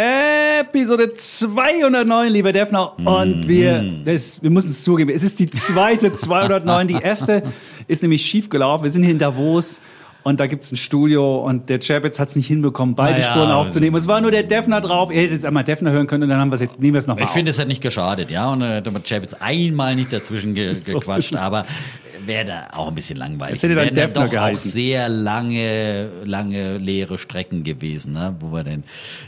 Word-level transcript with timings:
Episode 0.00 1.12
209, 1.12 2.32
lieber 2.32 2.52
Defner. 2.52 2.98
Und 2.98 3.46
wir, 3.46 3.84
das, 4.04 4.42
wir 4.42 4.48
müssen 4.48 4.70
es 4.70 4.82
zugeben, 4.82 5.10
es 5.10 5.22
ist 5.22 5.38
die 5.40 5.50
zweite 5.50 6.12
209. 6.14 6.88
Die 6.88 6.94
erste 6.94 7.42
ist 7.86 8.00
nämlich 8.00 8.24
schief 8.24 8.48
gelaufen. 8.48 8.84
Wir 8.84 8.90
sind 8.90 9.02
hier 9.02 9.12
in 9.12 9.18
Davos. 9.18 9.82
Und 10.22 10.38
da 10.38 10.46
gibt's 10.46 10.70
ein 10.70 10.76
Studio 10.76 11.38
und 11.46 11.70
der 11.70 11.78
Chapitz 11.80 12.18
hat 12.18 12.28
es 12.28 12.36
nicht 12.36 12.46
hinbekommen, 12.46 12.94
beide 12.94 13.18
Naja. 13.20 13.32
Spuren 13.32 13.50
aufzunehmen. 13.50 13.96
Es 13.96 14.06
war 14.06 14.20
nur 14.20 14.30
der 14.30 14.42
Defner 14.42 14.82
drauf. 14.82 15.10
Ihr 15.10 15.16
hättet 15.16 15.32
jetzt 15.32 15.46
einmal 15.46 15.64
Defner 15.64 15.92
hören 15.92 16.06
können 16.06 16.24
und 16.24 16.28
dann 16.28 16.38
haben 16.38 16.50
wir 16.50 16.56
es 16.56 16.60
jetzt, 16.60 16.78
nehmen 16.78 16.92
wir 16.92 16.98
es 16.98 17.06
nochmal 17.06 17.24
Ich 17.24 17.30
finde, 17.30 17.50
es 17.52 17.58
hat 17.58 17.68
nicht 17.68 17.82
geschadet, 17.82 18.30
ja. 18.30 18.52
Und 18.52 18.60
äh, 18.60 18.82
da 18.82 18.92
hat 18.92 19.04
Chap 19.04 19.22
jetzt 19.22 19.40
einmal 19.40 19.96
nicht 19.96 20.12
dazwischen 20.12 20.52
ge 20.54 20.74
So 20.78 20.98
gequatscht, 21.00 21.32
es. 21.32 21.40
aber 21.40 21.64
wäre 22.30 22.44
da 22.44 22.68
auch 22.78 22.88
ein 22.88 22.94
bisschen 22.94 23.18
langweilig. 23.18 23.56
Es 23.56 23.62
hätte 23.62 23.74
dann 23.74 23.92
dann 23.92 24.14
doch 24.14 24.24
auch 24.24 24.30
geheißen. 24.30 24.70
sehr 24.70 25.08
lange, 25.08 26.08
lange 26.24 26.78
leere 26.78 27.18
Strecken 27.18 27.64
gewesen, 27.64 28.12
ne? 28.12 28.36
wo 28.38 28.52
wir 28.52 28.62
den 28.62 28.84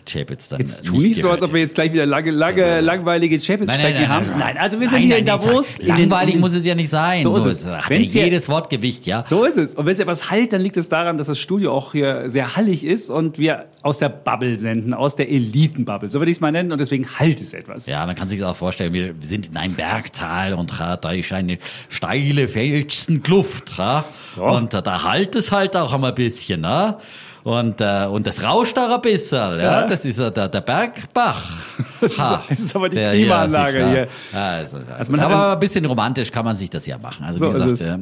Chapitz 0.08 0.48
dann 0.48 0.60
Jetzt 0.60 0.84
tu 0.84 0.98
nicht 0.98 1.20
so, 1.20 1.30
als 1.30 1.42
ob 1.42 1.52
wir 1.52 1.60
jetzt 1.60 1.74
gleich 1.74 1.92
wieder 1.92 2.06
lange, 2.06 2.30
lange, 2.30 2.80
langweilige 2.80 3.38
Chapitz-Strecken 3.38 4.08
haben. 4.08 4.30
Nein, 4.38 4.56
also 4.56 4.78
wir 4.78 4.88
sind 4.88 5.00
Nein, 5.00 5.02
hier 5.02 5.14
nein, 5.14 5.20
in 5.20 5.26
Davos. 5.26 5.78
in 5.78 5.88
Langweilig 5.88 6.36
muss 6.36 6.52
es 6.52 6.64
ja 6.64 6.74
nicht 6.74 6.90
sein. 6.90 7.22
So 7.22 7.36
ist 7.36 7.44
es. 7.44 7.66
Hat 7.66 7.84
ja 7.84 7.90
Wenn's 7.90 8.14
jedes 8.14 8.48
Wort 8.48 8.70
Gewicht, 8.70 9.06
ja. 9.06 9.24
So 9.28 9.44
ist 9.44 9.58
es. 9.58 9.74
Und 9.74 9.84
wenn 9.86 9.94
es 9.94 10.00
etwas 10.00 10.30
halt, 10.30 10.52
dann 10.52 10.60
liegt 10.60 10.76
es 10.76 10.88
daran, 10.88 11.18
dass 11.18 11.26
das 11.26 11.40
Studio 11.40 11.72
auch 11.72 11.92
hier 11.92 12.30
sehr 12.30 12.56
hallig 12.56 12.84
ist 12.84 13.10
und 13.10 13.38
wir 13.38 13.64
aus 13.82 13.98
der 13.98 14.10
Bubble 14.10 14.58
senden, 14.58 14.94
aus 14.94 15.16
der 15.16 15.28
Elitenbubble. 15.28 16.08
So 16.08 16.20
würde 16.20 16.30
ich 16.30 16.36
es 16.36 16.40
mal 16.40 16.52
nennen 16.52 16.70
und 16.70 16.80
deswegen 16.80 17.06
halt 17.18 17.42
es 17.42 17.52
etwas. 17.52 17.86
Ja, 17.86 18.06
man 18.06 18.14
kann 18.14 18.28
sich 18.28 18.38
das 18.38 18.48
auch 18.48 18.56
vorstellen, 18.56 18.92
wir 18.92 19.14
sind 19.20 19.48
in 19.48 19.56
einem 19.56 19.74
Bergtal 19.74 20.54
und 20.54 20.72
da 20.78 20.94
ist 21.10 21.32
eine 21.32 21.58
steile 21.88 22.46
Felsenkluft. 22.96 23.66
Tra? 23.76 24.04
Ja. 24.36 24.42
Und 24.42 24.72
da 24.74 25.02
halt 25.02 25.36
es 25.36 25.50
halt 25.52 25.76
auch 25.76 25.92
einmal 25.92 26.10
ein 26.10 26.14
bisschen. 26.14 26.60
Ne? 26.60 26.96
Und, 27.44 27.80
äh, 27.80 28.06
und 28.06 28.26
das 28.26 28.44
rauscht 28.44 28.78
auch 28.78 28.94
ein 28.94 29.00
bisschen. 29.02 29.58
Ja? 29.58 29.80
Ja. 29.82 29.86
Das 29.86 30.04
ist 30.04 30.18
der, 30.18 30.30
der 30.48 30.60
Bergbach. 30.60 31.42
Das 32.02 32.10
ist- 32.12 32.18
das 32.48 32.58
ist 32.60 32.74
aber 32.74 32.88
die 32.88 32.96
Der 32.96 33.12
Klimaanlage 33.12 33.72
sich, 33.84 33.90
hier. 33.92 34.08
Ja, 34.32 34.50
also, 34.56 35.12
man 35.12 35.20
hat 35.20 35.30
aber 35.30 35.52
ein- 35.52 35.60
bisschen 35.60 35.84
romantisch 35.86 36.32
kann 36.32 36.44
man 36.44 36.56
sich 36.56 36.68
das 36.68 36.84
ja 36.84 36.98
machen. 36.98 37.24
Also 37.24 37.38
So 37.38 37.48
wie 37.50 37.52
gesagt, 37.52 37.72
es. 37.72 37.86
ja. 37.86 37.98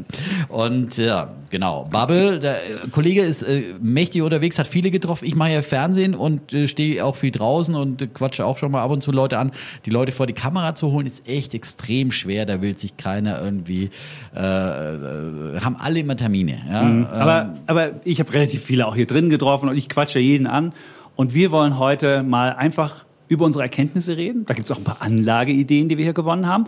Und 0.48 0.96
ja, 0.96 1.28
genau. 1.50 1.88
Bubble, 1.90 2.40
der 2.40 2.56
äh, 2.56 2.88
Kollege 2.90 3.22
ist 3.22 3.42
äh, 3.42 3.74
mächtig 3.80 4.22
unterwegs, 4.22 4.58
hat 4.58 4.66
viele 4.66 4.90
getroffen. 4.90 5.26
Ich 5.26 5.36
mache 5.36 5.50
ja 5.50 5.62
Fernsehen 5.62 6.14
und 6.14 6.54
äh, 6.54 6.68
stehe 6.68 7.04
auch 7.04 7.16
viel 7.16 7.30
draußen 7.30 7.74
und 7.74 8.00
äh, 8.00 8.06
quatsche 8.06 8.46
auch 8.46 8.58
schon 8.58 8.72
mal 8.72 8.82
ab 8.82 8.90
und 8.90 9.02
zu 9.02 9.12
Leute 9.12 9.38
an. 9.38 9.50
Die 9.84 9.90
Leute 9.90 10.12
vor 10.12 10.26
die 10.26 10.32
Kamera 10.32 10.74
zu 10.74 10.92
holen, 10.92 11.06
ist 11.06 11.28
echt 11.28 11.54
extrem 11.54 12.12
schwer. 12.12 12.46
Da 12.46 12.62
will 12.62 12.78
sich 12.78 12.96
keiner 12.96 13.42
irgendwie, 13.42 13.90
äh, 14.34 14.40
äh, 14.40 15.60
haben 15.60 15.76
alle 15.78 16.00
immer 16.00 16.16
Termine. 16.16 16.60
Ja? 16.68 16.82
Ähm, 16.82 17.06
Aber, 17.10 17.54
aber 17.66 17.90
ich 18.04 18.20
habe 18.20 18.32
relativ 18.32 18.64
viele 18.64 18.86
auch 18.86 18.94
hier 18.94 19.06
drin 19.06 19.28
getroffen 19.28 19.68
und 19.68 19.76
ich 19.76 19.88
quatsche 19.88 20.18
jeden 20.18 20.46
an. 20.46 20.72
Und 21.16 21.34
wir 21.34 21.50
wollen 21.50 21.78
heute 21.78 22.22
mal 22.22 22.54
einfach 22.54 23.04
über 23.28 23.44
unsere 23.44 23.62
Erkenntnisse 23.62 24.16
reden. 24.16 24.44
Da 24.46 24.54
gibt 24.54 24.66
es 24.66 24.72
auch 24.72 24.78
ein 24.78 24.84
paar 24.84 25.00
Anlageideen, 25.00 25.88
die 25.88 25.96
wir 25.96 26.04
hier 26.04 26.14
gewonnen 26.14 26.46
haben. 26.46 26.66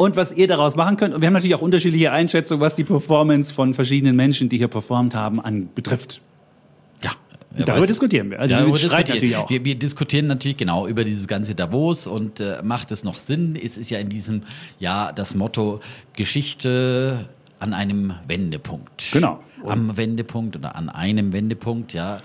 Und 0.00 0.16
was 0.16 0.32
ihr 0.32 0.46
daraus 0.46 0.76
machen 0.76 0.96
könnt. 0.96 1.14
Und 1.14 1.20
wir 1.20 1.26
haben 1.26 1.34
natürlich 1.34 1.54
auch 1.54 1.60
unterschiedliche 1.60 2.10
Einschätzungen, 2.10 2.62
was 2.62 2.74
die 2.74 2.84
Performance 2.84 3.52
von 3.52 3.74
verschiedenen 3.74 4.16
Menschen, 4.16 4.48
die 4.48 4.56
hier 4.56 4.68
performt 4.68 5.14
haben, 5.14 5.42
an 5.42 5.68
betrifft. 5.74 6.22
Ja. 7.04 7.10
Darüber 7.66 7.86
diskutieren 7.86 8.30
wir. 8.30 8.40
Also 8.40 8.54
Darüber 8.54 8.78
diskutieren. 8.78 9.08
natürlich 9.08 9.36
auch. 9.36 9.50
Wir, 9.50 9.62
wir 9.62 9.74
diskutieren 9.74 10.26
natürlich 10.26 10.56
genau 10.56 10.86
über 10.86 11.04
dieses 11.04 11.28
ganze 11.28 11.54
Davos 11.54 12.06
und 12.06 12.40
äh, 12.40 12.62
macht 12.62 12.92
es 12.92 13.04
noch 13.04 13.18
Sinn? 13.18 13.58
Es 13.62 13.76
ist 13.76 13.90
ja 13.90 13.98
in 13.98 14.08
diesem 14.08 14.40
Jahr 14.78 15.12
das 15.12 15.34
Motto 15.34 15.80
Geschichte 16.14 17.28
an 17.60 17.74
einem 17.74 18.14
Wendepunkt. 18.26 19.12
Genau. 19.12 19.40
Am 19.66 19.94
Wendepunkt 19.98 20.56
oder 20.56 20.74
an 20.74 20.88
einem 20.88 21.34
Wendepunkt, 21.34 21.92
ja. 21.92 22.20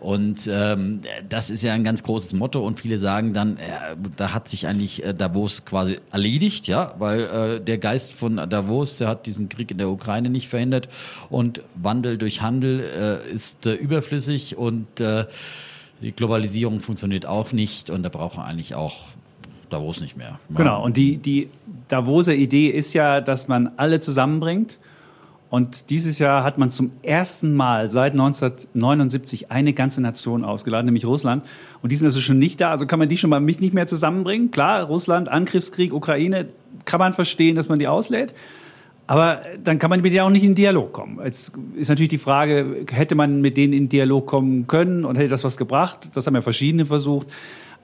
Und 0.00 0.50
ähm, 0.52 1.00
das 1.28 1.48
ist 1.48 1.62
ja 1.62 1.72
ein 1.72 1.84
ganz 1.84 2.02
großes 2.02 2.32
Motto 2.32 2.66
und 2.66 2.80
viele 2.80 2.98
sagen 2.98 3.32
dann, 3.32 3.58
äh, 3.58 3.96
da 4.16 4.34
hat 4.34 4.48
sich 4.48 4.66
eigentlich 4.66 5.04
äh, 5.04 5.14
Davos 5.14 5.64
quasi 5.64 5.98
erledigt, 6.10 6.66
ja, 6.66 6.92
weil 6.98 7.20
äh, 7.20 7.60
der 7.60 7.78
Geist 7.78 8.12
von 8.12 8.36
Davos, 8.36 8.98
der 8.98 9.06
hat 9.06 9.26
diesen 9.26 9.48
Krieg 9.48 9.70
in 9.70 9.78
der 9.78 9.88
Ukraine 9.88 10.30
nicht 10.30 10.48
verhindert 10.48 10.88
und 11.28 11.62
Wandel 11.76 12.18
durch 12.18 12.42
Handel 12.42 12.80
äh, 12.80 13.32
ist 13.32 13.66
äh, 13.66 13.74
überflüssig 13.74 14.56
und 14.56 15.00
äh, 15.00 15.26
die 16.02 16.10
Globalisierung 16.10 16.80
funktioniert 16.80 17.26
auch 17.26 17.52
nicht 17.52 17.88
und 17.88 18.02
da 18.02 18.08
brauchen 18.08 18.38
wir 18.38 18.46
eigentlich 18.46 18.74
auch 18.74 19.04
Davos 19.70 20.00
nicht 20.00 20.16
mehr. 20.16 20.38
Genau, 20.54 20.84
und 20.84 20.96
die, 20.96 21.16
die 21.16 21.48
Davoser 21.88 22.34
Idee 22.34 22.68
ist 22.68 22.92
ja, 22.92 23.20
dass 23.20 23.48
man 23.48 23.70
alle 23.76 24.00
zusammenbringt. 24.00 24.78
Und 25.50 25.90
dieses 25.90 26.20
Jahr 26.20 26.44
hat 26.44 26.58
man 26.58 26.70
zum 26.70 26.92
ersten 27.02 27.54
Mal 27.54 27.88
seit 27.88 28.12
1979 28.12 29.50
eine 29.50 29.72
ganze 29.72 30.00
Nation 30.00 30.44
ausgeladen, 30.44 30.86
nämlich 30.86 31.04
Russland. 31.04 31.44
Und 31.82 31.90
die 31.90 31.96
sind 31.96 32.06
also 32.06 32.20
schon 32.20 32.38
nicht 32.38 32.60
da. 32.60 32.70
Also 32.70 32.86
kann 32.86 33.00
man 33.00 33.08
die 33.08 33.16
schon 33.16 33.30
mal 33.30 33.40
nicht 33.40 33.74
mehr 33.74 33.88
zusammenbringen. 33.88 34.52
Klar, 34.52 34.84
Russland, 34.84 35.28
Angriffskrieg, 35.28 35.92
Ukraine, 35.92 36.46
kann 36.84 37.00
man 37.00 37.12
verstehen, 37.12 37.56
dass 37.56 37.68
man 37.68 37.80
die 37.80 37.88
auslädt. 37.88 38.32
Aber 39.08 39.42
dann 39.64 39.80
kann 39.80 39.90
man 39.90 40.02
mit 40.02 40.12
denen 40.12 40.20
auch 40.22 40.30
nicht 40.30 40.44
in 40.44 40.54
Dialog 40.54 40.92
kommen. 40.92 41.18
Jetzt 41.24 41.52
ist 41.74 41.88
natürlich 41.88 42.10
die 42.10 42.18
Frage, 42.18 42.86
hätte 42.92 43.16
man 43.16 43.40
mit 43.40 43.56
denen 43.56 43.72
in 43.72 43.88
Dialog 43.88 44.26
kommen 44.26 44.68
können 44.68 45.04
und 45.04 45.18
hätte 45.18 45.30
das 45.30 45.42
was 45.42 45.56
gebracht? 45.56 46.10
Das 46.14 46.28
haben 46.28 46.36
ja 46.36 46.42
verschiedene 46.42 46.84
versucht. 46.86 47.26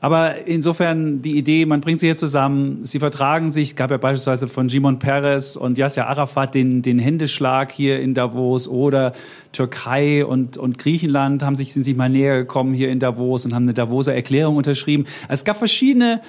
Aber 0.00 0.46
insofern 0.46 1.22
die 1.22 1.38
Idee, 1.38 1.64
man 1.64 1.80
bringt 1.80 2.00
sie 2.00 2.06
hier 2.06 2.16
zusammen, 2.16 2.84
sie 2.84 2.98
vertragen 2.98 3.50
sich. 3.50 3.76
Gab 3.76 3.90
ja 3.90 3.96
beispielsweise 3.96 4.46
von 4.46 4.68
Simon 4.68 4.98
Peres 4.98 5.56
und 5.56 5.78
Yasser 5.78 6.06
Arafat 6.06 6.54
den, 6.54 6.82
den 6.82 6.98
Händeschlag 6.98 7.72
hier 7.72 8.00
in 8.00 8.12
Davos 8.12 8.68
oder 8.68 9.14
Türkei 9.52 10.24
und, 10.24 10.58
und 10.58 10.78
Griechenland 10.78 11.42
haben 11.42 11.56
sich, 11.56 11.72
sind 11.72 11.84
sich 11.84 11.96
mal 11.96 12.10
näher 12.10 12.36
gekommen 12.36 12.74
hier 12.74 12.90
in 12.90 12.98
Davos 12.98 13.46
und 13.46 13.54
haben 13.54 13.62
eine 13.62 13.74
Davoser 13.74 14.14
Erklärung 14.14 14.56
unterschrieben. 14.56 15.06
Es 15.28 15.44
gab 15.44 15.56
verschiedene 15.56 16.20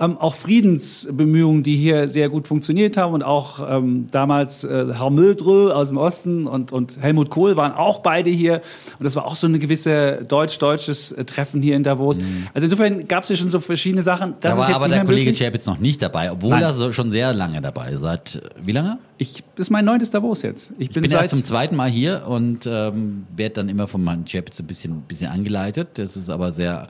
ähm, 0.00 0.18
auch 0.18 0.34
Friedensbemühungen, 0.34 1.62
die 1.62 1.76
hier 1.76 2.08
sehr 2.08 2.28
gut 2.28 2.48
funktioniert 2.48 2.96
haben 2.96 3.14
und 3.14 3.22
auch 3.22 3.64
ähm, 3.68 4.08
damals 4.10 4.64
äh, 4.64 4.86
Herr 4.92 5.10
Mildrö 5.10 5.72
aus 5.72 5.88
dem 5.88 5.98
Osten 5.98 6.48
und, 6.48 6.72
und 6.72 7.00
Helmut 7.00 7.30
Kohl 7.30 7.56
waren 7.56 7.72
auch 7.72 8.00
beide 8.00 8.28
hier 8.28 8.60
und 8.98 9.04
das 9.04 9.14
war 9.14 9.24
auch 9.24 9.36
so 9.36 9.46
eine 9.46 9.60
gewisse 9.60 10.24
deutsch-deutsches 10.26 11.12
äh, 11.12 11.24
Treffen 11.24 11.62
hier 11.62 11.76
in 11.76 11.84
Davos. 11.84 12.18
Also 12.52 12.66
insofern 12.66 13.06
gab 13.06 13.22
es 13.22 13.28
hier 13.28 13.36
schon 13.36 13.50
so 13.50 13.60
verschiedene 13.60 14.02
Sachen. 14.02 14.34
Das 14.40 14.56
da 14.56 14.62
war 14.62 14.74
aber 14.74 14.88
der 14.88 15.04
Kollege. 15.04 15.32
Chapitz 15.32 15.66
noch 15.66 15.78
nicht 15.78 16.02
dabei, 16.02 16.32
obwohl 16.32 16.50
Nein. 16.50 16.62
er 16.62 16.74
so 16.74 16.90
schon 16.90 17.12
sehr 17.12 17.32
lange 17.32 17.60
dabei 17.60 17.90
ist. 17.90 18.00
Seit 18.00 18.42
wie 18.60 18.72
lange? 18.72 18.98
Ich, 19.16 19.44
das 19.54 19.66
ist 19.66 19.70
mein 19.70 19.84
neuntes 19.84 20.10
Davos 20.10 20.42
jetzt. 20.42 20.72
Ich 20.72 20.90
bin, 20.90 21.04
Ich 21.04 21.10
bin 21.10 21.18
erst 21.18 21.30
zum 21.30 21.44
zweiten 21.44 21.76
Mal 21.76 21.88
hier 21.88 22.24
und 22.26 22.66
ähm, 22.66 23.26
werde 23.36 23.54
dann 23.54 23.68
immer 23.68 23.86
von 23.86 24.02
meinem 24.02 24.24
Chapitz 24.24 24.58
ein 24.58 24.66
bisschen, 24.66 25.02
bisschen 25.02 25.30
angeleitet. 25.30 25.90
Das 25.94 26.16
ist 26.16 26.30
aber 26.30 26.50
sehr, 26.50 26.88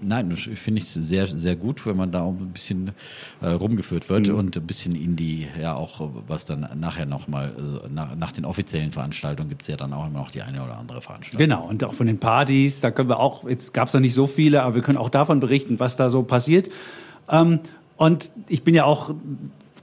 nein, 0.00 0.34
finde 0.36 0.80
ich 0.80 0.88
sehr, 0.88 1.26
sehr 1.26 1.56
gut, 1.56 1.84
wenn 1.86 1.96
man 1.96 2.10
da 2.12 2.22
auch 2.22 2.32
ein 2.32 2.50
bisschen 2.52 2.92
äh, 3.40 3.48
rumgeführt 3.48 4.08
wird 4.08 4.28
Mhm. 4.28 4.34
und 4.34 4.56
ein 4.56 4.66
bisschen 4.66 4.94
in 4.94 5.16
die, 5.16 5.46
ja 5.60 5.74
auch, 5.74 6.10
was 6.26 6.44
dann 6.44 6.68
nachher 6.78 7.06
nochmal, 7.06 7.52
also 7.56 7.80
nach, 7.92 8.14
nach 8.16 8.32
den 8.32 8.44
offiziellen 8.44 8.92
Veranstaltungen 8.92 9.48
gibt 9.48 9.62
es 9.62 9.68
ja 9.68 9.76
dann 9.76 9.92
auch 9.92 10.06
immer 10.06 10.18
noch 10.20 10.30
die 10.30 10.42
eine 10.42 10.62
oder 10.62 10.76
andere 10.78 11.00
Veranstaltung. 11.00 11.38
Genau, 11.38 11.66
und 11.66 11.82
auch 11.84 11.94
von 11.94 12.06
den 12.06 12.18
Partys, 12.18 12.80
da 12.80 12.90
können 12.90 13.08
wir 13.08 13.20
auch, 13.20 13.48
jetzt 13.48 13.72
gab 13.74 13.88
es 13.88 13.94
noch 13.94 14.00
nicht 14.00 14.14
so 14.14 14.26
viele, 14.26 14.62
aber 14.62 14.74
wir 14.74 14.82
können 14.82 14.98
auch 14.98 15.08
davon 15.10 15.40
berichten, 15.40 15.80
was 15.80 15.96
da 15.96 16.10
so 16.10 16.22
passiert. 16.22 16.70
Ähm, 17.28 17.60
und 17.96 18.32
ich 18.48 18.64
bin 18.64 18.74
ja 18.74 18.84
auch 18.84 19.14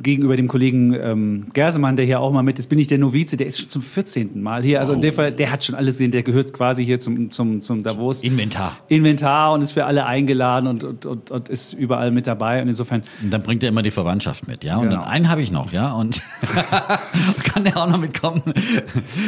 gegenüber 0.03 0.36
dem 0.36 0.48
Kollegen 0.48 0.94
ähm, 0.94 1.48
Gersemann, 1.53 1.95
der 1.95 2.06
hier 2.06 2.19
auch 2.19 2.31
mal 2.31 2.44
mit 2.44 2.59
ist, 2.59 2.68
bin 2.68 2.80
ich 2.80 2.88
der 2.88 2.98
Novize, 2.98 3.38
der 3.38 3.48
ist 3.48 3.59
schon 3.59 3.69
zum 3.69 3.81
14. 3.81 4.42
Mal 4.42 4.63
hier. 4.63 4.80
Also 4.80 4.94
in 4.94 5.01
dem 5.01 5.13
Fall, 5.13 5.31
der 5.31 5.51
hat 5.51 5.63
schon 5.63 5.75
alles 5.75 5.95
gesehen, 5.95 6.12
der 6.12 6.24
gehört 6.24 6.53
quasi 6.53 6.86
hier 6.86 7.00
zum, 7.00 7.30
zum, 7.30 7.62
zum 7.62 7.83
Davos. 7.83 8.24
Inventar. 8.24 8.77
Inventar 8.88 9.53
und 9.53 9.62
ist 9.62 9.71
für 9.71 9.86
alle 9.86 10.06
eingeladen 10.06 10.68
und, 10.68 10.83
und, 10.83 11.06
und, 11.06 11.31
und 11.31 11.50
ist 11.50 11.74
überall 11.74 12.12
mit 12.12 12.27
dabei. 12.27 12.62
Und 12.62 12.68
insofern, 12.69 13.03
Und 13.21 13.31
dann 13.31 13.42
bringt 13.44 13.63
er 13.63 13.69
immer 13.69 13.81
die 13.81 13.92
Verwandtschaft 13.92 14.48
mit, 14.48 14.63
ja. 14.63 14.77
Und 14.77 14.89
Genau. 14.89 15.01
dann 15.01 15.09
einen 15.12 15.30
habe 15.30 15.42
ich 15.42 15.51
noch, 15.51 15.71
ja. 15.74 15.94
Und 15.94 16.21
kann 17.44 17.63
der 17.63 17.77
auch 17.77 17.89
noch 17.89 18.00
mitkommen. 18.00 18.42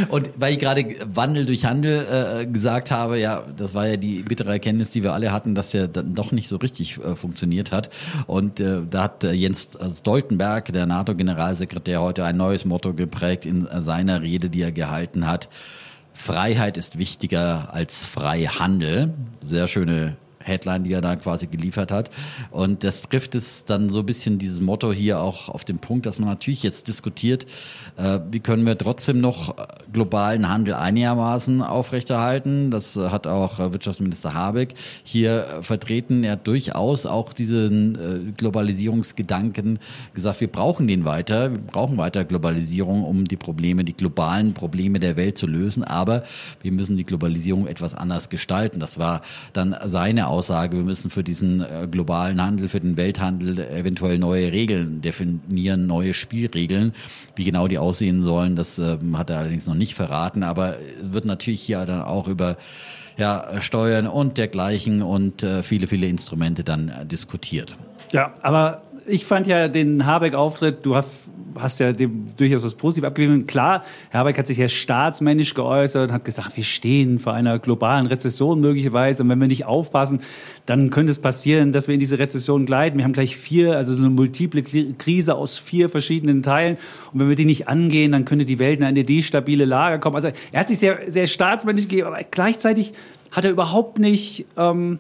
Und 0.09 0.29
weil 0.37 0.53
ich 0.53 0.59
gerade 0.59 0.85
Wandel 1.13 1.45
durch 1.45 1.65
Handel 1.65 2.05
äh, 2.41 2.45
gesagt 2.45 2.91
habe, 2.91 3.19
ja, 3.19 3.43
das 3.57 3.73
war 3.73 3.87
ja 3.87 3.97
die 3.97 4.23
bittere 4.23 4.51
Erkenntnis, 4.51 4.91
die 4.91 5.03
wir 5.03 5.13
alle 5.13 5.31
hatten, 5.31 5.55
dass 5.55 5.71
der 5.71 5.87
dann 5.87 6.13
doch 6.15 6.31
nicht 6.31 6.47
so 6.49 6.57
richtig 6.57 6.97
äh, 6.99 7.15
funktioniert 7.15 7.71
hat. 7.71 7.89
Und 8.27 8.59
äh, 8.59 8.81
da 8.89 9.03
hat 9.03 9.23
äh, 9.23 9.31
Jens 9.31 9.69
Stoltenberg, 9.97 10.62
der 10.71 10.85
NATO-Generalsekretär, 10.85 12.01
heute 12.01 12.23
ein 12.23 12.37
neues 12.37 12.65
Motto 12.65 12.93
geprägt 12.93 13.45
in 13.45 13.67
seiner 13.77 14.21
Rede, 14.21 14.49
die 14.49 14.61
er 14.61 14.71
gehalten 14.71 15.27
hat. 15.27 15.49
Freiheit 16.13 16.77
ist 16.77 16.97
wichtiger 16.97 17.73
als 17.73 18.05
Freihandel. 18.05 19.13
Sehr 19.41 19.67
schöne 19.67 20.15
Headline, 20.43 20.83
die 20.83 20.93
er 20.93 21.01
da 21.01 21.15
quasi 21.15 21.47
geliefert 21.47 21.91
hat. 21.91 22.09
Und 22.51 22.83
das 22.83 23.01
trifft 23.03 23.35
es 23.35 23.65
dann 23.65 23.89
so 23.89 23.99
ein 23.99 24.05
bisschen 24.05 24.37
dieses 24.37 24.59
Motto 24.59 24.91
hier 24.91 25.19
auch 25.19 25.49
auf 25.49 25.63
den 25.63 25.79
Punkt, 25.79 26.05
dass 26.05 26.19
man 26.19 26.29
natürlich 26.29 26.63
jetzt 26.63 26.87
diskutiert, 26.87 27.45
äh, 27.97 28.19
wie 28.31 28.39
können 28.39 28.65
wir 28.65 28.77
trotzdem 28.77 29.21
noch 29.21 29.55
globalen 29.91 30.49
Handel 30.49 30.73
einigermaßen 30.73 31.61
aufrechterhalten. 31.61 32.71
Das 32.71 32.95
hat 32.95 33.27
auch 33.27 33.59
äh, 33.59 33.73
Wirtschaftsminister 33.73 34.33
Habeck 34.33 34.73
hier 35.03 35.45
vertreten. 35.61 36.23
Er 36.23 36.33
hat 36.33 36.47
durchaus 36.47 37.05
auch 37.05 37.33
diesen 37.33 37.95
äh, 37.95 38.31
Globalisierungsgedanken 38.37 39.79
gesagt, 40.13 40.41
wir 40.41 40.47
brauchen 40.47 40.87
den 40.87 41.05
weiter, 41.05 41.51
wir 41.51 41.59
brauchen 41.59 41.97
weiter 41.97 42.25
Globalisierung, 42.25 43.03
um 43.03 43.25
die 43.25 43.37
Probleme, 43.37 43.83
die 43.83 43.93
globalen 43.93 44.53
Probleme 44.53 44.99
der 44.99 45.15
Welt 45.17 45.37
zu 45.37 45.47
lösen. 45.47 45.83
Aber 45.83 46.23
wir 46.61 46.71
müssen 46.71 46.97
die 46.97 47.05
Globalisierung 47.05 47.67
etwas 47.67 47.93
anders 47.93 48.29
gestalten. 48.29 48.79
Das 48.79 48.97
war 48.97 49.21
dann 49.53 49.75
seine 49.85 50.27
Aussage, 50.33 50.77
wir 50.77 50.83
müssen 50.83 51.09
für 51.09 51.23
diesen 51.23 51.61
äh, 51.61 51.87
globalen 51.89 52.41
Handel, 52.41 52.67
für 52.67 52.79
den 52.79 52.97
Welthandel 52.97 53.59
eventuell 53.59 54.17
neue 54.17 54.51
Regeln 54.51 55.01
definieren, 55.01 55.87
neue 55.87 56.13
Spielregeln. 56.13 56.93
Wie 57.35 57.43
genau 57.43 57.67
die 57.67 57.77
aussehen 57.77 58.23
sollen, 58.23 58.55
das 58.55 58.79
äh, 58.79 58.97
hat 59.13 59.29
er 59.29 59.39
allerdings 59.39 59.67
noch 59.67 59.75
nicht 59.75 59.93
verraten, 59.95 60.43
aber 60.43 60.77
wird 61.01 61.25
natürlich 61.25 61.61
hier 61.61 61.85
dann 61.85 62.01
auch 62.01 62.27
über 62.27 62.57
ja, 63.17 63.61
Steuern 63.61 64.07
und 64.07 64.37
dergleichen 64.37 65.01
und 65.01 65.43
äh, 65.43 65.63
viele, 65.63 65.87
viele 65.87 66.07
Instrumente 66.07 66.63
dann 66.63 66.89
äh, 66.89 67.05
diskutiert. 67.05 67.75
Ja, 68.11 68.33
aber 68.41 68.81
ich 69.05 69.25
fand 69.25 69.47
ja 69.47 69.67
den 69.67 70.05
Habeck-Auftritt, 70.05 70.85
du 70.85 70.95
hast, 70.95 71.09
hast 71.57 71.79
ja 71.79 71.91
dem 71.91 72.27
durchaus 72.37 72.63
was 72.63 72.75
Positives 72.75 73.07
abgegeben. 73.07 73.47
Klar, 73.47 73.83
Herr 74.09 74.21
Habeck 74.21 74.37
hat 74.37 74.47
sich 74.47 74.57
ja 74.57 74.67
staatsmännisch 74.67 75.53
geäußert 75.53 76.09
und 76.09 76.13
hat 76.13 76.25
gesagt, 76.25 76.55
wir 76.55 76.63
stehen 76.63 77.19
vor 77.19 77.33
einer 77.33 77.59
globalen 77.59 78.05
Rezession 78.05 78.59
möglicherweise. 78.61 79.23
Und 79.23 79.29
wenn 79.29 79.39
wir 79.39 79.47
nicht 79.47 79.65
aufpassen, 79.65 80.21
dann 80.65 80.89
könnte 80.89 81.11
es 81.11 81.19
passieren, 81.19 81.71
dass 81.71 81.87
wir 81.87 81.93
in 81.93 81.99
diese 81.99 82.19
Rezession 82.19 82.65
gleiten. 82.65 82.97
Wir 82.97 83.03
haben 83.03 83.13
gleich 83.13 83.35
vier, 83.35 83.77
also 83.77 83.95
eine 83.95 84.09
multiple 84.09 84.63
Krise 84.97 85.35
aus 85.35 85.59
vier 85.59 85.89
verschiedenen 85.89 86.43
Teilen. 86.43 86.77
Und 87.11 87.19
wenn 87.19 87.29
wir 87.29 87.35
die 87.35 87.45
nicht 87.45 87.67
angehen, 87.67 88.11
dann 88.11 88.25
könnte 88.25 88.45
die 88.45 88.59
Welt 88.59 88.79
in 88.79 88.85
eine 88.85 89.03
destabile 89.03 89.65
Lage 89.65 89.99
kommen. 89.99 90.15
Also 90.15 90.29
er 90.51 90.59
hat 90.59 90.67
sich 90.67 90.79
sehr, 90.79 90.99
sehr 91.07 91.27
staatsmännisch 91.27 91.87
gegeben, 91.87 92.07
aber 92.07 92.19
gleichzeitig 92.29 92.93
hat 93.31 93.45
er 93.45 93.51
überhaupt 93.51 93.99
nicht... 93.99 94.45
Ähm, 94.57 94.99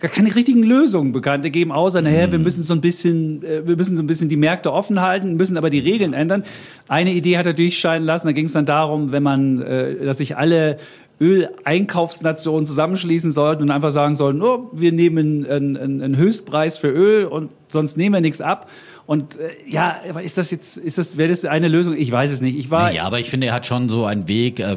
gar 0.00 0.10
keine 0.10 0.34
richtigen 0.34 0.62
Lösungen 0.62 1.12
bekannt 1.12 1.42
gegeben, 1.42 1.72
außer, 1.72 2.02
naja, 2.02 2.30
wir 2.30 2.38
mhm. 2.38 2.44
müssen 2.44 2.62
so 2.62 2.74
ein 2.74 2.80
bisschen, 2.80 3.42
äh, 3.42 3.66
wir 3.66 3.76
müssen 3.76 3.96
so 3.96 4.02
ein 4.02 4.06
bisschen 4.06 4.28
die 4.28 4.36
Märkte 4.36 4.72
offen 4.72 5.00
halten, 5.00 5.36
müssen 5.36 5.56
aber 5.56 5.70
die 5.70 5.80
Regeln 5.80 6.12
ändern. 6.12 6.44
Eine 6.88 7.12
Idee 7.12 7.38
hat 7.38 7.46
er 7.46 7.54
durchscheinen 7.54 8.06
lassen, 8.06 8.26
da 8.26 8.32
ging 8.32 8.46
es 8.46 8.52
dann 8.52 8.66
darum, 8.66 9.12
wenn 9.12 9.22
man, 9.22 9.60
äh, 9.62 10.04
dass 10.04 10.18
sich 10.18 10.36
alle 10.36 10.78
Öleinkaufsnationen 11.20 12.64
zusammenschließen 12.64 13.32
sollten 13.32 13.64
und 13.64 13.70
einfach 13.70 13.90
sagen 13.90 14.14
sollten, 14.14 14.40
oh, 14.40 14.70
wir 14.72 14.92
nehmen 14.92 15.44
einen, 15.44 15.76
einen 15.76 16.16
Höchstpreis 16.16 16.78
für 16.78 16.88
Öl 16.88 17.24
und 17.24 17.50
sonst 17.66 17.96
nehmen 17.96 18.14
wir 18.14 18.20
nichts 18.20 18.40
ab. 18.40 18.70
Und 19.04 19.36
äh, 19.36 19.48
ja, 19.66 20.00
aber 20.08 20.22
ist 20.22 20.38
das 20.38 20.50
jetzt, 20.50 20.76
ist 20.76 20.98
das, 20.98 21.16
wäre 21.16 21.30
das 21.30 21.44
eine 21.44 21.66
Lösung? 21.66 21.96
Ich 21.96 22.12
weiß 22.12 22.30
es 22.30 22.40
nicht. 22.40 22.56
Ich 22.56 22.70
war. 22.70 22.92
Ja, 22.92 23.04
aber 23.04 23.18
ich 23.18 23.30
finde, 23.30 23.48
er 23.48 23.54
hat 23.54 23.66
schon 23.66 23.88
so 23.88 24.04
einen 24.04 24.28
Weg, 24.28 24.60
äh, 24.60 24.76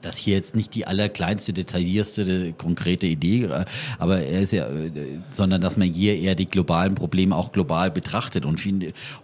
das 0.00 0.16
hier 0.16 0.34
jetzt 0.34 0.54
nicht 0.54 0.74
die 0.74 0.86
allerkleinste, 0.86 1.52
detaillierste, 1.52 2.52
konkrete 2.56 3.06
Idee, 3.06 3.44
äh, 3.44 3.64
aber 3.98 4.20
er 4.20 4.40
ist 4.40 4.52
ja, 4.52 4.66
äh, 4.66 4.90
sondern 5.30 5.60
dass 5.60 5.76
man 5.76 5.88
hier 5.88 6.18
eher 6.18 6.34
die 6.34 6.46
globalen 6.46 6.94
Probleme 6.94 7.36
auch 7.36 7.52
global 7.52 7.90
betrachtet 7.90 8.44
und, 8.44 8.64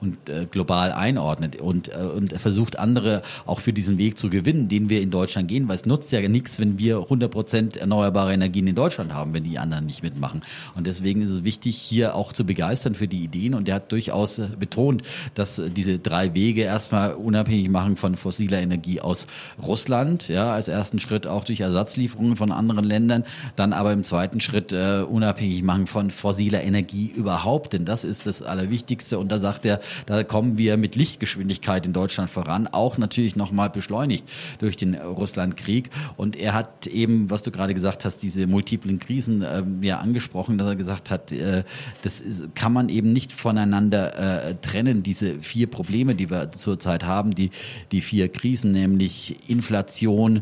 und 0.00 0.28
äh, 0.28 0.46
global 0.50 0.92
einordnet 0.92 1.56
und, 1.56 1.88
äh, 1.88 1.96
und 1.96 2.32
versucht 2.40 2.78
andere 2.78 3.22
auch 3.46 3.60
für 3.60 3.72
diesen 3.72 3.98
Weg 3.98 4.18
zu 4.18 4.30
gewinnen, 4.30 4.68
den 4.68 4.88
wir 4.88 5.00
in 5.00 5.10
Deutschland 5.10 5.48
gehen, 5.48 5.68
weil 5.68 5.76
es 5.76 5.86
nutzt 5.86 6.12
ja 6.12 6.20
nichts, 6.28 6.58
wenn 6.58 6.78
wir 6.78 6.98
100 6.98 7.30
Prozent 7.30 7.76
erneuerbare 7.76 8.32
Energien 8.32 8.66
in 8.66 8.74
Deutschland 8.74 9.12
haben, 9.12 9.32
wenn 9.34 9.44
die 9.44 9.58
anderen 9.58 9.86
nicht 9.86 10.02
mitmachen. 10.02 10.42
Und 10.74 10.86
deswegen 10.86 11.22
ist 11.22 11.30
es 11.30 11.44
wichtig, 11.44 11.76
hier 11.76 12.14
auch 12.14 12.32
zu 12.32 12.44
begeistern 12.44 12.94
für 12.94 13.08
die 13.08 13.22
Ideen 13.24 13.54
und 13.54 13.68
er 13.68 13.76
hat 13.76 13.92
durchaus 13.92 14.38
äh, 14.38 14.48
betont, 14.58 15.02
dass 15.34 15.60
diese 15.76 15.98
drei 15.98 16.34
Wege 16.34 16.62
erstmal 16.62 17.14
unabhängig 17.14 17.68
machen 17.68 17.96
von 17.96 18.16
fossiler 18.16 18.60
Energie 18.60 19.00
aus 19.00 19.26
Russland, 19.62 20.28
ja, 20.28 20.49
als 20.52 20.68
ersten 20.68 20.98
Schritt 20.98 21.26
auch 21.26 21.44
durch 21.44 21.60
Ersatzlieferungen 21.60 22.36
von 22.36 22.52
anderen 22.52 22.84
Ländern, 22.84 23.24
dann 23.56 23.72
aber 23.72 23.92
im 23.92 24.04
zweiten 24.04 24.40
Schritt 24.40 24.72
äh, 24.72 25.02
unabhängig 25.08 25.62
machen 25.62 25.86
von 25.86 26.10
fossiler 26.10 26.62
Energie 26.62 27.10
überhaupt, 27.14 27.72
denn 27.72 27.84
das 27.84 28.04
ist 28.04 28.26
das 28.26 28.42
Allerwichtigste. 28.42 29.18
Und 29.18 29.30
da 29.30 29.38
sagt 29.38 29.66
er, 29.66 29.80
da 30.06 30.22
kommen 30.24 30.58
wir 30.58 30.76
mit 30.76 30.96
Lichtgeschwindigkeit 30.96 31.86
in 31.86 31.92
Deutschland 31.92 32.30
voran, 32.30 32.66
auch 32.66 32.98
natürlich 32.98 33.36
nochmal 33.36 33.70
beschleunigt 33.70 34.24
durch 34.58 34.76
den 34.76 34.94
Russlandkrieg. 34.94 35.90
Und 36.16 36.36
er 36.36 36.54
hat 36.54 36.86
eben, 36.86 37.30
was 37.30 37.42
du 37.42 37.50
gerade 37.50 37.74
gesagt 37.74 38.04
hast, 38.04 38.18
diese 38.18 38.46
multiplen 38.46 38.98
Krisen 38.98 39.42
äh, 39.42 39.62
ja 39.80 39.98
angesprochen, 39.98 40.58
dass 40.58 40.68
er 40.68 40.76
gesagt 40.76 41.10
hat, 41.10 41.32
äh, 41.32 41.64
das 42.02 42.20
ist, 42.20 42.54
kann 42.54 42.72
man 42.72 42.88
eben 42.88 43.12
nicht 43.12 43.32
voneinander 43.32 44.48
äh, 44.48 44.54
trennen, 44.60 45.02
diese 45.02 45.40
vier 45.40 45.66
Probleme, 45.66 46.14
die 46.14 46.30
wir 46.30 46.52
zurzeit 46.52 47.04
haben, 47.04 47.34
die, 47.34 47.50
die 47.92 48.00
vier 48.00 48.28
Krisen, 48.28 48.72
nämlich 48.72 49.36
Inflation, 49.48 50.39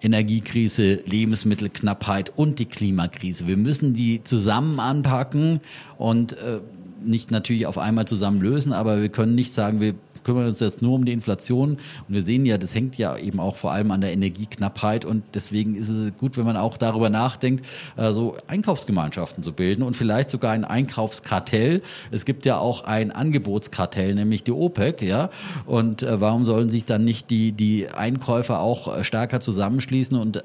Energiekrise, 0.00 1.00
Lebensmittelknappheit 1.06 2.30
und 2.36 2.58
die 2.58 2.66
Klimakrise. 2.66 3.46
Wir 3.46 3.56
müssen 3.56 3.94
die 3.94 4.22
zusammen 4.22 4.78
anpacken 4.78 5.60
und 5.96 6.34
äh, 6.34 6.60
nicht 7.02 7.30
natürlich 7.30 7.66
auf 7.66 7.78
einmal 7.78 8.06
zusammen 8.06 8.40
lösen, 8.40 8.72
aber 8.72 9.00
wir 9.00 9.08
können 9.08 9.34
nicht 9.34 9.54
sagen, 9.54 9.80
wir 9.80 9.94
kümmern 10.24 10.46
uns 10.46 10.60
jetzt 10.60 10.82
nur 10.82 10.94
um 10.94 11.04
die 11.04 11.12
Inflation. 11.12 11.72
Und 11.72 11.78
wir 12.08 12.22
sehen 12.22 12.46
ja, 12.46 12.58
das 12.58 12.74
hängt 12.74 12.98
ja 12.98 13.16
eben 13.16 13.40
auch 13.40 13.56
vor 13.56 13.72
allem 13.72 13.90
an 13.90 14.00
der 14.00 14.12
Energieknappheit. 14.12 15.04
Und 15.04 15.22
deswegen 15.34 15.74
ist 15.76 15.90
es 15.90 16.12
gut, 16.16 16.36
wenn 16.36 16.44
man 16.44 16.56
auch 16.56 16.76
darüber 16.76 17.10
nachdenkt, 17.10 17.64
äh, 17.96 18.12
so 18.12 18.36
Einkaufsgemeinschaften 18.46 19.42
zu 19.42 19.52
bilden 19.52 19.82
und 19.82 19.96
vielleicht 19.96 20.30
sogar 20.30 20.52
ein 20.52 20.64
Einkaufskartell. 20.64 21.82
Es 22.10 22.24
gibt 22.24 22.46
ja 22.46 22.58
auch 22.58 22.84
ein 22.84 23.10
Angebotskartell, 23.10 24.14
nämlich 24.14 24.42
die 24.42 24.52
OPEC, 24.52 25.02
ja. 25.02 25.30
Und 25.66 26.02
äh, 26.02 26.20
warum 26.20 26.44
sollen 26.44 26.68
sich 26.68 26.84
dann 26.84 27.04
nicht 27.04 27.30
die, 27.30 27.52
die 27.52 27.88
Einkäufer 27.88 28.60
auch 28.60 28.96
äh, 28.98 29.04
stärker 29.04 29.40
zusammenschließen 29.40 30.16
und 30.16 30.42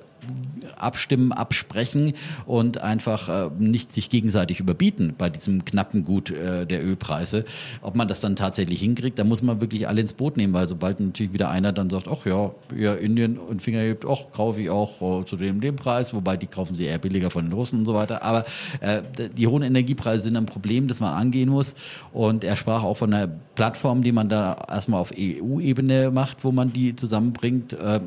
abstimmen, 0.78 1.32
absprechen 1.32 2.14
und 2.46 2.80
einfach 2.80 3.30
äh, 3.30 3.50
nicht 3.58 3.92
sich 3.92 4.10
gegenseitig 4.10 4.60
überbieten 4.60 5.14
bei 5.18 5.30
diesem 5.30 5.66
knappen 5.66 6.04
Gut 6.04 6.32
äh, 6.32 6.66
der 6.66 6.86
Ölpreise. 6.86 7.46
Ob 7.82 7.96
man 7.96 8.08
das 8.08 8.22
dann 8.22 8.36
tatsächlich 8.36 8.80
hinkriegt, 8.80 9.20
da 9.20 9.24
muss 9.24 9.42
man 9.42 9.60
wirklich 9.70 9.88
alle 9.88 10.02
ins 10.02 10.14
Boot 10.14 10.36
nehmen, 10.36 10.54
weil 10.54 10.68
sobald 10.68 11.00
natürlich 11.00 11.34
wieder 11.34 11.50
einer 11.50 11.72
dann 11.72 11.90
sagt, 11.90 12.08
ach 12.08 12.26
ja, 12.26 12.52
ja 12.76 12.96
Indien 12.96 13.38
und 13.38 13.62
Finger 13.62 13.82
hebt, 13.82 14.04
ach, 14.10 14.32
kaufe 14.34 14.62
ich 14.62 14.70
auch 14.70 15.00
oh, 15.00 15.24
zu 15.24 15.36
dem, 15.36 15.62
dem 15.62 15.76
Preis, 15.76 16.14
wobei 16.14 16.38
die 16.38 16.48
kaufen 16.48 16.74
sie 16.74 16.86
eher 16.86 16.98
billiger 16.98 17.30
von 17.30 17.46
den 17.46 17.54
Russen 17.54 17.80
und 17.80 17.86
so 17.86 17.94
weiter. 17.94 18.24
Aber 18.24 18.46
äh, 18.82 19.02
die 19.38 19.48
hohen 19.48 19.62
Energiepreise 19.62 20.24
sind 20.24 20.38
ein 20.38 20.48
Problem, 20.48 20.88
das 20.88 21.00
man 21.00 21.14
angehen 21.14 21.50
muss. 21.50 21.76
Und 22.12 22.44
er 22.44 22.56
sprach 22.56 22.84
auch 22.84 22.98
von 22.98 23.14
einer 23.14 23.28
Plattform, 23.28 24.02
die 24.02 24.12
man 24.12 24.28
da 24.28 24.66
erstmal 24.68 25.00
auf 25.00 25.14
EU-Ebene 25.16 26.12
macht, 26.12 26.44
wo 26.44 26.52
man 26.52 26.74
die 26.74 26.96
zusammenbringt. 26.96 27.74
Äh, 27.74 28.00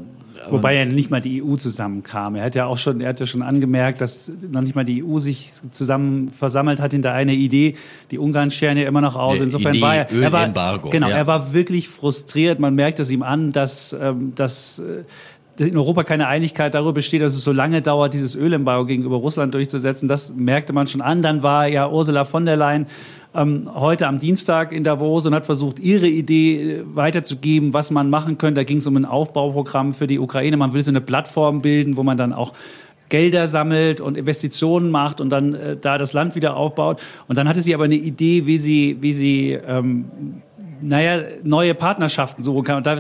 Wobei 0.51 0.75
ja 0.75 0.85
nicht 0.85 1.11
mal 1.11 1.21
die 1.21 1.43
EU 1.43 1.57
zusammenkam. 1.57 2.35
Er 2.35 2.45
hat 2.45 2.55
ja 2.55 2.67
auch 2.67 2.79
schon, 2.79 3.01
er 3.01 3.11
hat 3.11 3.21
ja 3.21 3.27
schon 3.27 3.43
angemerkt, 3.43 4.01
dass 4.01 4.31
noch 4.51 4.61
nicht 4.61 4.75
mal 4.75 4.85
die 4.85 5.05
EU 5.05 5.19
sich 5.19 5.53
zusammen 5.71 6.31
versammelt 6.31 6.81
hat 6.81 6.93
hinter 6.93 7.13
einer 7.13 7.33
Idee. 7.33 7.77
Die 8.11 8.19
Ungarn 8.19 8.51
scheren 8.51 8.77
ja 8.77 8.87
immer 8.87 9.01
noch 9.01 9.17
aus. 9.17 9.41
Insofern 9.41 9.75
Idee, 9.75 9.83
war 9.83 9.97
er, 9.97 10.11
er 10.11 10.33
war, 10.33 10.79
genau, 10.79 11.09
ja. 11.09 11.17
er 11.17 11.27
war 11.27 11.53
wirklich 11.53 11.89
frustriert. 11.89 12.59
Man 12.61 12.75
merkt 12.75 13.01
es 13.01 13.11
ihm 13.11 13.23
an, 13.23 13.53
dass, 13.53 13.97
ähm, 13.99 14.35
dass 14.35 14.79
äh, 14.79 15.05
in 15.59 15.77
Europa 15.77 16.03
keine 16.03 16.29
Einigkeit 16.29 16.75
darüber 16.75 16.95
besteht, 16.95 17.23
dass 17.23 17.35
es 17.35 17.45
so 17.45 17.53
lange 17.53 17.83
dauert, 17.83 18.15
dieses 18.15 18.35
Ölembargo 18.35 18.87
gegenüber 18.87 19.17
Russland 19.17 19.55
durchzusetzen. 19.55 20.09
Das 20.09 20.35
merkte 20.35 20.73
man 20.73 20.87
schon 20.87 21.01
an. 21.01 21.23
Dann 21.23 21.43
war 21.43 21.67
ja 21.67 21.91
Ursula 21.91 22.25
von 22.25 22.47
der 22.47 22.57
Leyen 22.57 22.87
ähm, 23.35 23.69
heute 23.75 24.07
am 24.07 24.19
Dienstag 24.19 24.73
in 24.73 24.85
Davos 24.85 25.27
und 25.27 25.35
hat 25.35 25.47
versucht, 25.47 25.79
ihre 25.79 26.07
Idee 26.09 26.81
äh, 26.81 26.83
weiterzugeben, 26.95 27.73
was 27.73 27.91
man 27.91 28.11
machen 28.11 28.39
könnte. 28.39 28.61
Da 28.61 28.65
ging 28.65 28.79
es 28.79 28.87
um 28.87 28.97
ein 28.97 29.05
Aufbauprogramm 29.05 29.95
für 29.95 30.07
die 30.07 30.19
Ukraine. 30.19 30.57
Man 30.57 30.73
will 30.73 30.83
so 30.83 30.91
eine 30.91 31.01
Plattform 31.01 31.63
bilden, 31.63 31.97
wo 31.97 32.03
man 32.03 32.17
dann 32.17 32.33
auch 32.33 32.53
Gelder 33.09 33.47
sammelt 33.47 34.01
und 34.01 34.17
Investitionen 34.17 34.91
macht 34.91 35.21
und 35.21 35.29
dann 35.29 35.55
äh, 35.55 35.77
da 35.77 35.99
das 35.99 36.15
Land 36.15 36.35
wieder 36.35 36.57
aufbaut. 36.57 37.01
Und 37.29 37.37
dann 37.37 37.49
hatte 37.49 37.61
sie 37.61 37.75
aber 37.75 37.85
eine 37.85 37.95
Idee, 37.95 38.47
wie 38.47 38.59
sie, 38.59 38.97
wie 39.01 39.13
sie 39.13 39.53
ähm, 39.53 40.07
naja, 40.81 41.23
neue 41.43 41.75
Partnerschaften 41.75 42.43
suchen 42.43 42.65
kann. 42.65 42.77
Und 42.79 42.87
da 42.87 42.99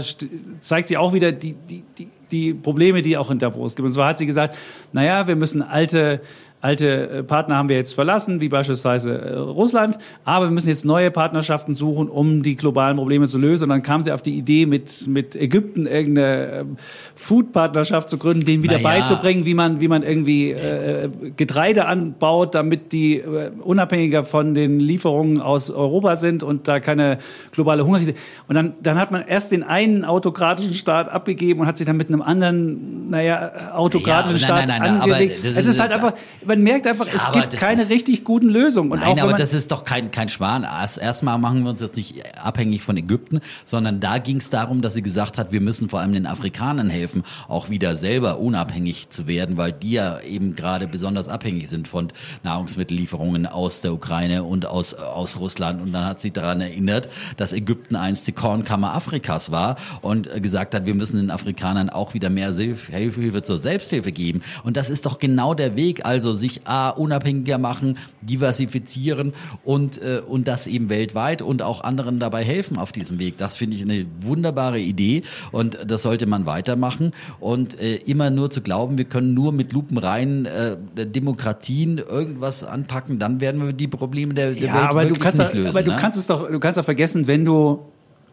zeigt 0.61 0.88
sie 0.88 0.97
auch 0.97 1.12
wieder 1.12 1.32
die, 1.32 1.54
die, 1.54 1.82
die, 1.99 2.09
die 2.33 2.55
Probleme, 2.55 3.03
die 3.03 3.17
auch 3.17 3.31
in 3.31 3.39
Davos 3.39 3.77
gibt. 3.77 3.87
Und 3.87 3.93
zwar 3.93 4.09
hat 4.09 4.19
sie 4.19 4.27
gesagt, 4.27 4.57
naja, 4.93 5.27
wir 5.27 5.37
müssen 5.37 5.62
alte 5.62 6.21
Alte 6.62 7.11
äh, 7.11 7.23
Partner 7.25 7.57
haben 7.57 7.69
wir 7.69 7.75
jetzt 7.75 7.92
verlassen, 7.92 8.40
wie 8.40 8.49
beispielsweise 8.49 9.21
äh, 9.21 9.35
Russland, 9.37 9.99
aber 10.25 10.47
wir 10.47 10.52
müssen 10.52 10.69
jetzt 10.69 10.85
neue 10.85 11.11
Partnerschaften 11.11 11.75
suchen, 11.75 12.09
um 12.09 12.45
die 12.45 12.54
globalen 12.54 12.97
Probleme 12.97 13.26
zu 13.26 13.37
lösen. 13.37 13.64
Und 13.64 13.71
dann 13.71 13.83
kam 13.83 14.04
sie 14.04 14.12
auf 14.12 14.23
die 14.23 14.38
Idee, 14.38 14.66
mit, 14.66 15.09
mit 15.09 15.35
Ägypten 15.35 15.87
irgendeine 15.87 16.61
ähm, 16.61 16.76
Food-Partnerschaft 17.16 18.09
zu 18.09 18.16
gründen, 18.16 18.45
denen 18.45 18.62
wieder 18.62 18.78
naja. 18.78 19.00
beizubringen, 19.00 19.45
wie 19.45 19.54
man, 19.54 19.81
wie 19.81 19.88
man 19.88 20.04
irgendwie 20.04 20.52
äh, 20.52 21.11
Getreide 21.37 21.87
anbaut, 21.87 22.54
damit 22.54 22.92
die 22.92 23.16
äh, 23.16 23.50
unabhängiger 23.61 24.25
von 24.25 24.54
den 24.54 24.78
Lieferungen 24.78 25.40
aus 25.40 25.69
Europa 25.69 26.14
sind 26.14 26.45
und 26.45 26.69
da 26.69 26.78
keine 26.78 27.19
globale 27.50 27.85
Hungerkrise. 27.85 28.14
Und 28.47 28.54
dann, 28.54 28.75
dann 28.81 29.00
hat 29.00 29.11
man 29.11 29.26
erst 29.26 29.50
den 29.50 29.64
einen 29.64 30.04
autokratischen 30.04 30.75
Staat 30.75 31.09
abgegeben 31.09 31.59
und 31.59 31.66
hat 31.66 31.76
sich 31.76 31.88
dann 31.88 31.97
mit 31.97 32.07
einem 32.07 32.23
anderen, 32.23 33.11
naja, 33.11 33.50
autokratischen 33.75 34.38
ja, 34.38 34.54
nein, 34.54 34.64
Staat 34.64 34.69
nein, 34.69 34.92
nein, 34.92 35.00
angelegt. 35.00 35.45
Es 35.45 35.66
ist 35.66 35.81
halt 35.81 35.90
einfach, 35.90 36.14
man 36.52 36.62
merkt 36.62 36.87
einfach, 36.87 37.06
Ja, 37.06 37.14
es 37.14 37.32
gibt 37.32 37.56
keine 37.56 37.88
richtig 37.88 38.25
guten 38.25 38.49
Lösungen. 38.49 38.92
Und 38.92 39.00
Nein, 39.00 39.21
aber 39.21 39.32
das 39.32 39.54
ist 39.54 39.73
doch 39.73 39.85
kein, 39.85 40.11
kein 40.11 40.28
Schwan. 40.28 40.64
Erst, 40.64 40.99
erstmal 40.99 41.38
machen 41.38 41.62
wir 41.62 41.71
uns 41.71 41.80
jetzt 41.80 41.97
nicht 41.97 42.23
abhängig 42.37 42.82
von 42.82 42.97
Ägypten, 42.97 43.40
sondern 43.64 44.00
da 44.00 44.18
ging 44.18 44.37
es 44.37 44.50
darum, 44.50 44.82
dass 44.82 44.94
sie 44.94 45.02
gesagt 45.02 45.38
hat, 45.38 45.52
wir 45.52 45.61
müssen 45.61 45.88
vor 45.88 46.00
allem 46.00 46.12
den 46.12 46.26
Afrikanern 46.26 46.90
helfen, 46.90 47.23
auch 47.49 47.71
wieder 47.71 47.97
selber 47.97 48.38
unabhängig 48.38 49.09
zu 49.09 49.26
werden, 49.26 49.56
weil 49.56 49.73
die 49.73 49.92
ja 49.92 50.21
eben 50.21 50.54
gerade 50.54 50.87
besonders 50.87 51.28
abhängig 51.28 51.71
sind 51.71 51.88
von 51.88 52.09
Nahrungsmittellieferungen 52.42 53.47
aus 53.47 53.80
der 53.80 53.94
Ukraine 53.94 54.44
und 54.44 54.66
aus, 54.66 54.94
aus 54.94 55.38
Russland. 55.38 55.80
Und 55.80 55.92
dann 55.92 56.04
hat 56.04 56.21
sie 56.21 56.32
daran 56.32 56.61
erinnert, 56.61 57.09
dass 57.38 57.52
Ägypten 57.52 57.97
einst 57.97 58.26
die 58.26 58.32
Kornkammer 58.32 58.94
Afrikas 58.94 59.50
war 59.50 59.76
und 60.02 60.28
gesagt 60.42 60.75
hat, 60.75 60.85
wir 60.85 60.94
müssen 60.94 61.16
den 61.16 61.30
Afrikanern 61.30 61.88
auch 61.88 62.12
wieder 62.12 62.28
mehr 62.28 62.52
Hilfe 62.52 63.42
zur 63.42 63.56
Selbsthilfe 63.56 64.12
geben. 64.12 64.42
Und 64.64 64.76
das 64.76 64.90
ist 64.90 65.06
doch 65.06 65.18
genau 65.18 65.54
der 65.54 65.76
Weg, 65.76 66.04
also 66.04 66.35
sich 66.42 66.66
A, 66.66 66.90
unabhängiger 66.90 67.56
machen, 67.56 67.96
diversifizieren 68.20 69.32
und, 69.64 70.02
äh, 70.02 70.20
und 70.26 70.49
das 70.49 70.66
eben 70.66 70.90
weltweit 70.90 71.40
und 71.40 71.62
auch 71.62 71.82
anderen 71.82 72.18
dabei 72.18 72.44
helfen 72.44 72.78
auf 72.78 72.92
diesem 72.92 73.18
Weg. 73.18 73.38
Das 73.38 73.56
finde 73.56 73.76
ich 73.76 73.82
eine 73.82 74.04
wunderbare 74.20 74.78
Idee 74.78 75.22
und 75.52 75.78
das 75.87 76.02
sollte 76.02 76.26
man 76.26 76.44
weitermachen. 76.44 77.12
Und 77.40 77.80
äh, 77.80 77.96
immer 77.96 78.30
nur 78.30 78.50
zu 78.50 78.61
glauben, 78.61 78.99
wir 78.99 79.06
können 79.06 79.32
nur 79.32 79.52
mit 79.52 79.72
lupenreinen 79.72 80.46
äh, 80.46 80.76
Demokratien 80.94 81.99
irgendwas 81.99 82.64
anpacken, 82.64 83.18
dann 83.18 83.40
werden 83.40 83.64
wir 83.64 83.72
die 83.72 83.88
Probleme 83.88 84.34
der, 84.34 84.52
der 84.52 84.62
ja, 84.62 84.75
Welt 84.75 84.84
aber 84.84 85.02
du 85.02 85.08
wirklich 85.11 85.22
kannst, 85.22 85.38
nicht 85.38 85.54
lösen. 85.54 85.68
aber 85.68 85.82
du 85.82 85.92
ne? 85.92 85.96
kannst 85.99 86.18
es 86.18 86.26
doch, 86.26 86.50
du 86.50 86.61
kannst 86.61 86.78
doch 86.78 86.84
vergessen, 86.84 87.26
wenn 87.26 87.44
du 87.44 87.87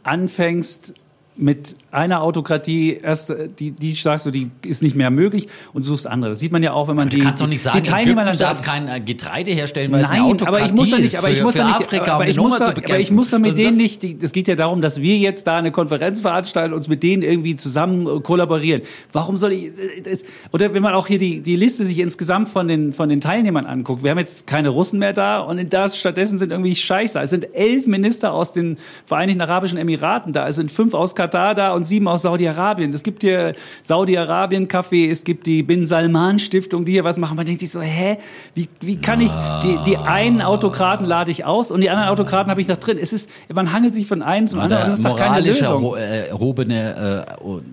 anfängst 0.03 0.93
mit 1.39 1.75
einer 1.91 2.21
Autokratie 2.21 2.99
erst 3.01 3.29
äh, 3.29 3.47
die 3.47 3.71
die 3.71 3.93
sagst 3.93 4.25
du 4.25 4.31
die 4.31 4.51
ist 4.65 4.83
nicht 4.83 4.95
mehr 4.95 5.09
möglich 5.09 5.47
und 5.73 5.83
suchst 5.83 6.05
andere. 6.05 6.31
Das 6.31 6.39
sieht 6.39 6.51
man 6.51 6.61
ja 6.61 6.73
auch, 6.73 6.87
wenn 6.89 6.97
man 6.97 7.09
Du 7.09 7.15
die 7.17 7.23
kannst 7.23 7.41
doch 7.41 7.47
nicht 7.47 7.61
sagen, 7.61 7.81
die 7.81 7.89
Teilnehmer 7.89 8.23
Ägypten 8.23 8.39
darf 8.39 8.61
kein 8.61 8.87
äh, 8.89 8.99
Getreide 8.99 9.51
herstellen, 9.51 9.91
weil 9.91 10.01
es 10.01 10.09
eine 10.09 10.21
Nein, 10.21 10.31
Autokratie 10.31 10.57
aber 10.61 10.65
ich 10.65 10.73
muss 10.73 10.89
doch 10.91 10.97
nicht, 10.99 11.17
aber 11.17 11.29
ich 11.29 11.41
muss 11.41 11.53
doch 11.55 11.65
nicht, 11.65 11.79
Afrika, 11.79 12.13
aber, 12.13 12.27
ich 12.27 12.37
muss 12.37 12.57
zu 12.57 12.63
aber 12.65 12.99
ich 12.99 13.11
muss 13.11 13.29
doch 13.29 13.39
mit 13.39 13.51
Und 13.51 13.57
denen 13.57 13.69
das- 13.79 14.01
nicht, 14.01 14.23
es 14.23 14.31
geht 14.33 14.47
ja 14.49 14.55
darum, 14.55 14.81
dass 14.81 15.01
wir 15.01 15.17
jetzt 15.17 15.47
da 15.47 15.57
eine 15.57 15.71
Konferenz 15.71 16.19
veranstalten, 16.21 16.73
uns 16.73 16.87
mit 16.89 17.03
denen 17.03 17.23
irgendwie 17.23 17.55
zusammen 17.55 18.05
äh, 18.05 18.19
kollaborieren. 18.19 18.81
Warum 19.13 19.37
soll 19.37 19.53
ich, 19.53 19.71
das, 20.03 20.23
oder 20.51 20.73
wenn 20.73 20.83
man 20.83 20.93
auch 20.93 21.07
hier 21.07 21.17
die, 21.19 21.39
die 21.39 21.55
Liste 21.55 21.85
sich 21.85 21.99
insgesamt 21.99 22.49
von 22.49 22.67
den, 22.67 22.91
von 22.91 23.07
den 23.07 23.21
Teilnehmern 23.21 23.65
anguckt, 23.65 24.03
wir 24.03 24.11
haben 24.11 24.19
jetzt 24.19 24.45
keine 24.45 24.69
Russen 24.69 24.99
mehr 24.99 25.13
da 25.13 25.39
und 25.39 25.73
da 25.73 25.87
stattdessen 25.89 26.37
sind 26.37 26.51
irgendwie 26.51 26.75
Scheichs 26.75 27.13
da. 27.13 27.23
Es 27.23 27.29
sind 27.29 27.55
elf 27.55 27.87
Minister 27.87 28.33
aus 28.33 28.51
den 28.51 28.77
Vereinigten 29.05 29.41
Arabischen 29.41 29.77
Emiraten 29.77 30.33
da, 30.33 30.47
es 30.47 30.55
sind 30.57 30.69
fünf 30.69 30.93
aus 30.93 31.15
Katar 31.29 31.53
da 31.55 31.71
und 31.73 31.83
sieben 31.83 32.07
aus 32.07 32.23
Saudi-Arabien. 32.23 32.91
Es 32.93 33.03
gibt 33.03 33.21
hier 33.21 33.53
Saudi-Arabien-Café, 33.83 35.09
es 35.09 35.23
gibt 35.23 35.45
die 35.45 35.63
Bin 35.63 35.85
Salman-Stiftung, 35.85 36.85
die 36.85 36.93
hier 36.93 37.03
was 37.03 37.17
machen. 37.17 37.37
Man 37.37 37.45
denkt 37.45 37.61
sich 37.61 37.71
so, 37.71 37.81
hä, 37.81 38.17
wie, 38.55 38.67
wie 38.81 38.95
kann 38.97 39.21
ich, 39.21 39.31
die, 39.63 39.77
die 39.85 39.97
einen 39.97 40.41
Autokraten 40.41 41.05
lade 41.05 41.31
ich 41.31 41.45
aus 41.45 41.71
und 41.71 41.81
die 41.81 41.89
anderen 41.89 42.09
Autokraten 42.09 42.49
habe 42.49 42.61
ich 42.61 42.67
noch 42.67 42.77
drin. 42.77 42.97
Es 42.99 43.13
ist, 43.13 43.29
man 43.53 43.71
hangelt 43.71 43.93
sich 43.93 44.07
von 44.07 44.21
einem 44.23 44.47
zum 44.47 44.59
anderen 44.59 44.83
das 44.85 44.93
ist 44.95 45.05
doch 45.05 45.15
keine 45.15 45.41
Lösung. 45.41 45.83
erho- 45.83 45.97
äh, 45.97 46.27
erhobene 46.29 47.25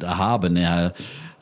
äh, 0.02 0.04
erhabene 0.04 0.92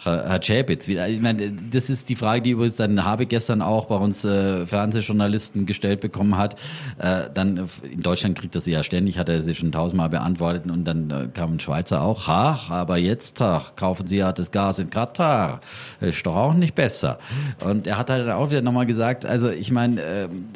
Herr, 0.05 0.41
wieder. 0.87 1.09
Ich 1.09 1.21
meine, 1.21 1.51
das 1.51 1.89
ist 1.89 2.09
die 2.09 2.17
Frage, 2.17 2.43
die 2.43 2.51
übrigens 2.51 2.77
dann 2.77 3.05
Habe 3.05 3.27
gestern 3.27 3.63
auch 3.63 3.87
bei 3.87 3.97
uns 3.97 4.25
äh, 4.25 4.67
Fernsehjournalisten 4.67 5.67
gestellt 5.67 6.01
bekommen 6.01 6.37
hat. 6.37 6.57
Äh, 6.99 7.31
dann 7.33 7.69
in 7.91 8.03
Deutschland 8.03 8.39
kriegt 8.39 8.55
das 8.55 8.65
sie 8.65 8.73
ja 8.73 8.83
ständig, 8.83 9.19
hat 9.19 9.29
er 9.29 9.41
sie 9.43 9.55
schon 9.55 9.73
tausendmal 9.73 10.11
beantwortet 10.11 10.71
und 10.71 10.85
dann 10.85 11.11
äh, 11.11 11.29
kam 11.33 11.55
ein 11.55 11.61
Schweizer 11.61 12.03
auch, 12.03 12.27
ha, 12.27 12.61
aber 12.69 12.99
jetzt 12.99 13.41
ach, 13.41 13.77
kaufen 13.77 14.07
Sie 14.07 14.19
ja 14.19 14.33
das 14.33 14.51
Gas 14.51 14.79
in 14.79 14.91
Katar. 14.91 15.61
Ist 16.01 16.27
doch 16.27 16.37
auch 16.37 16.55
nicht 16.55 16.75
besser. 16.75 17.19
Und 17.61 17.87
er 17.87 17.99
hat 17.99 18.11
halt 18.11 18.29
auch 18.31 18.51
wieder 18.51 18.63
nochmal 18.63 18.87
gesagt, 18.87 19.25
also 19.25 19.49
ich 19.49 19.71
meine, 19.71 20.03
ähm, 20.03 20.49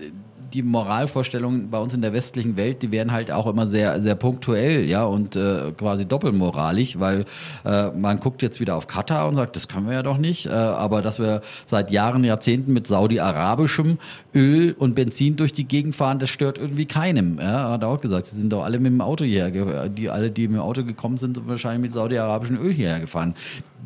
die 0.52 0.62
Moralvorstellungen 0.62 1.70
bei 1.70 1.78
uns 1.78 1.94
in 1.94 2.02
der 2.02 2.12
westlichen 2.12 2.56
Welt, 2.56 2.82
die 2.82 2.90
werden 2.90 3.12
halt 3.12 3.30
auch 3.30 3.46
immer 3.46 3.66
sehr, 3.66 4.00
sehr 4.00 4.16
punktuell, 4.16 4.88
ja, 4.88 5.04
und 5.04 5.36
äh, 5.36 5.72
quasi 5.76 6.06
doppelmoralisch, 6.06 6.98
weil 6.98 7.24
äh, 7.64 7.90
man 7.90 8.20
guckt 8.20 8.42
jetzt 8.42 8.58
wieder 8.60 8.76
auf 8.76 8.88
Katar 8.88 9.28
und 9.28 9.36
sagt, 9.36 9.56
das 9.56 9.68
können 9.68 9.86
wir 9.86 9.94
ja 9.94 10.02
doch 10.02 10.18
nicht, 10.18 10.46
äh, 10.46 10.50
aber 10.50 11.02
dass 11.02 11.18
wir 11.18 11.42
seit 11.66 11.90
Jahren, 11.90 12.24
Jahrzehnten 12.24 12.72
mit 12.72 12.86
saudi-arabischem 12.86 13.98
Öl 14.34 14.74
und 14.78 14.94
Benzin 14.94 15.36
durch 15.36 15.52
die 15.52 15.64
Gegend 15.64 15.94
fahren, 15.94 16.18
das 16.18 16.30
stört 16.30 16.58
irgendwie 16.58 16.86
keinem. 16.86 17.38
Ja, 17.40 17.70
hat 17.70 17.82
er 17.82 17.88
auch 17.88 18.00
gesagt, 18.00 18.26
sie 18.26 18.36
sind 18.36 18.52
doch 18.52 18.64
alle 18.64 18.78
mit 18.80 18.92
dem 18.92 19.00
Auto 19.00 19.24
hierher, 19.24 19.88
die 19.88 20.10
alle, 20.10 20.30
die 20.30 20.48
mit 20.48 20.56
dem 20.56 20.62
Auto 20.62 20.84
gekommen 20.84 21.16
sind, 21.16 21.28
sind 21.36 21.48
wahrscheinlich 21.48 21.82
mit 21.82 21.92
saudi-arabischem 21.92 22.58
Öl 22.58 22.72
hierher 22.72 23.00
gefahren. 23.00 23.34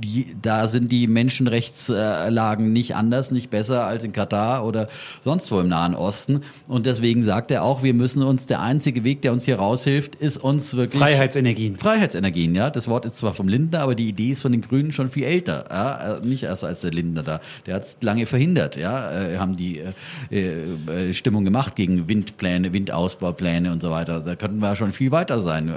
Die, 0.03 0.35
da 0.41 0.69
sind 0.69 0.91
die 0.91 1.07
Menschenrechtslagen 1.07 2.73
nicht 2.73 2.97
anders, 2.97 3.31
nicht 3.31 3.51
besser 3.51 3.87
als 3.87 4.05
in 4.05 4.13
Katar 4.13 4.65
oder 4.65 4.89
sonst 5.21 5.51
wo 5.53 5.61
im 5.61 5.69
Nahen 5.69 5.95
Osten. 5.95 6.41
Und 6.69 6.87
deswegen 6.87 7.25
sagt 7.25 7.51
er 7.51 7.65
auch, 7.65 7.83
wir 7.83 7.95
müssen 7.95 8.23
uns, 8.23 8.47
der 8.47 8.61
einzige 8.61 9.05
Weg, 9.05 9.23
der 9.23 9.33
uns 9.33 9.45
hier 9.45 9.57
raushilft, 9.57 10.15
ist 10.15 10.37
uns 10.39 10.75
wirklich... 10.75 11.03
Freiheitsenergien. 11.03 11.77
Freiheitsenergien, 11.77 12.55
ja. 12.55 12.71
Das 12.71 12.89
Wort 12.89 13.05
ist 13.05 13.19
zwar 13.19 13.35
vom 13.35 13.49
Lindner, 13.49 13.81
aber 13.81 13.95
die 13.95 14.09
Idee 14.09 14.31
ist 14.31 14.43
von 14.43 14.53
den 14.53 14.63
Grünen 14.63 14.93
schon 14.93 15.09
viel 15.09 15.25
älter. 15.25 15.67
Ja? 15.71 16.17
Äh, 16.17 16.27
Nicht 16.27 16.45
erst 16.45 16.65
als 16.65 16.81
der 16.81 16.93
Lindner 16.93 17.23
da. 17.23 17.41
Der 17.67 17.75
hat 17.75 17.85
es 17.85 17.97
lange 18.01 18.27
verhindert. 18.27 18.77
Ja, 18.77 19.11
äh, 19.11 19.39
haben 19.39 19.57
die 19.57 19.81
äh, 20.31 21.09
äh, 21.11 21.13
Stimmung 21.13 21.45
gemacht 21.45 21.77
gegen 21.77 22.09
Windpläne, 22.09 22.73
Windausbaupläne 22.73 23.73
und 23.73 23.83
so 23.83 23.91
weiter. 23.91 24.21
Da 24.21 24.37
könnten 24.37 24.59
wir 24.59 24.77
schon 24.77 24.93
viel 24.93 25.13
weiter 25.13 25.41
sein 25.41 25.73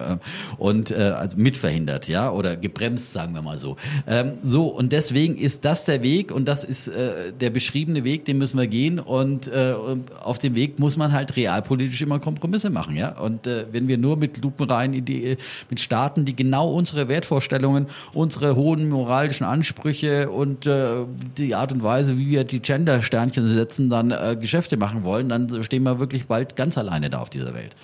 und 0.58 0.92
äh, 0.92 0.96
also 0.96 1.38
mitverhindert, 1.38 2.08
ja, 2.08 2.32
oder 2.32 2.56
gebremst, 2.56 3.14
sagen 3.14 3.34
wir 3.34 3.42
mal 3.42 3.60
so. 3.60 3.76
Ähm, 4.08 4.34
so 4.42 4.68
und 4.68 4.92
deswegen 4.92 5.38
ist 5.38 5.66
das 5.66 5.86
der 5.86 6.04
Weg 6.04 6.32
und 6.32 6.48
das 6.48 6.64
ist 6.64 6.88
äh, 6.88 7.32
der 7.40 7.50
beschriebene 7.50 8.04
Weg, 8.04 8.26
den 8.26 8.38
müssen 8.38 8.58
wir 8.58 8.68
gehen 8.68 9.00
und 9.00 9.48
äh, 9.48 9.74
und 9.74 10.16
auf 10.22 10.40
dem 10.40 10.56
Weg 10.56 10.65
muss 10.78 10.98
man 10.98 11.12
halt 11.12 11.36
realpolitisch 11.36 12.02
immer 12.02 12.20
Kompromisse 12.20 12.70
machen, 12.70 12.96
ja. 12.96 13.18
Und 13.20 13.48
äh, 13.48 13.66
wenn 13.72 13.88
wir 13.88 13.98
nur 13.98 14.18
mit 14.18 14.44
lupenreinen 14.44 14.96
Idee, 14.96 15.38
mit 15.70 15.80
Staaten, 15.80 16.26
die 16.26 16.36
genau 16.36 16.72
unsere 16.72 17.08
Wertvorstellungen, 17.08 17.88
unsere 18.14 18.56
hohen 18.56 18.90
moralischen 18.90 19.46
Ansprüche 19.46 20.30
und 20.30 20.66
äh, 20.68 21.06
die 21.38 21.56
Art 21.56 21.72
und 21.72 21.84
Weise, 21.84 22.18
wie 22.18 22.28
wir 22.28 22.44
die 22.44 22.60
Gender-Sternchen 22.60 23.48
setzen, 23.48 23.90
dann 23.90 24.12
äh, 24.12 24.38
Geschäfte 24.40 24.78
machen 24.78 25.04
wollen, 25.04 25.30
dann 25.30 25.64
stehen 25.64 25.84
wir 25.84 26.00
wirklich 26.00 26.28
bald 26.28 26.56
ganz 26.56 26.78
alleine 26.78 27.10
da 27.10 27.20
auf 27.20 27.30
dieser 27.30 27.54
Welt. 27.54 27.76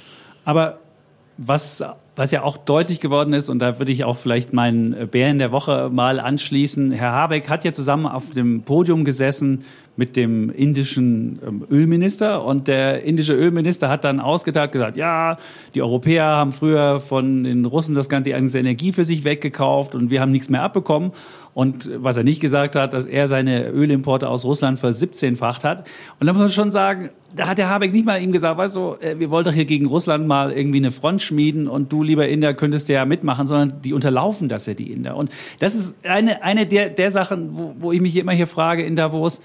Aber 0.46 0.80
was, 1.38 1.84
was 2.16 2.32
ja 2.32 2.44
auch 2.44 2.58
deutlich 2.58 3.00
geworden 3.00 3.34
ist, 3.34 3.50
und 3.50 3.60
da 3.60 3.80
würde 3.80 3.92
ich 3.92 4.04
auch 4.04 4.18
vielleicht 4.18 4.54
meinen 4.54 5.08
Bären 5.08 5.40
der 5.40 5.52
Woche 5.52 5.90
mal 5.92 6.20
anschließen, 6.20 6.92
Herr 6.92 7.12
Habeck 7.14 7.50
hat 7.50 7.64
ja 7.64 7.74
zusammen 7.74 8.06
auf 8.06 8.30
dem 8.30 8.62
Podium 8.62 9.06
gesessen 9.06 9.64
mit 10.02 10.16
dem 10.16 10.50
indischen 10.50 11.38
ähm, 11.48 11.64
Ölminister 11.70 12.44
und 12.44 12.68
der 12.68 13.04
indische 13.04 13.36
Ölminister 13.36 13.88
hat 13.88 14.04
dann 14.04 14.20
ausgeteilt 14.20 14.72
gesagt, 14.72 14.98
ja, 14.98 15.38
die 15.76 15.84
Europäer 15.84 16.26
haben 16.26 16.52
früher 16.52 17.00
von 17.00 17.44
den 17.44 17.66
Russen 17.66 17.94
das 17.94 18.10
ganze 18.10 18.32
die 18.32 18.32
ganze 18.32 18.58
Energie 18.58 18.94
für 18.94 19.04
sich 19.04 19.24
weggekauft 19.26 19.94
und 19.94 20.10
wir 20.10 20.20
haben 20.20 20.32
nichts 20.32 20.50
mehr 20.50 20.64
abbekommen. 20.64 21.12
Und 21.54 21.92
was 21.98 22.18
er 22.18 22.24
nicht 22.24 22.40
gesagt 22.40 22.76
hat, 22.76 22.94
dass 22.94 23.06
er 23.06 23.28
seine 23.28 23.68
Ölimporte 23.68 24.28
aus 24.28 24.44
Russland 24.44 24.80
ver 24.80 24.92
17-facht 24.92 25.64
hat. 25.64 25.86
Und 26.20 26.26
da 26.26 26.34
muss 26.34 26.40
man 26.40 26.50
schon 26.50 26.72
sagen, 26.72 27.10
da 27.36 27.48
hat 27.48 27.58
der 27.58 27.70
Habeck 27.70 27.92
nicht 27.92 28.06
mal 28.06 28.22
ihm 28.22 28.32
gesagt, 28.32 28.58
weißt 28.58 28.76
du, 28.76 28.96
äh, 29.02 29.20
wir 29.20 29.30
wollen 29.30 29.46
doch 29.46 29.54
hier 29.54 29.66
gegen 29.66 29.86
Russland 29.86 30.26
mal 30.28 30.52
irgendwie 30.52 30.78
eine 30.78 30.92
Front 30.92 31.22
schmieden 31.22 31.68
und 31.68 31.92
du, 31.92 32.04
lieber 32.04 32.28
Inder, 32.28 32.54
könntest 32.54 32.90
ja 32.90 33.06
mitmachen, 33.06 33.48
sondern 33.48 33.82
die 33.82 33.94
unterlaufen 33.94 34.48
das 34.48 34.66
ja, 34.66 34.74
die 34.74 34.92
Inder. 34.92 35.16
Und 35.16 35.30
das 35.60 35.76
ist 35.76 35.96
eine, 36.06 36.42
eine 36.42 36.66
der, 36.66 36.90
der 36.90 37.12
Sachen, 37.12 37.50
wo, 37.52 37.76
wo 37.80 37.92
ich 37.92 38.02
mich 38.02 38.16
immer 38.16 38.32
hier 38.32 38.48
frage 38.48 38.84
in 38.84 38.96
Davos, 38.96 39.42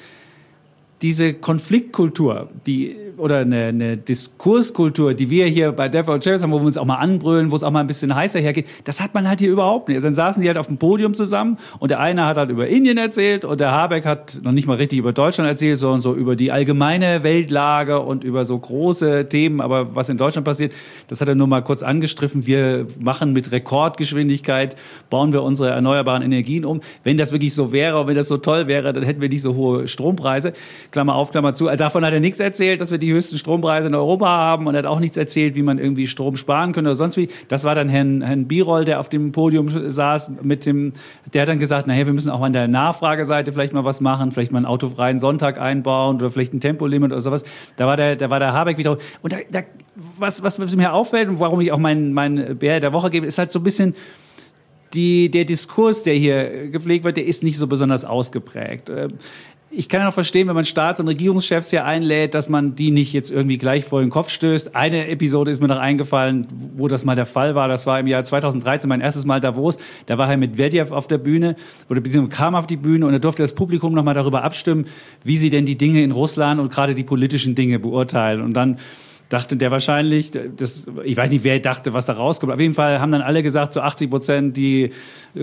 diese 1.07 1.35
Konfliktkultur, 1.35 2.49
die 2.67 2.97
oder 3.19 3.39
eine, 3.39 3.67
eine 3.67 3.97
Diskurskultur, 3.97 5.15
die 5.15 5.31
wir 5.31 5.47
hier 5.47 5.73
bei 5.73 5.89
Devil 5.89 6.19
Chairs 6.19 6.43
haben, 6.43 6.53
wo 6.53 6.59
wir 6.59 6.67
uns 6.67 6.77
auch 6.77 6.85
mal 6.85 6.97
anbrüllen, 6.97 7.51
wo 7.51 7.57
es 7.57 7.63
auch 7.63 7.71
mal 7.71 7.81
ein 7.81 7.87
bisschen 7.87 8.15
heißer 8.15 8.41
hergeht, 8.41 8.67
das 8.85 9.01
hat 9.01 9.15
man 9.15 9.29
halt 9.29 9.41
hier 9.41 9.51
überhaupt 9.51 9.89
nicht. 9.89 9.97
Also 9.97 10.09
dann 10.09 10.15
saßen 10.15 10.43
die 10.43 10.49
halt 10.49 10.59
auf 10.59 10.67
dem 10.67 10.79
Podium 10.79 11.15
zusammen 11.15 11.59
und 11.79 11.91
der 11.91 12.01
eine 12.01 12.25
hat 12.25 12.37
halt 12.37 12.51
über 12.51 12.67
Indien 12.67 12.99
erzählt 12.99 13.45
und 13.45 13.61
der 13.61 13.73
Habeck 13.73 14.05
hat 14.05 14.41
noch 14.43 14.53
nicht 14.53 14.67
mal 14.67 14.77
richtig 14.77 14.99
über 14.99 15.13
Deutschland 15.13 15.49
erzählt, 15.49 15.79
sondern 15.79 16.01
so 16.01 16.15
über 16.15 16.37
die 16.37 16.53
allgemeine 16.53 17.23
Weltlage 17.23 18.01
und 18.01 18.25
über 18.25 18.45
so 18.45 18.59
große 18.59 19.29
Themen. 19.29 19.61
Aber 19.61 19.95
was 19.95 20.09
in 20.09 20.19
Deutschland 20.19 20.45
passiert, 20.45 20.73
das 21.09 21.21
hat 21.21 21.29
er 21.29 21.35
nur 21.35 21.47
mal 21.47 21.63
kurz 21.63 21.83
angestriffen. 21.83 22.47
Wir 22.47 22.87
machen 22.99 23.33
mit 23.33 23.53
Rekordgeschwindigkeit, 23.53 24.77
bauen 25.09 25.33
wir 25.33 25.43
unsere 25.43 25.71
erneuerbaren 25.71 26.23
Energien 26.23 26.65
um. 26.65 26.81
Wenn 27.05 27.17
das 27.17 27.33
wirklich 27.33 27.55
so 27.55 27.73
wäre 27.73 28.01
und 28.01 28.09
wenn 28.09 28.17
das 28.17 28.29
so 28.29 28.37
toll 28.37 28.67
wäre, 28.67 28.93
dann 28.93 29.05
hätten 29.05 29.21
wir 29.21 29.29
nicht 29.29 29.43
so 29.43 29.55
hohe 29.55 29.89
Strompreise. 29.89 30.53
Klammer 30.97 31.15
auf, 31.15 31.31
Klammer 31.31 31.53
zu. 31.53 31.69
Also 31.69 31.85
Davon 31.85 32.07
hat 32.07 32.15
er 32.15 32.21
nichts 32.21 32.41
erzählt, 32.41 32.81
dass 32.81 32.91
wir 32.91 32.97
die 32.97 33.13
höchsten 33.13 33.37
Strompreise 33.37 33.89
in 33.89 33.95
Europa 33.95 34.29
haben 34.29 34.67
und 34.67 34.75
er 34.75 34.79
hat 34.79 34.87
auch 34.87 34.99
nichts 34.99 35.19
erzählt, 35.19 35.55
wie 35.55 35.63
man 35.63 35.79
irgendwie 35.79 36.07
Strom 36.07 36.37
sparen 36.37 36.73
könnte 36.73 36.89
oder 36.89 36.97
sonst 36.97 37.19
wie. 37.19 37.29
Das 37.49 37.65
war 37.65 37.75
dann 37.75 37.91
Herrn, 37.91 38.23
Herrn 38.23 38.49
Birol, 38.49 38.87
der 38.87 38.99
auf 38.99 39.11
dem 39.11 39.31
Podium 39.31 39.69
saß 39.69 40.33
mit 40.41 40.65
dem, 40.65 40.95
der 41.35 41.43
hat 41.43 41.51
dann 41.51 41.59
gesagt, 41.59 41.87
naja, 41.87 42.07
wir 42.07 42.15
müssen 42.15 42.31
auch 42.31 42.41
an 42.41 42.55
der 42.55 42.67
Nachfrageseite 42.67 43.53
vielleicht 43.53 43.75
mal 43.75 43.85
was 43.85 44.01
machen, 44.01 44.33
vielleicht 44.33 44.53
mal 44.53 44.61
einen 44.61 44.65
autofreien 44.65 45.21
Sonntag 45.21 45.61
einbauen 45.61 46.17
oder 46.17 46.31
vielleicht 46.31 46.55
ein 46.55 46.61
Tempolimit 46.61 47.13
oder 47.13 47.21
sowas. 47.21 47.45
Da 47.77 47.87
war 47.87 47.99
der, 47.99 48.17
da 48.17 48.31
war 48.31 48.39
der 48.39 48.55
Habeck 48.55 48.79
wieder. 48.79 48.97
Und 49.21 49.35
da, 49.35 49.37
da 49.51 49.61
was, 50.19 50.43
was 50.43 50.77
mir 50.77 50.95
auffällt 50.95 51.29
und 51.29 51.41
warum 51.41 51.61
ich 51.61 51.73
auch 51.73 51.79
meinen 51.79 52.15
mein 52.15 52.57
Bär 52.57 52.81
der 52.81 52.95
Woche 52.95 53.11
gebe, 53.11 53.27
ist 53.27 53.37
halt 53.37 53.53
so 53.53 53.59
ein 53.59 53.65
bisschen, 53.65 53.95
die, 54.95 55.31
der 55.31 55.45
Diskurs, 55.45 56.03
der 56.05 56.15
hier 56.15 56.71
gepflegt 56.71 57.05
wird, 57.05 57.19
der 57.19 57.27
ist 57.27 57.43
nicht 57.43 57.59
so 57.59 57.67
besonders 57.67 58.05
ausgeprägt. 58.05 58.91
Ich 59.69 59.89
kann 59.89 60.01
ja 60.01 60.07
noch 60.07 60.15
verstehen, 60.15 60.47
wenn 60.47 60.55
man 60.55 60.65
Staats- 60.65 61.01
und 61.01 61.09
Regierungschefs 61.09 61.71
hier 61.71 61.85
einlädt, 61.85 62.35
dass 62.35 62.49
man 62.49 62.77
die 62.77 62.93
nicht 62.93 63.13
jetzt 63.13 63.33
irgendwie 63.33 63.59
gleich 63.59 63.85
vor 63.85 64.01
den 64.01 64.11
Kopf 64.11 64.31
stößt. 64.31 64.77
Eine 64.77 65.09
Episode 65.09 65.51
ist 65.51 65.61
mir 65.61 65.67
noch 65.67 65.79
eingefallen, 65.79 66.47
wo 66.77 66.87
das 66.87 67.05
mal 67.05 67.17
der 67.17 67.27
Fall 67.27 67.57
war. 67.57 67.67
Das 67.67 67.85
war 67.85 67.99
im 67.99 68.07
Jahr 68.07 68.23
2013 68.23 68.89
mein 68.89 69.01
erstes 69.01 69.25
Mal 69.25 69.41
Davos. 69.41 69.77
Da 70.07 70.19
war 70.19 70.29
Herr 70.29 70.37
Medvedev 70.37 70.93
auf 70.93 71.09
der 71.09 71.19
Bühne 71.19 71.57
oder 71.91 72.01
beziehungsweise 72.01 72.41
kam 72.41 72.55
auf 72.55 72.69
die 72.69 72.77
Bühne 72.77 73.07
und 73.07 73.13
da 73.13 73.19
durfte 73.19 73.43
das 73.43 73.57
Publikum 73.57 73.93
noch 73.93 74.05
mal 74.05 74.15
darüber 74.15 74.45
abstimmen, 74.45 74.87
wie 75.25 75.37
sie 75.37 75.51
denn 75.51 75.67
die 75.67 75.77
Dinge 75.77 76.01
in 76.05 76.13
Russland 76.13 76.61
und 76.61 76.71
gerade 76.71 76.95
die 76.95 77.05
politischen 77.05 77.57
Dinge 77.57 77.81
beurteilen. 77.81 78.43
Und 78.43 78.55
dann 78.55 78.79
dachte 79.29 79.57
der 79.57 79.73
wahrscheinlich, 79.73 80.31
das, 80.31 80.87
ich 81.03 81.17
weiß 81.17 81.31
nicht, 81.31 81.43
wer 81.43 81.59
dachte, 81.59 81.93
was 81.93 82.07
da 82.07 82.13
rauskommt. 82.13 82.53
Auf 82.53 82.61
jeden 82.61 82.75
Fall 82.75 83.01
haben 83.01 83.11
dann 83.11 83.23
alle 83.23 83.43
gesagt, 83.43 83.73
zu 83.73 83.83
80 83.83 84.11
Prozent, 84.11 84.57
die 84.57 84.91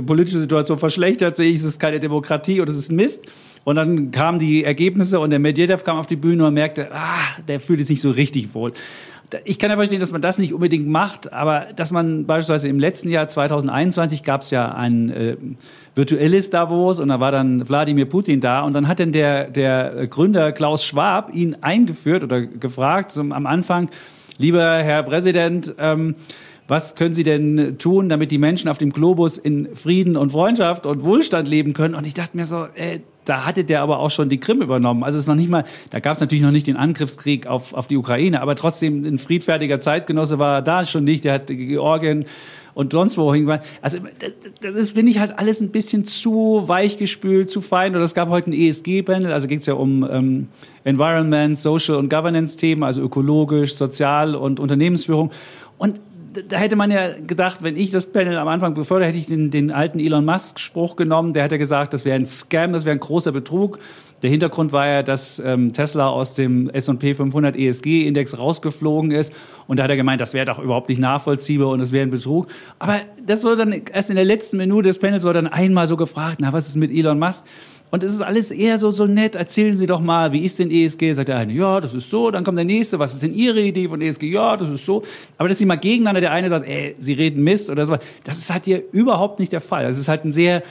politische 0.06 0.40
Situation 0.40 0.78
verschlechtert 0.80 1.36
sich, 1.36 1.58
es 1.58 1.66
ist 1.66 1.80
keine 1.80 2.00
Demokratie 2.00 2.62
und 2.62 2.70
es 2.70 2.78
ist 2.78 2.92
Mist. 2.92 3.26
Und 3.64 3.76
dann 3.76 4.12
kamen 4.12 4.40
die 4.40 4.64
Ergebnisse 4.64 5.20
und 5.20 5.30
der 5.30 5.40
Medvedev 5.40 5.84
kam 5.84 5.98
auf 5.98 6.08
die 6.08 6.16
Bühne 6.16 6.46
und 6.46 6.54
merkte, 6.54 6.90
ah, 6.94 7.22
der 7.48 7.60
fühlt 7.60 7.86
sich 7.86 8.02
so 8.02 8.12
richtig 8.12 8.54
wohl. 8.54 8.74
Ich 9.46 9.58
kann 9.58 9.72
ja 9.72 9.78
verstehen, 9.78 10.00
dass 10.00 10.12
man 10.12 10.22
das 10.22 10.38
nicht 10.38 10.54
unbedingt 10.54 10.88
macht, 10.88 11.34
aber 11.34 11.68
dass 11.76 11.92
man 11.92 12.26
beispielsweise 12.28 12.68
im 12.68 12.78
letzten 12.78 13.10
Jahr 13.10 13.28
2021 13.28 14.22
gab 14.22 14.42
es 14.42 14.52
ja 14.52 14.74
ein 14.76 15.10
äh, 15.10 15.38
virtuelles 15.96 16.52
Davos 16.52 17.00
und 17.00 17.08
da 17.08 17.20
war 17.20 17.32
dann 17.32 17.68
Wladimir 17.68 18.06
Putin 18.06 18.42
da 18.42 18.62
und 18.62 18.74
dann 18.74 18.88
hat 18.88 19.00
dann 19.00 19.12
der, 19.12 19.50
der 19.50 20.06
Gründer 20.08 20.52
Klaus 20.52 20.86
Schwab 20.86 21.34
ihn 21.34 21.58
eingeführt 21.62 22.24
oder 22.24 22.42
gefragt 22.42 23.12
so 23.12 23.22
am 23.22 23.48
Anfang, 23.48 23.90
lieber 24.38 24.84
Herr 24.84 25.02
Präsident, 25.02 25.74
ähm, 25.80 26.16
was 26.68 26.96
können 26.96 27.14
Sie 27.14 27.24
denn 27.24 27.78
tun, 27.78 28.08
damit 28.08 28.32
die 28.32 28.38
Menschen 28.38 28.70
auf 28.70 28.78
dem 28.78 28.94
Globus 28.94 29.38
in 29.38 29.76
Frieden 29.76 30.16
und 30.16 30.32
Freundschaft 30.32 30.86
und 30.86 31.04
Wohlstand 31.04 31.48
leben 31.48 31.74
können? 31.74 31.94
Und 31.94 32.08
ich 32.08 32.14
dachte 32.14 32.38
mir 32.38 32.46
so, 32.46 32.68
äh, 32.76 33.00
da 33.26 33.46
hatte 33.46 33.64
der 33.64 33.82
aber 33.82 34.00
auch 34.00 34.12
schon 34.12 34.30
die 34.30 34.40
Krim 34.40 34.62
übernommen. 34.62 35.04
Also 35.04 35.18
es 35.18 35.24
ist 35.24 35.28
noch 35.28 35.36
nicht 35.36 35.50
mal, 35.50 35.64
da 35.90 36.00
gab 36.00 36.16
es 36.16 36.20
natürlich 36.20 36.44
noch 36.44 36.52
nicht 36.52 36.68
den 36.68 36.78
Angriffskrieg 36.78 37.48
auf, 37.48 37.74
auf 37.74 37.88
die 37.88 37.98
Ukraine, 37.98 38.42
aber 38.42 38.56
trotzdem 38.56 39.06
ein 39.06 39.18
friedfertiger 39.18 39.80
Zeitgenosse 39.80 40.40
war 40.40 40.62
da 40.62 40.86
schon 40.86 41.04
nicht. 41.04 41.24
Der 41.24 41.34
hat 41.34 41.48
Georgien 41.48 42.26
und 42.74 42.94
sonst 42.94 43.18
wo 43.18 43.34
hingewandt. 43.34 43.64
Also 43.82 44.00
das 44.62 44.92
finde 44.92 45.12
ich 45.12 45.20
halt 45.20 45.38
alles 45.38 45.62
ein 45.62 45.70
bisschen 45.70 46.06
zu 46.06 46.64
weichgespült, 46.66 47.50
zu 47.50 47.62
fein. 47.62 47.96
Oder 47.96 48.06
es 48.06 48.14
gab 48.14 48.30
heute 48.30 48.52
ein 48.52 48.54
ESG-Panel, 48.54 49.32
also 49.32 49.48
geht 49.48 49.60
es 49.60 49.66
ja 49.66 49.76
um 49.76 50.08
ähm, 50.10 50.48
Environment, 50.84 51.58
Social 51.58 51.96
und 51.96 52.10
Governance-Themen, 52.10 52.84
also 52.84 53.02
ökologisch, 53.02 53.76
sozial 53.76 54.36
und 54.36 54.60
Unternehmensführung. 54.60 55.32
Und 55.78 56.00
da 56.34 56.58
hätte 56.58 56.76
man 56.76 56.92
ja 56.92 57.10
gedacht, 57.20 57.64
wenn 57.64 57.78
ich 57.78 57.92
das 57.92 58.08
Panel 58.08 58.38
am 58.38 58.48
Anfang 58.48 58.74
befördert, 58.74 59.10
hätte 59.10 59.18
ich 59.18 59.28
den, 59.28 59.52
den 59.52 59.72
alten 59.72 60.00
Elon 60.00 60.26
Musk-Spruch 60.26 60.96
genommen. 60.96 61.34
Der 61.34 61.44
hätte 61.44 61.58
gesagt, 61.58 61.94
das 61.94 62.06
wäre 62.06 62.16
ein 62.16 62.26
Scam, 62.26 62.74
das 62.74 62.86
wäre 62.86 62.96
ein 62.96 63.00
großer 63.00 63.32
Betrug. 63.32 63.80
Der 64.24 64.30
Hintergrund 64.30 64.72
war 64.72 64.88
ja, 64.88 65.04
dass 65.04 65.40
ähm, 65.40 65.74
Tesla 65.74 66.08
aus 66.08 66.34
dem 66.34 66.70
S&P 66.70 67.14
500 67.14 67.58
ESG-Index 67.58 68.38
rausgeflogen 68.38 69.12
ist. 69.12 69.34
Und 69.68 69.80
da 69.80 69.84
hat 69.84 69.90
er 69.90 69.98
gemeint, 69.98 70.22
das 70.22 70.34
wäre 70.34 70.46
doch 70.46 70.60
überhaupt 70.60 70.88
nicht 70.88 71.00
nachvollziehbar 71.00 71.68
und 71.68 71.80
das 71.80 71.92
wäre 71.92 72.08
ein 72.08 72.10
Betrug. 72.10 72.48
Aber 72.80 73.02
das 73.26 73.44
wurde 73.44 73.58
dann 73.58 73.82
erst 73.94 74.10
in 74.10 74.16
der 74.16 74.24
letzten 74.24 74.56
Minute 74.56 74.88
des 74.88 75.00
Panels 75.00 75.26
wurde 75.26 75.42
dann 75.42 75.52
einmal 75.52 75.88
so 75.88 75.98
gefragt, 75.98 76.38
na, 76.40 76.54
was 76.54 76.70
ist 76.70 76.78
mit 76.78 76.90
Elon 76.90 77.20
Musk? 77.20 77.44
Und 77.92 78.02
es 78.02 78.14
ist 78.14 78.22
alles 78.22 78.50
eher 78.50 78.78
so, 78.78 78.92
so 78.92 79.06
nett. 79.08 79.36
Erzählen 79.36 79.76
Sie 79.76 79.86
doch 79.86 80.00
mal, 80.00 80.32
wie 80.32 80.46
ist 80.46 80.58
denn 80.58 80.72
ESG? 80.72 81.14
Sagt 81.14 81.28
der 81.28 81.38
eine, 81.38 81.52
ja, 81.52 81.82
das 81.82 81.94
ist 81.94 82.10
so. 82.10 82.32
Dann 82.32 82.46
kommt 82.46 82.58
der 82.58 82.66
nächste, 82.66 82.98
was 83.00 83.14
ist 83.14 83.24
denn 83.24 83.36
Ihre 83.36 83.62
Idee 83.62 83.90
von 83.90 84.02
ESG? 84.02 84.32
Ja, 84.32 84.56
das 84.56 84.72
ist 84.72 84.86
so. 84.86 85.04
Aber 85.38 85.50
dass 85.50 85.60
Sie 85.60 85.66
mal 85.66 85.76
gegeneinander, 85.76 86.22
der 86.22 86.32
eine 86.32 86.48
sagt, 86.50 86.66
ey, 86.66 86.96
Sie 86.98 87.14
reden 87.14 87.44
Mist 87.44 87.70
oder 87.70 87.86
so, 87.86 87.98
das 88.24 88.38
ist 88.38 88.52
halt 88.52 88.66
hier 88.66 88.82
überhaupt 88.94 89.40
nicht 89.40 89.52
der 89.52 89.62
Fall. 89.62 89.86
Es 89.86 89.98
ist 89.98 90.08
halt 90.08 90.26
ein 90.26 90.32
sehr 90.32 90.64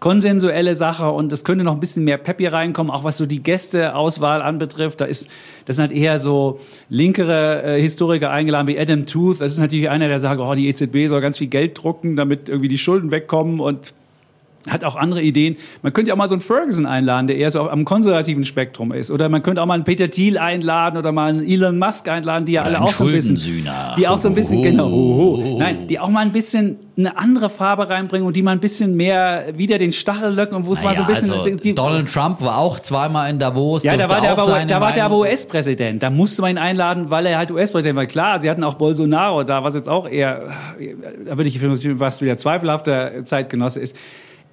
konsensuelle 0.00 0.74
Sache 0.74 1.10
und 1.10 1.30
es 1.30 1.44
könnte 1.44 1.62
noch 1.62 1.74
ein 1.74 1.80
bisschen 1.80 2.04
mehr 2.04 2.16
Pep 2.16 2.38
hier 2.38 2.52
reinkommen, 2.52 2.90
auch 2.90 3.04
was 3.04 3.18
so 3.18 3.26
die 3.26 3.42
Gästeauswahl 3.42 4.40
anbetrifft. 4.40 5.00
Da 5.00 5.04
ist, 5.04 5.28
das 5.66 5.76
sind 5.76 5.88
halt 5.88 5.92
eher 5.96 6.18
so 6.18 6.58
linkere 6.88 7.62
äh, 7.62 7.80
Historiker 7.80 8.30
eingeladen 8.30 8.66
wie 8.66 8.78
Adam 8.78 9.06
Tooth. 9.06 9.40
Das 9.40 9.52
ist 9.52 9.58
natürlich 9.58 9.90
einer, 9.90 10.08
der 10.08 10.18
sagt, 10.18 10.40
oh, 10.40 10.54
die 10.54 10.68
EZB 10.68 11.06
soll 11.06 11.20
ganz 11.20 11.38
viel 11.38 11.48
Geld 11.48 11.80
drucken, 11.82 12.16
damit 12.16 12.48
irgendwie 12.48 12.68
die 12.68 12.78
Schulden 12.78 13.10
wegkommen 13.10 13.60
und 13.60 13.92
hat 14.68 14.84
auch 14.84 14.96
andere 14.96 15.22
Ideen. 15.22 15.56
Man 15.82 15.92
könnte 15.92 16.12
auch 16.12 16.16
mal 16.16 16.28
so 16.28 16.34
einen 16.34 16.42
Ferguson 16.42 16.84
einladen, 16.84 17.26
der 17.26 17.36
eher 17.36 17.50
so 17.50 17.68
am 17.68 17.84
konservativen 17.84 18.44
Spektrum 18.44 18.92
ist. 18.92 19.10
Oder 19.10 19.28
man 19.28 19.42
könnte 19.42 19.62
auch 19.62 19.66
mal 19.66 19.74
einen 19.74 19.84
Peter 19.84 20.10
Thiel 20.10 20.36
einladen 20.38 20.98
oder 20.98 21.12
mal 21.12 21.30
einen 21.30 21.46
Elon 21.46 21.78
Musk 21.78 22.08
einladen, 22.08 22.44
die 22.44 22.52
ja 22.52 22.62
alle 22.62 22.80
auch 22.80 22.92
so 22.92 23.06
ein 23.06 23.12
bisschen, 23.12 23.38
die 23.96 24.08
auch 24.08 24.18
so 24.18 24.28
ein 24.28 24.34
bisschen, 24.34 24.62
genau, 24.62 24.88
oh, 24.90 25.56
nein, 25.58 25.86
die 25.88 25.98
auch 25.98 26.10
mal 26.10 26.20
ein 26.20 26.32
bisschen 26.32 26.76
eine 26.98 27.16
andere 27.16 27.48
Farbe 27.48 27.88
reinbringen 27.88 28.26
und 28.26 28.36
die 28.36 28.42
mal 28.42 28.52
ein 28.52 28.60
bisschen 28.60 28.96
mehr 28.96 29.46
wieder 29.56 29.78
den 29.78 29.92
Stachel 29.92 30.34
löcken 30.34 30.54
und 30.54 30.66
wo 30.66 30.72
es 30.72 30.82
naja, 30.82 30.90
mal 30.90 30.96
so 30.96 31.02
ein 31.02 31.06
bisschen. 31.06 31.32
Also, 31.32 31.56
die, 31.56 31.74
Donald 31.74 32.12
Trump 32.12 32.42
war 32.42 32.58
auch 32.58 32.80
zweimal 32.80 33.30
in 33.30 33.38
Davos. 33.38 33.82
Ja, 33.82 33.96
da 33.96 34.10
war 34.10 34.20
der 34.20 34.32
aber, 34.32 34.64
da 34.66 34.80
war 34.80 34.92
der 34.92 35.06
aber 35.06 35.18
US-Präsident. 35.18 36.02
Da 36.02 36.10
musste 36.10 36.42
man 36.42 36.52
ihn 36.52 36.58
einladen, 36.58 37.08
weil 37.08 37.24
er 37.24 37.38
halt 37.38 37.50
US-Präsident 37.50 37.96
war. 37.96 38.06
Klar, 38.06 38.40
sie 38.40 38.50
hatten 38.50 38.64
auch 38.64 38.74
Bolsonaro 38.74 39.42
da, 39.42 39.64
was 39.64 39.74
jetzt 39.74 39.88
auch 39.88 40.06
eher, 40.06 40.50
da 41.24 41.38
würde 41.38 41.48
ich 41.48 41.60
was 41.98 42.20
wieder 42.20 42.36
zweifelhafter 42.36 43.24
Zeitgenosse 43.24 43.80
ist. 43.80 43.96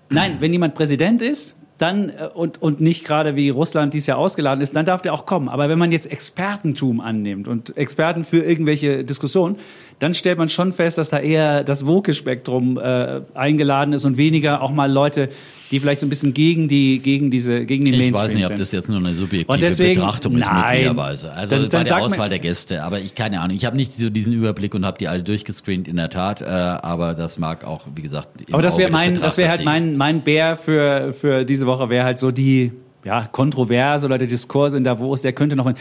Nein, 0.10 0.38
wenn 0.40 0.54
jemand 0.54 0.76
Präsident 0.76 1.22
ist, 1.22 1.56
dann 1.78 2.10
äh, 2.10 2.30
und, 2.34 2.62
und 2.62 2.82
nicht 2.82 3.06
gerade 3.06 3.36
wie 3.36 3.50
Russland 3.50 3.94
dies 3.94 4.08
Jahr 4.08 4.18
ausgeladen 4.18 4.62
ist, 4.62 4.76
dann 4.76 4.86
darf 4.86 5.02
der 5.02 5.14
auch 5.14 5.26
kommen. 5.26 5.50
Aber 5.50 5.70
wenn 5.70 5.80
man 5.80 5.92
jetzt 5.92 6.12
Expertentum 6.12 7.00
annimmt 7.00 7.48
und 7.48 7.78
Experten 7.78 8.24
für 8.24 8.40
irgendwelche 8.40 9.04
Diskussionen, 9.04 9.58
dann 10.00 10.14
stellt 10.14 10.38
man 10.38 10.50
schon 10.50 10.74
fest, 10.74 10.98
dass 10.98 11.10
da 11.10 11.20
eher 11.20 11.64
das 11.64 11.86
Woke-Spektrum 11.86 12.78
äh, 12.78 13.22
eingeladen 13.34 13.94
ist 13.94 14.06
und 14.06 14.18
weniger 14.18 14.62
auch 14.62 14.72
mal 14.72 14.92
Leute, 14.92 15.30
die 15.72 15.80
vielleicht 15.80 16.02
so 16.02 16.06
ein 16.06 16.10
bisschen 16.10 16.34
gegen 16.34 16.68
die 16.68 17.00
gegen 17.00 17.30
diese 17.32 17.66
gegen 17.66 17.86
den 17.86 17.98
Mainstream 17.98 18.16
Ich 18.16 18.30
weiß 18.30 18.34
nicht, 18.36 18.46
ob 18.46 18.56
das 18.56 18.72
jetzt 18.72 18.90
nur 18.90 19.00
eine 19.00 19.16
subjektive 19.16 19.60
deswegen, 19.60 19.96
Betrachtung 19.96 20.38
ist 20.38 20.46
nein, 20.46 20.72
möglicherweise. 20.72 21.34
Also 21.34 21.56
dann, 21.56 21.70
dann 21.70 21.84
bei 21.84 21.90
der 21.90 21.98
Auswahl 22.02 22.30
der 22.30 22.40
Gäste, 22.40 22.84
aber 22.84 23.00
ich 23.00 23.16
keine 23.16 23.42
Ahnung. 23.42 23.56
Ich 23.56 23.66
habe 23.66 23.76
nicht 23.76 23.94
so 23.94 24.10
diesen 24.10 24.34
Überblick 24.34 24.74
und 24.76 24.86
habe 24.86 24.98
die 24.98 25.08
alle 25.08 25.24
durchgescreent 25.24 25.88
in 25.88 25.98
der 25.98 26.10
Tat, 26.10 26.42
äh, 26.42 26.46
aber 26.46 27.14
das 27.14 27.38
mag 27.38 27.66
auch 27.66 27.88
wie 27.96 28.02
gesagt. 28.02 28.30
Aber 28.52 28.62
das 28.62 28.78
wäre 28.78 28.92
mein 28.92 29.16
das 29.16 29.38
wäre 29.38 29.50
halt 29.50 29.66
mein 29.66 29.98
mein 29.98 30.22
Bär 30.22 30.58
für 30.58 31.14
für 31.14 31.46
diese 31.46 31.66
Woche 31.66 31.90
wäre 31.90 32.06
halt 32.06 32.20
so 32.20 32.32
die 32.32 32.72
ja, 33.04 33.28
Kontroverse 33.32 34.06
oder 34.06 34.18
der 34.18 34.28
Diskurs 34.28 34.74
in 34.74 34.84
Davos, 34.84 35.22
der 35.22 35.32
könnte 35.32 35.56
noch 35.56 35.72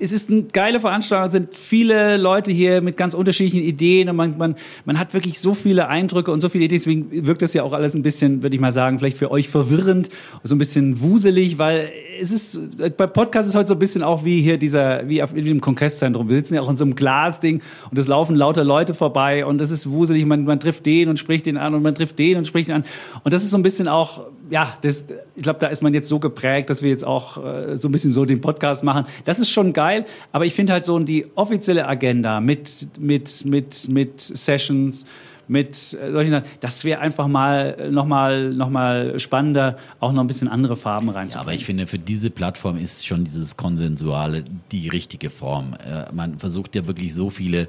es 0.00 0.12
ist 0.12 0.30
eine 0.30 0.44
geile 0.44 0.80
Veranstaltung, 0.80 1.26
es 1.26 1.32
sind 1.32 1.54
viele 1.54 2.16
Leute 2.16 2.50
hier 2.50 2.80
mit 2.80 2.96
ganz 2.96 3.12
unterschiedlichen 3.12 3.62
Ideen 3.62 4.08
und 4.08 4.16
man, 4.16 4.38
man, 4.38 4.56
man 4.86 4.98
hat 4.98 5.12
wirklich 5.12 5.38
so 5.38 5.52
viele 5.52 5.88
Eindrücke 5.88 6.32
und 6.32 6.40
so 6.40 6.48
viele 6.48 6.64
Ideen, 6.64 6.78
deswegen 6.78 7.26
wirkt 7.26 7.42
das 7.42 7.52
ja 7.52 7.62
auch 7.62 7.74
alles 7.74 7.94
ein 7.94 8.02
bisschen, 8.02 8.42
würde 8.42 8.56
ich 8.56 8.60
mal 8.60 8.72
sagen, 8.72 8.98
vielleicht 8.98 9.18
für 9.18 9.30
euch 9.30 9.48
verwirrend, 9.48 10.08
so 10.42 10.54
ein 10.54 10.58
bisschen 10.58 11.02
wuselig, 11.02 11.58
weil 11.58 11.90
es 12.20 12.32
ist, 12.32 12.58
bei 12.96 13.06
Podcast 13.06 13.48
ist 13.48 13.54
heute 13.54 13.68
so 13.68 13.74
ein 13.74 13.78
bisschen 13.78 14.02
auch 14.02 14.24
wie 14.24 14.40
hier 14.40 14.56
dieser, 14.56 15.06
wie 15.08 15.22
auf, 15.22 15.34
dem 15.34 15.60
Kongresszentrum. 15.60 16.28
Wir 16.30 16.36
sitzen 16.36 16.54
ja 16.54 16.62
auch 16.62 16.70
in 16.70 16.76
so 16.76 16.84
einem 16.84 16.94
Glasding 16.94 17.60
und 17.90 17.98
es 17.98 18.08
laufen 18.08 18.36
lauter 18.36 18.64
Leute 18.64 18.94
vorbei 18.94 19.44
und 19.44 19.60
das 19.60 19.70
ist 19.70 19.90
wuselig, 19.90 20.24
man, 20.24 20.44
man 20.44 20.60
trifft 20.60 20.86
den 20.86 21.10
und 21.10 21.18
spricht 21.18 21.44
den 21.44 21.58
an 21.58 21.74
und 21.74 21.82
man 21.82 21.94
trifft 21.94 22.18
den 22.18 22.38
und 22.38 22.46
spricht 22.46 22.68
den 22.68 22.76
an 22.76 22.84
und 23.22 23.34
das 23.34 23.44
ist 23.44 23.50
so 23.50 23.58
ein 23.58 23.62
bisschen 23.62 23.86
auch, 23.86 24.24
ja, 24.48 24.74
das, 24.82 25.06
ich 25.36 25.42
glaube, 25.42 25.58
da 25.60 25.68
ist 25.68 25.82
man 25.82 25.94
jetzt 25.94 26.08
so 26.08 26.18
geprägt, 26.18 26.70
dass 26.70 26.82
wir 26.82 26.90
jetzt 26.90 27.06
auch 27.06 27.44
äh, 27.44 27.76
so 27.76 27.88
ein 27.88 27.92
bisschen 27.92 28.12
so 28.12 28.24
den 28.24 28.40
Podcast 28.40 28.82
machen. 28.82 29.04
Das 29.24 29.38
ist 29.38 29.50
schon 29.50 29.72
geil, 29.72 29.89
aber 30.32 30.46
ich 30.46 30.54
finde 30.54 30.72
halt 30.72 30.84
so 30.84 30.98
die 30.98 31.26
offizielle 31.34 31.86
Agenda 31.86 32.40
mit, 32.40 32.88
mit, 32.98 33.44
mit, 33.44 33.88
mit 33.88 34.20
Sessions, 34.20 35.06
mit 35.50 35.94
äh, 35.94 36.12
solchen 36.12 36.30
Sachen. 36.30 36.48
Das 36.60 36.84
wäre 36.84 37.00
einfach 37.00 37.26
mal 37.26 37.90
nochmal 37.90 38.54
noch 38.54 38.70
mal 38.70 39.18
spannender, 39.18 39.76
auch 39.98 40.12
noch 40.12 40.22
ein 40.22 40.28
bisschen 40.28 40.46
andere 40.48 40.76
Farben 40.76 41.08
reinzubringen. 41.08 41.32
Ja, 41.32 41.40
aber 41.40 41.54
ich 41.54 41.66
finde, 41.66 41.88
für 41.88 41.98
diese 41.98 42.30
Plattform 42.30 42.76
ist 42.76 43.06
schon 43.06 43.24
dieses 43.24 43.56
Konsensuale 43.56 44.44
die 44.70 44.88
richtige 44.88 45.28
Form. 45.28 45.74
Äh, 45.74 46.12
man 46.12 46.38
versucht 46.38 46.76
ja 46.76 46.86
wirklich 46.86 47.14
so 47.14 47.30
viele 47.30 47.68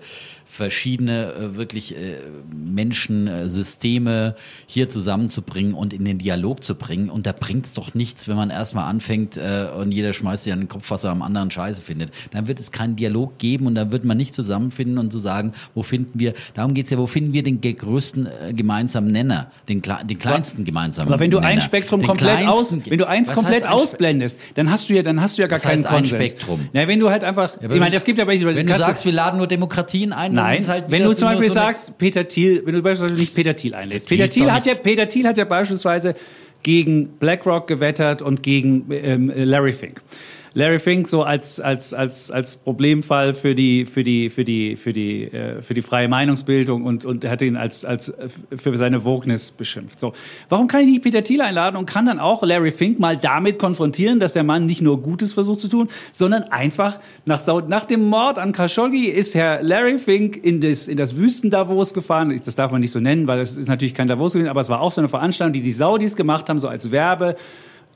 verschiedene 0.51 1.33
äh, 1.33 1.55
wirklich 1.55 1.95
äh, 1.95 2.17
Menschen, 2.53 3.27
äh, 3.27 3.47
Systeme 3.47 4.35
hier 4.65 4.89
zusammenzubringen 4.89 5.73
und 5.73 5.93
in 5.93 6.03
den 6.03 6.17
Dialog 6.17 6.61
zu 6.61 6.75
bringen. 6.75 7.09
Und 7.09 7.25
da 7.25 7.31
bringt 7.31 7.67
es 7.67 7.73
doch 7.73 7.93
nichts, 7.93 8.27
wenn 8.27 8.35
man 8.35 8.49
erstmal 8.49 8.89
anfängt 8.89 9.37
äh, 9.37 9.67
und 9.73 9.93
jeder 9.93 10.11
schmeißt 10.11 10.43
sich 10.43 10.51
an 10.51 10.59
den 10.59 10.67
Kopf, 10.67 10.91
was 10.91 11.05
er 11.05 11.11
am 11.11 11.21
anderen 11.21 11.51
scheiße 11.51 11.81
findet. 11.81 12.11
Dann 12.31 12.49
wird 12.49 12.59
es 12.59 12.73
keinen 12.73 12.97
Dialog 12.97 13.37
geben 13.37 13.65
und 13.65 13.75
dann 13.75 13.93
wird 13.93 14.03
man 14.03 14.17
nicht 14.17 14.35
zusammenfinden 14.35 14.97
und 14.97 15.13
zu 15.13 15.19
so 15.19 15.23
sagen, 15.23 15.53
wo 15.73 15.83
finden 15.83 16.19
wir, 16.19 16.33
darum 16.53 16.73
geht 16.73 16.85
es 16.85 16.91
ja, 16.91 16.97
wo 16.97 17.07
finden 17.07 17.31
wir 17.31 17.43
den 17.43 17.61
größten 17.61 18.25
äh, 18.25 18.53
gemeinsamen 18.53 19.09
Nenner, 19.09 19.51
den, 19.69 19.81
den 19.81 20.19
kleinsten 20.19 20.65
gemeinsamen 20.65 21.07
Nenner. 21.07 21.15
Aber 21.15 21.23
wenn 21.23 21.31
du 21.31 21.39
ein 21.39 21.61
Spektrum 21.61 22.01
komplett 22.01 22.45
aus, 22.45 22.77
wenn 22.89 22.97
du 22.97 23.07
eins 23.07 23.31
komplett 23.31 23.65
ausblendest, 23.65 24.37
dann 24.55 24.69
hast 24.69 24.89
du 24.89 24.95
ja, 24.95 25.01
dann 25.01 25.21
hast 25.21 25.37
du 25.37 25.43
ja 25.43 25.47
gar 25.47 25.55
was 25.55 25.63
keinen 25.63 25.85
heißt 25.85 25.87
Konsens. 25.87 26.13
Ein 26.13 26.27
Spektrum. 26.27 26.69
Na, 26.73 26.89
wenn 26.89 26.99
du 26.99 27.09
halt 27.09 27.23
einfach, 27.23 27.53
ja, 27.61 27.71
ich 27.71 27.79
meine, 27.79 27.91
das 27.91 28.03
gibt 28.03 28.19
ja, 28.19 28.27
wenn 28.27 28.67
du 28.67 28.75
sagst, 28.75 29.05
wir 29.05 29.13
laden 29.13 29.37
nur 29.37 29.47
Demokratien 29.47 30.11
ein, 30.11 30.40
Nein, 30.43 30.67
halt 30.67 30.85
wenn 30.89 31.03
du 31.03 31.13
zum 31.13 31.29
Beispiel 31.29 31.49
so 31.49 31.55
sagst, 31.55 31.97
Peter 31.97 32.27
Thiel, 32.27 32.61
wenn 32.65 32.75
du 32.75 32.81
beispielsweise 32.81 33.19
nicht 33.19 33.35
Peter 33.35 33.55
Thiel 33.55 33.73
einlädst. 33.73 34.09
Peter 34.09 34.27
Thiel, 34.27 34.51
hat 34.51 34.65
ja, 34.65 34.75
Peter 34.75 35.07
Thiel 35.07 35.27
hat 35.27 35.37
ja 35.37 35.45
beispielsweise 35.45 36.15
gegen 36.63 37.09
BlackRock 37.19 37.67
gewettert 37.67 38.21
und 38.21 38.43
gegen 38.43 38.85
ähm, 38.91 39.31
Larry 39.35 39.73
Fink. 39.73 40.01
Larry 40.53 40.79
Fink 40.79 41.07
so 41.07 41.23
als, 41.23 41.61
als, 41.61 41.93
als, 41.93 42.29
als 42.29 42.57
Problemfall 42.57 43.33
für 43.33 43.55
die, 43.55 43.85
für 43.85 44.03
die, 44.03 44.29
für 44.29 44.43
die, 44.43 44.75
für 44.75 44.91
die, 44.91 45.23
äh, 45.23 45.61
für 45.61 45.73
die 45.73 45.81
freie 45.81 46.09
Meinungsbildung 46.09 46.83
und, 46.83 47.05
und 47.05 47.25
hat 47.25 47.41
ihn 47.41 47.55
als, 47.55 47.85
als 47.85 48.09
äh, 48.09 48.27
für 48.57 48.75
seine 48.77 49.05
Wokeness 49.05 49.51
beschimpft. 49.51 49.97
So. 49.97 50.11
Warum 50.49 50.67
kann 50.67 50.81
ich 50.81 50.87
nicht 50.87 51.03
Peter 51.03 51.23
Thiel 51.23 51.39
einladen 51.41 51.77
und 51.77 51.85
kann 51.85 52.05
dann 52.05 52.19
auch 52.19 52.43
Larry 52.43 52.71
Fink 52.71 52.99
mal 52.99 53.15
damit 53.15 53.59
konfrontieren, 53.59 54.19
dass 54.19 54.33
der 54.33 54.43
Mann 54.43 54.65
nicht 54.65 54.81
nur 54.81 55.01
Gutes 55.01 55.31
versucht 55.31 55.61
zu 55.61 55.69
tun, 55.69 55.87
sondern 56.11 56.43
einfach 56.43 56.99
nach, 57.25 57.41
nach 57.67 57.85
dem 57.85 58.09
Mord 58.09 58.37
an 58.37 58.51
Khashoggi 58.51 59.05
ist 59.05 59.35
Herr 59.35 59.63
Larry 59.63 59.99
Fink 59.99 60.35
in 60.35 60.59
das, 60.59 60.89
in 60.89 60.97
das 60.97 61.15
Wüsten 61.15 61.49
Davos 61.49 61.93
gefahren. 61.93 62.41
Das 62.43 62.55
darf 62.55 62.73
man 62.73 62.81
nicht 62.81 62.91
so 62.91 62.99
nennen, 62.99 63.25
weil 63.25 63.39
es 63.39 63.55
ist 63.55 63.69
natürlich 63.69 63.93
kein 63.93 64.09
Davos 64.09 64.33
gewesen, 64.33 64.49
aber 64.49 64.59
es 64.59 64.67
war 64.67 64.81
auch 64.81 64.91
so 64.91 64.99
eine 64.99 65.07
Veranstaltung, 65.07 65.53
die 65.53 65.61
die 65.61 65.71
Saudis 65.71 66.17
gemacht 66.17 66.49
haben, 66.49 66.59
so 66.59 66.67
als 66.67 66.91
Werbe. 66.91 67.37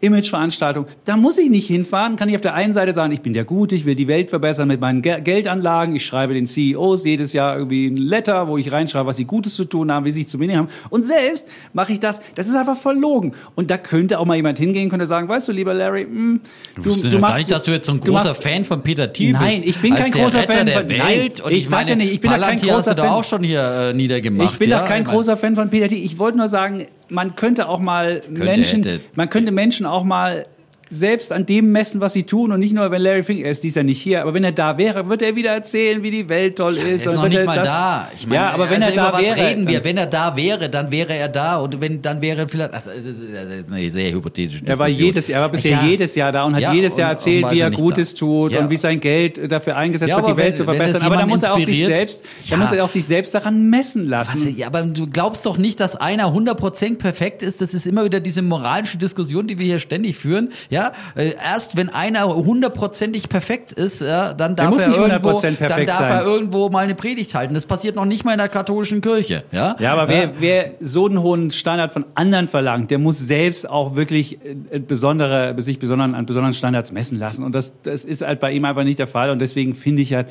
Imageveranstaltung. 0.01 0.86
Da 1.05 1.17
muss 1.17 1.38
ich 1.38 1.49
nicht 1.49 1.67
hinfahren, 1.67 2.15
kann 2.15 2.29
ich 2.29 2.36
auf 2.36 2.41
der 2.41 2.53
einen 2.53 2.73
Seite 2.73 2.93
sagen, 2.93 3.12
ich 3.12 3.21
bin 3.21 3.34
der 3.34 3.45
Gute, 3.45 3.75
ich 3.75 3.86
will 3.86 3.95
die 3.95 4.08
Welt 4.08 4.29
verbessern 4.29 4.67
mit 4.67 4.81
meinen 4.81 5.01
Ge 5.01 5.21
Geldanlagen, 5.21 5.95
ich 5.95 6.05
schreibe 6.05 6.34
den 6.34 6.45
CEOs 6.45 7.05
jedes 7.05 7.34
Jahr 7.34 7.58
irgendwie 7.58 7.88
ein 7.88 7.97
Letter, 7.97 8.47
wo 8.47 8.58
ich 8.58 8.71
reinschreibe, 8.71 9.08
was 9.08 9.17
sie 9.17 9.25
Gutes 9.25 9.55
zu 9.55 9.65
tun 9.65 9.91
haben, 9.91 10.05
wie 10.05 10.12
sie 10.12 10.21
sich 10.21 10.27
zu 10.27 10.39
wenig 10.39 10.58
haben. 10.58 10.67
Und 10.89 11.05
selbst 11.05 11.47
mache 11.73 11.93
ich 11.93 11.99
das, 11.99 12.21
das 12.36 12.47
ist 12.47 12.55
einfach 12.55 12.77
verlogen. 12.77 13.34
Und 13.55 13.71
da 13.71 13.77
könnte 13.77 14.19
auch 14.19 14.25
mal 14.25 14.36
jemand 14.36 14.60
hingehen, 14.60 14.89
könnte 14.89 15.05
sagen, 15.05 15.27
weißt 15.27 15.47
du, 15.47 15.51
lieber 15.53 15.73
Larry, 15.73 16.05
mh, 16.05 16.10
hm, 16.10 16.41
du, 16.75 16.81
du, 16.84 17.10
du 17.10 17.19
machst... 17.19 17.38
nicht, 17.38 17.51
dass 17.51 17.63
du 17.63 17.71
jetzt 17.71 17.86
so 17.86 17.93
ein 17.93 18.01
großer 18.01 18.29
machst, 18.29 18.43
Fan 18.43 18.65
von 18.65 18.81
Peter 18.81 19.12
Thiel 19.12 19.31
bist. 19.31 19.41
Nein, 19.41 19.62
ich 19.65 19.81
bin 19.81 19.95
kein 19.95 20.12
großer 20.12 20.43
Fan 20.43 20.67
von... 20.67 20.88
Der 20.88 20.89
Welt. 20.89 21.38
Nein, 21.38 21.45
und 21.45 21.51
ich, 21.51 21.60
ich 21.60 21.69
sage 21.69 21.91
ja 21.91 21.95
nicht, 21.95 22.12
ich 22.12 22.19
bin 22.19 22.31
da 22.31 22.38
kein 22.38 22.58
großer 22.58 22.75
hast 22.75 22.88
du 22.88 22.95
Fan. 22.95 23.12
auch 23.12 23.23
schon 23.23 23.43
hier 23.43 23.62
äh, 23.62 23.93
niedergemacht. 23.93 24.53
Ich 24.53 24.60
bin 24.60 24.69
ja? 24.69 24.79
doch 24.79 24.88
kein 24.88 25.03
großer 25.03 25.38
Fan 25.38 25.55
von 25.55 25.69
Peter 25.69 25.88
Thiel. 25.88 26.03
Ich 26.03 26.17
wollte 26.17 26.38
nur 26.38 26.47
sagen, 26.47 26.86
man 27.09 27.35
könnte 27.35 27.67
auch 27.67 27.79
mal 27.79 28.21
könnte, 28.21 28.43
Menschen, 28.43 28.83
hätte. 28.83 29.01
man 29.15 29.29
könnte 29.29 29.51
Menschen 29.51 29.85
auch 29.85 30.03
mal 30.03 30.45
selbst 30.89 31.31
an 31.31 31.45
dem 31.45 31.71
messen, 31.71 32.01
was 32.01 32.13
sie 32.13 32.23
tun 32.23 32.51
und 32.51 32.59
nicht 32.59 32.73
nur, 32.73 32.89
wenn 32.91 33.01
Larry 33.01 33.23
Fink, 33.23 33.43
er 33.43 33.51
ist 33.51 33.63
dies 33.63 33.75
ja 33.75 33.83
nicht 33.83 34.01
hier, 34.01 34.21
aber 34.21 34.33
wenn 34.33 34.43
er 34.43 34.51
da 34.51 34.77
wäre, 34.77 35.07
wird 35.09 35.21
er 35.21 35.35
wieder 35.35 35.51
erzählen, 35.51 36.01
wie 36.03 36.11
die 36.11 36.29
Welt 36.29 36.57
toll 36.57 36.73
ist. 36.73 36.79
Ja, 36.79 36.87
er 36.87 36.95
ist 36.95 37.05
noch 37.05 37.27
nicht 37.27 37.45
mal 37.45 37.55
das, 37.55 37.67
da. 37.67 38.11
Ich 38.15 38.27
meine, 38.27 38.41
ja, 38.41 38.49
aber 38.51 38.69
wenn 38.69 38.83
also 38.83 38.99
er 38.99 39.11
da 39.11 39.19
wäre, 39.19 39.37
reden 39.37 39.67
wir. 39.67 39.83
Wenn 39.83 39.97
er 39.97 40.07
da 40.07 40.35
wäre, 40.35 40.69
dann 40.69 40.91
wäre 40.91 41.13
er 41.13 41.29
da 41.29 41.57
und 41.57 41.81
wenn 41.81 42.01
dann 42.01 42.21
wäre 42.21 42.47
vielleicht, 42.47 42.73
ach, 42.73 42.83
das 42.85 42.95
ist 42.95 43.71
eine 43.71 43.89
sehr 43.89 44.11
hypothetische 44.11 44.61
Diskussion. 44.61 44.67
Er 44.67 44.79
war 44.79 44.87
jedes, 44.87 45.29
er 45.29 45.41
war 45.41 45.49
bisher 45.49 45.71
ja. 45.71 45.85
jedes 45.85 46.15
Jahr 46.15 46.31
da 46.31 46.43
und 46.43 46.55
hat 46.55 46.61
ja, 46.61 46.73
jedes 46.73 46.97
Jahr 46.97 47.11
erzählt, 47.11 47.49
wie 47.51 47.59
er 47.59 47.71
Gutes 47.71 48.13
da. 48.13 48.19
tut 48.19 48.55
und 48.55 48.69
wie 48.69 48.77
sein 48.77 48.99
Geld 48.99 49.51
dafür 49.51 49.77
eingesetzt 49.77 50.15
wird, 50.15 50.27
die 50.27 50.37
Welt 50.37 50.47
wenn, 50.47 50.55
zu 50.55 50.63
verbessern. 50.63 51.01
Aber 51.01 51.17
da 51.17 51.25
muss 51.25 51.43
er 51.43 51.53
auch 51.53 51.59
sich 51.59 51.85
selbst, 51.85 52.23
da 52.49 52.57
muss 52.57 52.71
er 52.71 52.83
auch 52.83 52.89
sich 52.89 53.05
selbst 53.05 53.33
daran 53.33 53.69
messen 53.69 54.07
lassen. 54.07 54.31
Also, 54.31 54.49
ja, 54.49 54.67
aber 54.67 54.83
du 54.83 55.07
glaubst 55.07 55.45
doch 55.45 55.57
nicht, 55.57 55.79
dass 55.79 55.95
einer 55.95 56.27
100% 56.27 56.97
perfekt 56.97 57.41
ist. 57.41 57.61
Das 57.61 57.73
ist 57.73 57.87
immer 57.87 58.05
wieder 58.05 58.19
diese 58.19 58.41
moralische 58.41 58.97
Diskussion, 58.97 59.47
die 59.47 59.57
wir 59.57 59.65
hier 59.65 59.79
ständig 59.79 60.15
führen. 60.17 60.49
Ja, 60.75 60.91
äh, 61.15 61.31
erst 61.41 61.77
wenn 61.77 61.88
einer 61.88 62.25
hundertprozentig 62.25 63.29
perfekt 63.29 63.71
ist, 63.71 64.01
ja, 64.01 64.33
dann 64.33 64.57
darf, 64.57 64.77
er 64.77 64.93
irgendwo, 64.93 65.39
dann 65.39 65.85
darf 65.85 66.01
er 66.01 66.25
irgendwo 66.25 66.69
mal 66.69 66.83
eine 66.83 66.95
Predigt 66.95 67.33
halten. 67.33 67.53
Das 67.53 67.65
passiert 67.65 67.95
noch 67.95 68.03
nicht 68.03 68.25
mal 68.25 68.33
in 68.33 68.39
der 68.39 68.49
katholischen 68.49 68.99
Kirche. 68.99 69.43
Ja, 69.53 69.77
ja 69.79 69.93
aber 69.93 70.09
wer, 70.09 70.31
wer 70.39 70.71
so 70.81 71.05
einen 71.05 71.21
hohen 71.21 71.49
Standard 71.49 71.93
von 71.93 72.03
anderen 72.13 72.49
verlangt, 72.49 72.91
der 72.91 72.99
muss 72.99 73.19
selbst 73.19 73.69
auch 73.69 73.95
wirklich 73.95 74.39
äh, 74.69 74.79
besondere, 74.79 75.55
sich 75.61 75.79
besonderen, 75.79 76.13
an 76.13 76.25
besonderen 76.25 76.53
Standards 76.53 76.91
messen 76.91 77.19
lassen. 77.19 77.45
Und 77.45 77.55
das, 77.55 77.81
das 77.83 78.03
ist 78.03 78.21
halt 78.21 78.41
bei 78.41 78.51
ihm 78.51 78.65
einfach 78.65 78.83
nicht 78.83 78.99
der 78.99 79.07
Fall. 79.07 79.29
Und 79.29 79.39
deswegen 79.39 79.75
finde 79.75 80.01
ich 80.01 80.13
halt, 80.13 80.27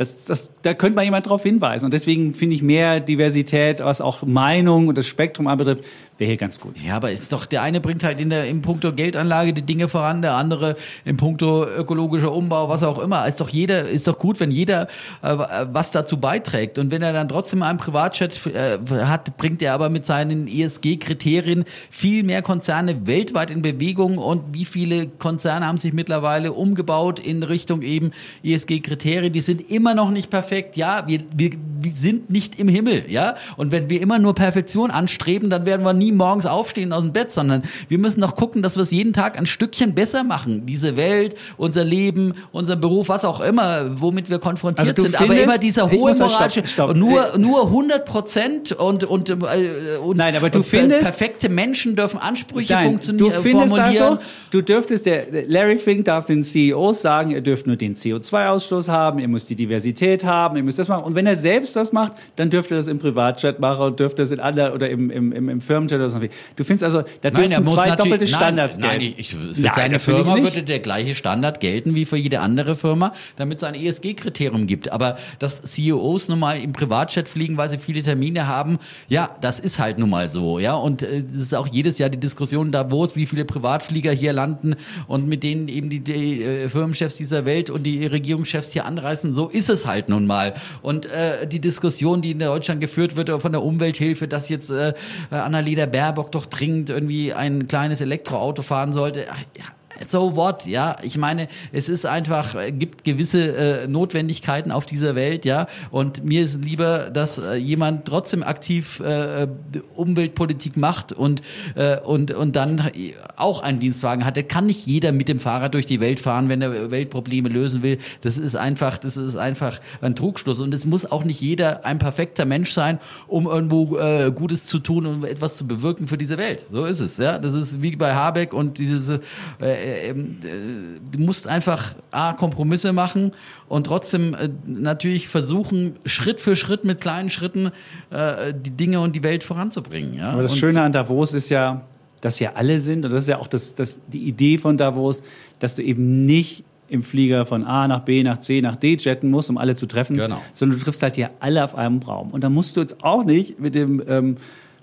das, 0.00 0.24
das, 0.24 0.50
da 0.62 0.72
könnte 0.72 0.96
mal 0.96 1.04
jemand 1.04 1.26
darauf 1.26 1.42
hinweisen. 1.42 1.84
Und 1.84 1.92
deswegen 1.92 2.32
finde 2.32 2.56
ich 2.56 2.62
mehr 2.62 3.00
Diversität, 3.00 3.80
was 3.80 4.00
auch 4.00 4.22
Meinung 4.22 4.88
und 4.88 4.96
das 4.96 5.06
Spektrum 5.06 5.46
anbetrifft, 5.46 5.84
wäre 6.20 6.28
hier 6.28 6.36
ganz 6.36 6.60
gut. 6.60 6.80
Ja, 6.80 6.96
aber 6.96 7.10
ist 7.10 7.32
doch, 7.32 7.46
der 7.46 7.62
eine 7.62 7.80
bringt 7.80 8.04
halt 8.04 8.20
in 8.20 8.28
der, 8.28 8.46
im 8.46 8.60
Punkto 8.60 8.92
Geldanlage 8.92 9.54
die 9.54 9.62
Dinge 9.62 9.88
voran, 9.88 10.20
der 10.20 10.34
andere 10.34 10.76
im 11.06 11.16
Punkto 11.16 11.64
ökologischer 11.64 12.32
Umbau, 12.32 12.68
was 12.68 12.82
auch 12.82 12.98
immer. 12.98 13.26
Ist 13.26 13.40
doch 13.40 13.48
jeder, 13.48 13.88
ist 13.88 14.06
doch 14.06 14.18
gut, 14.18 14.38
wenn 14.38 14.50
jeder 14.50 14.82
äh, 15.22 15.36
was 15.72 15.90
dazu 15.90 16.18
beiträgt. 16.18 16.78
Und 16.78 16.90
wenn 16.90 17.02
er 17.02 17.14
dann 17.14 17.28
trotzdem 17.28 17.62
einen 17.62 17.78
Privatchat 17.78 18.46
äh, 18.46 18.78
hat, 19.04 19.36
bringt 19.38 19.62
er 19.62 19.72
aber 19.72 19.88
mit 19.88 20.04
seinen 20.04 20.46
ESG-Kriterien 20.46 21.64
viel 21.90 22.22
mehr 22.22 22.42
Konzerne 22.42 23.06
weltweit 23.06 23.50
in 23.50 23.62
Bewegung. 23.62 24.18
Und 24.18 24.54
wie 24.54 24.66
viele 24.66 25.08
Konzerne 25.08 25.66
haben 25.66 25.78
sich 25.78 25.94
mittlerweile 25.94 26.52
umgebaut 26.52 27.18
in 27.18 27.42
Richtung 27.42 27.80
eben 27.80 28.12
ESG-Kriterien? 28.44 29.32
Die 29.32 29.40
sind 29.40 29.70
immer 29.70 29.89
noch 29.94 30.10
nicht 30.10 30.30
perfekt. 30.30 30.76
Ja, 30.76 31.04
wir, 31.06 31.20
wir, 31.34 31.50
wir 31.80 31.92
sind 31.94 32.30
nicht 32.30 32.58
im 32.58 32.68
Himmel. 32.68 33.04
Ja, 33.08 33.34
und 33.56 33.72
wenn 33.72 33.90
wir 33.90 34.00
immer 34.00 34.18
nur 34.18 34.34
Perfektion 34.34 34.90
anstreben, 34.90 35.50
dann 35.50 35.66
werden 35.66 35.84
wir 35.84 35.92
nie 35.92 36.12
morgens 36.12 36.46
aufstehen 36.46 36.92
aus 36.92 37.02
dem 37.02 37.12
Bett, 37.12 37.32
sondern 37.32 37.62
wir 37.88 37.98
müssen 37.98 38.20
doch 38.20 38.36
gucken, 38.36 38.62
dass 38.62 38.76
wir 38.76 38.82
es 38.82 38.90
jeden 38.90 39.12
Tag 39.12 39.38
ein 39.38 39.46
Stückchen 39.46 39.94
besser 39.94 40.24
machen. 40.24 40.66
Diese 40.66 40.96
Welt, 40.96 41.36
unser 41.56 41.84
Leben, 41.84 42.34
unser 42.52 42.76
Beruf, 42.76 43.08
was 43.08 43.24
auch 43.24 43.40
immer, 43.40 44.00
womit 44.00 44.30
wir 44.30 44.38
konfrontiert 44.38 44.88
also 44.88 45.02
sind. 45.02 45.16
Findest, 45.16 45.38
aber 45.38 45.42
immer 45.42 45.58
dieser 45.58 45.90
hohe 45.90 46.14
moralische, 46.14 46.62
nur, 46.94 47.38
nur 47.38 47.64
100 47.66 48.04
Prozent 48.04 48.72
und, 48.72 49.04
und, 49.04 49.30
äh, 49.30 49.96
und, 50.02 50.16
Nein, 50.16 50.36
aber 50.36 50.50
du 50.50 50.62
findest, 50.62 51.02
perfekte 51.02 51.48
Menschen 51.48 51.96
dürfen 51.96 52.20
Ansprüche 52.20 52.74
nein, 52.74 52.86
funktionieren, 52.86 53.32
du 53.32 53.42
findest 53.42 53.74
formulieren. 53.74 54.08
Also, 54.08 54.22
du 54.50 54.62
dürftest, 54.62 55.06
der 55.06 55.26
Larry 55.46 55.78
Fink 55.78 56.04
darf 56.04 56.26
den 56.26 56.42
CEOs 56.42 57.02
sagen, 57.02 57.30
ihr 57.30 57.40
dürft 57.40 57.66
nur 57.66 57.76
den 57.76 57.94
CO2-Ausstoß 57.94 58.88
haben, 58.88 59.18
ihr 59.18 59.28
müsst 59.28 59.50
die 59.50 59.56
Diversität 59.56 59.79
haben, 60.24 60.56
ihr 60.56 60.62
müsst 60.62 60.78
das 60.78 60.88
machen. 60.88 61.04
Und 61.04 61.14
wenn 61.14 61.26
er 61.26 61.36
selbst 61.36 61.76
das 61.76 61.92
macht, 61.92 62.12
dann 62.36 62.50
dürfte 62.50 62.74
er 62.74 62.78
das 62.78 62.86
im 62.86 62.98
Privatchat 62.98 63.60
machen 63.60 63.86
und 63.86 64.00
dürfte 64.00 64.22
das 64.22 64.30
in 64.30 64.40
aller 64.40 64.74
oder 64.74 64.88
im, 64.90 65.10
im, 65.10 65.32
im, 65.32 65.48
im 65.48 65.60
Firmenchat 65.60 65.98
oder 65.98 66.10
so. 66.10 66.18
Du 66.18 66.64
findest 66.64 66.84
also, 66.84 67.02
da 67.20 67.30
dürfen 67.30 67.50
nein, 67.50 67.66
zwei 67.66 67.96
doppelte 67.96 68.26
Standards 68.26 68.78
nein, 68.78 68.98
gelten. 68.98 69.04
Nein, 69.04 69.14
ich, 69.18 69.30
für 69.30 69.62
nein, 69.62 69.72
seine 69.74 69.98
Firma 69.98 70.36
würde 70.36 70.62
der 70.62 70.80
gleiche 70.80 71.14
Standard 71.14 71.60
gelten 71.60 71.94
wie 71.94 72.04
für 72.04 72.16
jede 72.16 72.40
andere 72.40 72.76
Firma, 72.76 73.12
damit 73.36 73.58
es 73.58 73.64
ein 73.64 73.74
ESG-Kriterium 73.74 74.66
gibt. 74.66 74.92
Aber 74.92 75.16
dass 75.38 75.62
CEOs 75.62 76.28
nun 76.28 76.38
mal 76.38 76.58
im 76.58 76.72
Privatchat 76.72 77.28
fliegen, 77.28 77.56
weil 77.56 77.68
sie 77.68 77.78
viele 77.78 78.02
Termine 78.02 78.46
haben, 78.46 78.78
ja, 79.08 79.36
das 79.40 79.60
ist 79.60 79.78
halt 79.78 79.98
nun 79.98 80.10
mal 80.10 80.28
so. 80.28 80.58
Ja, 80.58 80.74
und 80.74 81.02
es 81.02 81.10
äh, 81.10 81.22
ist 81.34 81.54
auch 81.54 81.66
jedes 81.66 81.98
Jahr 81.98 82.08
die 82.08 82.20
Diskussion 82.20 82.72
da, 82.72 82.90
wo 82.90 83.04
es, 83.04 83.16
wie 83.16 83.26
viele 83.26 83.44
Privatflieger 83.44 84.12
hier 84.12 84.32
landen 84.32 84.76
und 85.06 85.28
mit 85.28 85.42
denen 85.42 85.68
eben 85.68 85.90
die, 85.90 86.00
die 86.00 86.42
äh, 86.42 86.68
Firmenchefs 86.68 87.16
dieser 87.16 87.44
Welt 87.44 87.70
und 87.70 87.82
die 87.82 88.06
Regierungschefs 88.06 88.72
hier 88.72 88.84
anreißen. 88.84 89.34
So 89.34 89.48
ist 89.48 89.59
es 89.68 89.86
halt 89.86 90.08
nun 90.08 90.26
mal. 90.26 90.54
Und 90.82 91.06
äh, 91.06 91.46
die 91.46 91.60
Diskussion, 91.60 92.22
die 92.22 92.32
in 92.32 92.38
Deutschland 92.38 92.80
geführt 92.80 93.16
wird 93.16 93.30
von 93.42 93.52
der 93.52 93.62
Umwelthilfe, 93.62 94.28
dass 94.28 94.48
jetzt 94.48 94.70
äh, 94.70 94.94
Annalena 95.30 95.86
Baerbock 95.86 96.32
doch 96.32 96.46
dringend 96.46 96.90
irgendwie 96.90 97.32
ein 97.32 97.68
kleines 97.68 98.00
Elektroauto 98.00 98.62
fahren 98.62 98.92
sollte. 98.92 99.26
Ach, 99.30 99.42
ja, 99.56 99.64
so 100.08 100.36
what, 100.36 100.66
ja. 100.66 100.96
Ich 101.02 101.18
meine, 101.18 101.48
es 101.72 101.88
ist 101.88 102.06
einfach, 102.06 102.54
äh, 102.54 102.72
gibt 102.72 103.04
gewisse 103.04 103.56
äh, 103.56 103.88
Notwendigkeiten 103.88 104.72
auf 104.72 104.86
dieser 104.86 105.14
Welt, 105.14 105.44
ja. 105.44 105.66
Und 105.90 106.24
mir 106.24 106.42
ist 106.42 106.64
lieber, 106.64 107.10
dass 107.10 107.38
äh, 107.38 107.54
jemand 107.54 108.06
trotzdem 108.06 108.42
aktiv 108.42 109.00
äh, 109.00 109.46
Umweltpolitik 109.94 110.76
macht 110.76 111.12
und, 111.12 111.42
äh, 111.74 111.98
und, 111.98 112.32
und 112.32 112.56
dann 112.56 112.90
auch 113.36 113.62
einen 113.62 113.80
Dienstwagen 113.80 114.24
hat. 114.24 114.36
Der 114.36 114.44
kann 114.44 114.66
nicht 114.66 114.86
jeder 114.86 115.12
mit 115.12 115.28
dem 115.28 115.40
Fahrrad 115.40 115.74
durch 115.74 115.86
die 115.86 116.00
Welt 116.00 116.20
fahren, 116.20 116.48
wenn 116.48 116.62
er 116.62 116.90
Weltprobleme 116.90 117.48
lösen 117.48 117.82
will. 117.82 117.98
Das 118.22 118.38
ist 118.38 118.56
einfach, 118.56 118.98
das 118.98 119.16
ist 119.16 119.36
einfach 119.36 119.80
ein 120.00 120.14
Trugschluss. 120.14 120.60
Und 120.60 120.72
es 120.74 120.84
muss 120.84 121.10
auch 121.10 121.24
nicht 121.24 121.40
jeder 121.40 121.84
ein 121.84 121.98
perfekter 121.98 122.44
Mensch 122.44 122.72
sein, 122.72 122.98
um 123.26 123.46
irgendwo 123.46 123.98
äh, 123.98 124.30
Gutes 124.34 124.66
zu 124.66 124.78
tun 124.78 125.06
und 125.06 125.24
etwas 125.24 125.54
zu 125.56 125.66
bewirken 125.66 126.08
für 126.08 126.18
diese 126.18 126.38
Welt. 126.38 126.66
So 126.70 126.84
ist 126.84 127.00
es, 127.00 127.18
ja. 127.18 127.38
Das 127.38 127.54
ist 127.54 127.82
wie 127.82 127.96
bei 127.96 128.14
Habeck 128.14 128.52
und 128.54 128.78
diese 128.78 129.20
äh, 129.60 129.89
äh, 129.90 130.10
ähm, 130.10 130.38
äh, 130.42 131.16
du 131.16 131.20
musst 131.20 131.46
einfach 131.46 131.94
A, 132.10 132.32
Kompromisse 132.32 132.92
machen 132.92 133.32
und 133.68 133.84
trotzdem 133.84 134.34
äh, 134.34 134.48
natürlich 134.66 135.28
versuchen, 135.28 135.94
Schritt 136.04 136.40
für 136.40 136.56
Schritt 136.56 136.84
mit 136.84 137.00
kleinen 137.00 137.30
Schritten 137.30 137.70
äh, 138.10 138.54
die 138.54 138.70
Dinge 138.70 139.00
und 139.00 139.14
die 139.14 139.22
Welt 139.22 139.44
voranzubringen. 139.44 140.14
Ja? 140.14 140.30
Aber 140.30 140.42
das 140.42 140.52
und 140.52 140.58
Schöne 140.58 140.82
an 140.82 140.92
Davos 140.92 141.32
ist 141.32 141.50
ja, 141.50 141.82
dass 142.20 142.38
ja 142.38 142.52
alle 142.54 142.80
sind, 142.80 143.04
und 143.04 143.12
das 143.12 143.24
ist 143.24 143.28
ja 143.28 143.38
auch 143.38 143.48
das, 143.48 143.74
das, 143.74 144.00
die 144.08 144.22
Idee 144.24 144.58
von 144.58 144.76
Davos, 144.76 145.22
dass 145.58 145.74
du 145.74 145.82
eben 145.82 146.24
nicht 146.24 146.64
im 146.88 147.02
Flieger 147.02 147.46
von 147.46 147.64
A 147.64 147.86
nach 147.86 148.00
B 148.00 148.22
nach 148.22 148.38
C 148.38 148.60
nach 148.60 148.76
D 148.76 148.96
jetten 148.96 149.30
musst, 149.30 149.48
um 149.48 149.58
alle 149.58 149.76
zu 149.76 149.86
treffen, 149.86 150.16
genau. 150.16 150.42
sondern 150.52 150.78
du 150.78 150.84
triffst 150.84 151.02
halt 151.02 151.14
hier 151.14 151.30
alle 151.38 151.62
auf 151.62 151.76
einem 151.76 152.00
Raum. 152.00 152.30
Und 152.30 152.42
da 152.42 152.50
musst 152.50 152.76
du 152.76 152.80
jetzt 152.80 153.02
auch 153.04 153.24
nicht 153.24 153.60
mit 153.60 153.76
dem 153.76 154.02
ähm, 154.08 154.36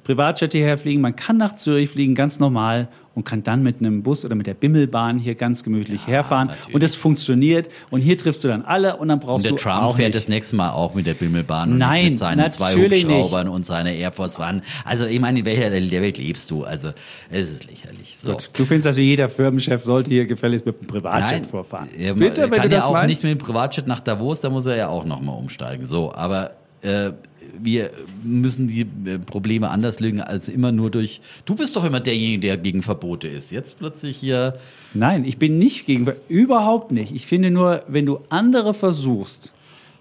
Privatjet 0.06 0.54
hierher 0.54 0.78
fliegen. 0.78 1.02
Man 1.02 1.17
kann 1.17 1.36
nach 1.36 1.56
Zürich 1.56 1.89
fliegen, 1.89 2.15
ganz 2.15 2.39
normal 2.39 2.88
und 3.17 3.23
kann 3.23 3.41
dann 3.41 3.63
mit 3.63 3.80
einem 3.80 4.03
Bus 4.03 4.23
oder 4.25 4.36
mit 4.36 4.45
der 4.45 4.53
Bimmelbahn 4.53 5.17
hier 5.17 5.34
ganz 5.34 5.63
gemütlich 5.63 6.03
ja, 6.03 6.10
herfahren. 6.10 6.49
Natürlich. 6.49 6.75
Und 6.75 6.84
das 6.84 6.93
funktioniert. 6.93 7.67
Und 7.89 8.01
hier 8.01 8.15
triffst 8.15 8.43
du 8.43 8.47
dann 8.47 8.62
alle 8.62 8.97
und 8.97 9.08
dann 9.08 9.19
brauchst 9.19 9.47
und 9.47 9.58
der 9.58 9.58
du 9.58 9.58
Trump 9.58 9.82
auch 9.82 9.95
fährt 9.95 10.10
nicht. 10.10 10.17
das 10.17 10.27
nächste 10.27 10.56
Mal 10.56 10.69
auch 10.69 10.93
mit 10.93 11.08
der 11.08 11.15
Bimmelbahn 11.15 11.71
und 11.71 11.80
Nein, 11.80 12.10
mit 12.10 12.17
seinen 12.19 12.51
zwei 12.51 12.75
Hubschraubern 12.75 13.47
nicht. 13.47 13.56
und 13.56 13.65
seiner 13.65 13.91
Air 13.91 14.12
Force 14.12 14.39
One. 14.39 14.62
Also 14.86 15.08
ich 15.08 15.19
meine, 15.19 15.39
in 15.39 15.45
welcher 15.45 15.71
der 15.71 15.82
Welt 15.82 16.19
lebst 16.19 16.51
du? 16.51 16.63
Also 16.63 16.89
es 17.32 17.49
ist 17.49 17.65
lächerlich. 17.67 18.15
So. 18.15 18.34
Gut. 18.34 18.51
Du 18.56 18.65
findest 18.65 18.86
also, 18.86 19.01
jeder 19.01 19.30
Firmenchef 19.30 19.82
sollte 19.82 20.12
hier 20.12 20.27
gefälligst 20.27 20.67
mit 20.67 20.80
dem 20.80 20.86
Privatjet 20.86 21.41
Nein, 21.41 21.43
vorfahren. 21.45 21.89
Er, 21.97 22.13
Bitte, 22.13 22.51
wenn 22.51 22.60
kann 22.60 22.69
du 22.69 22.75
das 22.75 22.84
ja 22.84 22.86
auch 22.88 22.93
meinst? 22.93 23.10
nicht 23.10 23.23
mit 23.23 23.32
dem 23.32 23.43
Privatjet 23.43 23.88
nach 23.88 23.99
Davos, 23.99 24.41
da 24.41 24.51
muss 24.51 24.67
er 24.67 24.75
ja 24.75 24.89
auch 24.89 25.06
nochmal 25.06 25.39
umsteigen. 25.39 25.86
So, 25.86 26.13
aber 26.13 26.51
äh, 26.84 27.13
wir 27.62 27.91
müssen 28.24 28.67
die 28.67 28.82
äh, 28.82 29.20
Probleme 29.20 29.70
anders 29.70 30.00
lösen 30.00 30.22
als 30.22 30.50
immer 30.50 30.72
nur 30.72 30.91
durch. 30.91 31.22
Du 31.46 31.56
bist 31.56 31.76
doch 31.76 31.84
immer 31.84 32.00
derjenige, 32.00 32.39
der 32.39 32.58
gegen 32.58 32.84
Verbote 32.84 33.28
ist. 33.28 33.52
Jetzt 33.52 33.80
plötzlich 33.80 34.17
hier. 34.17 34.58
Nein, 34.93 35.26
ich 35.26 35.38
bin 35.38 35.58
nicht 35.58 35.86
gegen, 35.86 36.08
überhaupt 36.30 36.91
nicht. 36.91 37.13
Ich 37.13 37.28
finde 37.28 37.52
nur, 37.52 37.84
wenn 37.88 38.06
du 38.06 38.20
andere 38.30 38.74
versuchst, 38.74 39.52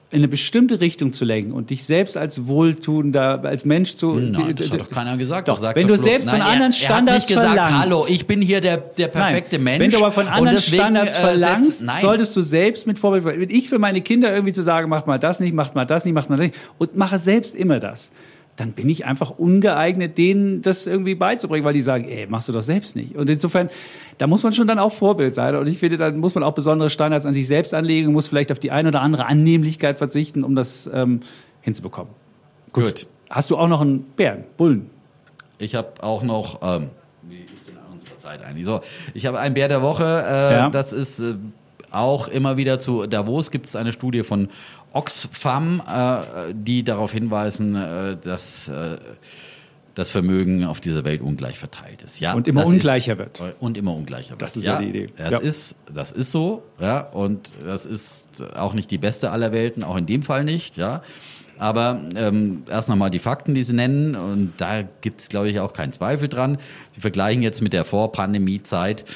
in 0.08 0.18
eine 0.18 0.28
bestimmte 0.28 0.80
Richtung 0.80 1.12
zu 1.12 1.24
lenken 1.24 1.50
und 1.50 1.70
dich 1.70 1.84
selbst 1.84 2.16
als 2.16 2.46
wohltuender, 2.46 3.42
als 3.44 3.64
Mensch 3.64 3.96
zu. 3.96 4.14
Nein, 4.14 4.54
das 4.56 4.70
hat 4.70 4.80
doch 4.80 4.88
keiner 4.90 5.16
gesagt. 5.16 5.48
Doch, 5.48 5.60
wenn 5.74 5.88
du 5.88 5.96
selbst 5.96 6.30
von 6.30 6.40
anderen 6.40 6.70
er, 6.70 6.72
Standards 6.72 7.28
er 7.28 7.36
hat 7.36 7.44
nicht 7.44 7.56
gesagt, 7.56 7.66
verlangst. 7.66 7.90
hallo, 7.90 8.06
ich 8.08 8.26
bin 8.26 8.40
hier 8.40 8.60
der, 8.60 8.76
der 8.76 9.08
perfekte 9.08 9.56
Nein. 9.56 9.64
Mensch. 9.64 9.80
Wenn 9.80 9.90
du 9.90 9.98
aber 9.98 10.12
von 10.12 10.28
anderen 10.28 10.56
deswegen, 10.56 10.82
Standards 10.82 11.16
äh, 11.16 11.20
verlangst, 11.20 11.80
setz- 11.80 11.84
nein. 11.84 12.00
solltest 12.00 12.36
du 12.36 12.40
selbst 12.40 12.86
mit 12.86 13.00
Vorbild. 13.00 13.24
Wenn 13.24 13.50
ich 13.50 13.68
für 13.68 13.80
meine 13.80 14.00
Kinder 14.00 14.32
irgendwie 14.32 14.52
zu 14.52 14.62
sagen, 14.62 14.88
macht 14.88 15.08
mal 15.08 15.18
das 15.18 15.40
nicht, 15.40 15.54
macht 15.54 15.74
mal 15.74 15.84
das 15.84 16.04
nicht, 16.04 16.14
macht 16.14 16.30
mal 16.30 16.36
das 16.36 16.46
nicht 16.46 16.56
und 16.78 16.96
mache 16.96 17.18
selbst 17.18 17.56
immer 17.56 17.80
das, 17.80 18.10
dann 18.56 18.72
bin 18.72 18.88
ich 18.88 19.04
einfach 19.04 19.30
ungeeignet, 19.30 20.16
denen 20.16 20.62
das 20.62 20.86
irgendwie 20.86 21.14
beizubringen, 21.14 21.64
weil 21.64 21.74
die 21.74 21.82
sagen, 21.82 22.08
ey, 22.08 22.26
machst 22.26 22.48
du 22.48 22.52
doch 22.52 22.62
selbst 22.62 22.96
nicht. 22.96 23.14
Und 23.14 23.28
insofern, 23.28 23.68
da 24.18 24.26
muss 24.26 24.42
man 24.42 24.52
schon 24.52 24.66
dann 24.66 24.78
auch 24.78 24.92
Vorbild 24.92 25.34
sein. 25.34 25.54
Und 25.56 25.68
ich 25.68 25.78
finde, 25.78 25.98
da 25.98 26.10
muss 26.10 26.34
man 26.34 26.42
auch 26.42 26.54
besondere 26.54 26.88
Standards 26.88 27.26
an 27.26 27.34
sich 27.34 27.46
selbst 27.46 27.74
anlegen, 27.74 28.12
muss 28.12 28.28
vielleicht 28.28 28.50
auf 28.50 28.58
die 28.58 28.70
eine 28.70 28.88
oder 28.88 29.02
andere 29.02 29.26
Annehmlichkeit 29.26 29.98
verzichten, 29.98 30.42
um 30.42 30.54
das 30.54 30.88
ähm, 30.92 31.20
hinzubekommen. 31.60 32.12
Gut. 32.72 33.06
Hast 33.28 33.50
du 33.50 33.56
auch 33.58 33.68
noch 33.68 33.80
einen 33.82 34.00
Bären, 34.16 34.44
Bullen? 34.56 34.90
Ich 35.58 35.74
habe 35.74 36.02
auch 36.02 36.22
noch. 36.22 36.60
Ähm, 36.62 36.88
wie 37.22 37.40
ist 37.52 37.68
denn 37.68 37.76
unsere 37.92 38.16
Zeit 38.16 38.42
eigentlich? 38.42 38.64
So, 38.64 38.80
ich 39.14 39.26
habe 39.26 39.38
einen 39.38 39.54
Bär 39.54 39.68
der 39.68 39.82
Woche. 39.82 40.04
Äh, 40.04 40.52
Ja. 40.54 40.70
Das 40.70 40.92
ist 40.92 41.18
äh, 41.20 41.34
auch 41.96 42.28
immer 42.28 42.56
wieder 42.56 42.78
zu 42.78 43.06
Davos. 43.06 43.50
Gibt 43.50 43.66
es 43.66 43.76
eine 43.76 43.92
Studie 43.92 44.22
von 44.22 44.48
Oxfam, 44.92 45.82
äh, 45.88 46.52
die 46.54 46.84
darauf 46.84 47.12
hinweisen, 47.12 47.74
äh, 47.74 48.16
dass. 48.16 48.68
Äh, 48.68 48.96
das 49.94 50.10
Vermögen 50.10 50.64
auf 50.66 50.82
dieser 50.82 51.04
Welt 51.06 51.22
ungleich 51.22 51.58
verteilt 51.58 52.02
ist. 52.02 52.20
Ja, 52.20 52.34
Und 52.34 52.46
immer 52.46 52.66
ungleicher 52.66 53.14
ist, 53.14 53.18
wird. 53.18 53.54
Und 53.60 53.78
immer 53.78 53.94
ungleicher 53.94 54.32
wird. 54.32 54.42
Das 54.42 54.54
ist 54.54 54.64
ja 54.64 54.78
die 54.78 54.90
Idee. 54.90 55.08
Das, 55.16 55.32
Ja. 55.32 55.38
ist, 55.38 55.76
das 55.90 56.12
ist 56.12 56.32
so, 56.32 56.62
ja, 56.78 57.00
und 57.00 57.54
das 57.64 57.86
ist 57.86 58.42
auch 58.56 58.74
nicht 58.74 58.90
die 58.90 58.98
beste 58.98 59.30
aller 59.30 59.52
Welten, 59.52 59.82
auch 59.82 59.96
in 59.96 60.04
dem 60.04 60.22
Fall 60.22 60.44
nicht, 60.44 60.76
ja. 60.76 61.00
Aber 61.56 61.98
ähm, 62.14 62.64
erst 62.68 62.90
nochmal 62.90 63.08
die 63.08 63.18
Fakten, 63.18 63.54
die 63.54 63.62
Sie 63.62 63.72
nennen, 63.72 64.14
und 64.16 64.52
da 64.58 64.82
gibt 65.00 65.22
es, 65.22 65.30
glaube 65.30 65.48
ich, 65.48 65.60
auch 65.60 65.72
keinen 65.72 65.92
Zweifel 65.92 66.28
dran. 66.28 66.58
Sie 66.90 67.00
vergleichen 67.00 67.42
jetzt 67.42 67.62
mit 67.62 67.72
der 67.72 67.86
Vorpandemie-Zeit 67.86 69.06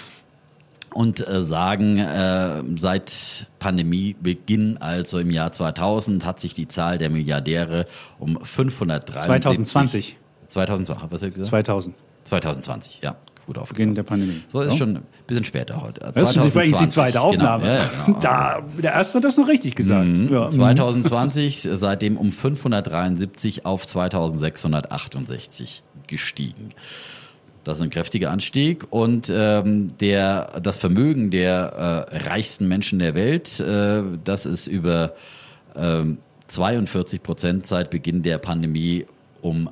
und 0.94 1.26
äh, 1.26 1.42
sagen, 1.42 1.98
äh, 1.98 2.62
seit 2.76 3.48
Pandemiebeginn, 3.58 4.78
also 4.78 5.18
im 5.18 5.30
Jahr 5.30 5.52
2000, 5.52 6.24
hat 6.24 6.40
sich 6.40 6.54
die 6.54 6.68
Zahl 6.68 6.98
der 6.98 7.10
Milliardäre 7.10 7.86
um 8.18 8.38
573... 8.42 9.24
2020. 9.26 10.16
2020, 10.48 11.04
was 11.12 11.20
habe 11.22 11.28
ich 11.28 11.34
gesagt? 11.34 11.50
2000. 11.50 11.94
2020, 12.24 13.00
ja. 13.02 13.16
Gut 13.46 13.56
aufgepasst. 13.58 13.76
Beginn 13.78 13.92
der 13.94 14.02
Pandemie. 14.02 14.42
So 14.48 14.60
ist 14.60 14.72
Ja. 14.72 14.78
schon 14.78 14.96
ein 14.96 15.02
bisschen 15.26 15.44
später 15.44 15.80
heute. 15.82 16.12
Das 16.14 16.30
ist 16.30 16.36
übrigens 16.36 16.78
die 16.78 16.88
2020, 16.88 16.90
zweite 16.94 17.20
Aufnahme. 17.20 17.62
Genau, 17.64 17.74
ja, 17.74 18.04
genau. 18.06 18.20
Da, 18.20 18.60
der 18.82 18.92
erste 18.92 19.18
hat 19.18 19.24
das 19.24 19.36
noch 19.38 19.48
richtig 19.48 19.74
gesagt. 19.74 20.08
Ja. 20.30 20.50
2020 20.50 21.68
seitdem 21.72 22.16
um 22.16 22.30
573 22.32 23.64
auf 23.66 23.86
2668 23.86 25.82
gestiegen. 26.06 26.70
Das 27.64 27.78
ist 27.78 27.82
ein 27.82 27.90
kräftiger 27.90 28.30
Anstieg. 28.30 28.86
Und 28.90 29.30
ähm, 29.34 29.88
der, 29.98 30.60
das 30.62 30.78
Vermögen 30.78 31.30
der 31.30 32.06
äh, 32.10 32.16
reichsten 32.28 32.68
Menschen 32.68 32.98
der 32.98 33.14
Welt, 33.14 33.60
äh, 33.60 34.02
das 34.24 34.46
ist 34.46 34.66
über 34.66 35.14
ähm, 35.76 36.18
42 36.48 37.22
Prozent 37.22 37.66
seit 37.66 37.90
Beginn 37.90 38.22
der 38.22 38.38
Pandemie 38.38 39.06
um 39.40 39.70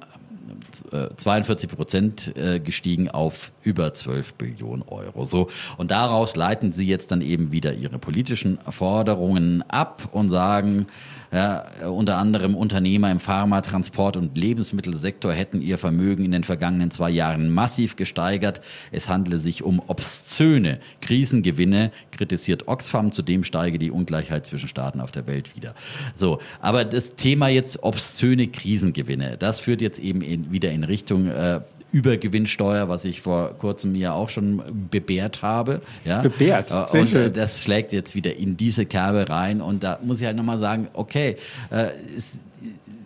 äh, 0.92 1.08
42 1.16 1.70
Prozent 1.70 2.36
äh, 2.36 2.60
gestiegen 2.60 3.08
auf 3.08 3.52
über 3.68 3.92
12 3.92 4.34
Billionen 4.34 4.82
Euro. 4.88 5.26
So 5.26 5.48
und 5.76 5.90
daraus 5.90 6.36
leiten 6.36 6.72
sie 6.72 6.86
jetzt 6.86 7.10
dann 7.10 7.20
eben 7.20 7.52
wieder 7.52 7.74
ihre 7.74 7.98
politischen 7.98 8.58
Forderungen 8.66 9.62
ab 9.68 10.08
und 10.12 10.30
sagen, 10.30 10.86
ja, 11.30 11.66
unter 11.86 12.16
anderem 12.16 12.54
Unternehmer 12.54 13.10
im 13.10 13.20
Pharma-, 13.20 13.60
Transport- 13.60 14.16
und 14.16 14.38
Lebensmittelsektor 14.38 15.30
hätten 15.30 15.60
ihr 15.60 15.76
Vermögen 15.76 16.24
in 16.24 16.30
den 16.30 16.44
vergangenen 16.44 16.90
zwei 16.90 17.10
Jahren 17.10 17.50
massiv 17.50 17.96
gesteigert. 17.96 18.62
Es 18.92 19.10
handle 19.10 19.36
sich 19.36 19.62
um 19.62 19.82
obszöne 19.86 20.80
Krisengewinne, 21.02 21.92
kritisiert 22.12 22.66
Oxfam. 22.66 23.12
Zudem 23.12 23.44
steige 23.44 23.78
die 23.78 23.90
Ungleichheit 23.90 24.46
zwischen 24.46 24.68
Staaten 24.68 25.02
auf 25.02 25.10
der 25.10 25.26
Welt 25.26 25.54
wieder. 25.54 25.74
So, 26.14 26.38
aber 26.62 26.86
das 26.86 27.16
Thema 27.16 27.48
jetzt 27.48 27.82
obszöne 27.82 28.48
Krisengewinne, 28.48 29.36
das 29.36 29.60
führt 29.60 29.82
jetzt 29.82 29.98
eben 29.98 30.22
in, 30.22 30.50
wieder 30.50 30.70
in 30.70 30.82
Richtung 30.82 31.26
äh, 31.26 31.60
Übergewinnsteuer, 31.92 32.88
was 32.88 33.04
ich 33.04 33.22
vor 33.22 33.54
kurzem 33.58 33.94
ja 33.94 34.12
auch 34.12 34.28
schon 34.28 34.62
bebehrt 34.90 35.42
habe. 35.42 35.80
Ja? 36.04 36.20
Bebehrt, 36.22 36.70
Äh, 36.70 36.84
sehr 36.88 37.00
und 37.02 37.08
schön. 37.08 37.22
äh, 37.26 37.30
das 37.30 37.62
schlägt 37.62 37.92
jetzt 37.92 38.14
wieder 38.14 38.36
in 38.36 38.56
diese 38.56 38.84
Kerbe 38.86 39.28
rein. 39.30 39.60
Und 39.60 39.82
da 39.82 39.98
muss 40.02 40.20
ich 40.20 40.26
halt 40.26 40.36
nochmal 40.36 40.58
sagen, 40.58 40.88
okay, 40.92 41.36
äh, 41.70 41.88
es, 42.16 42.40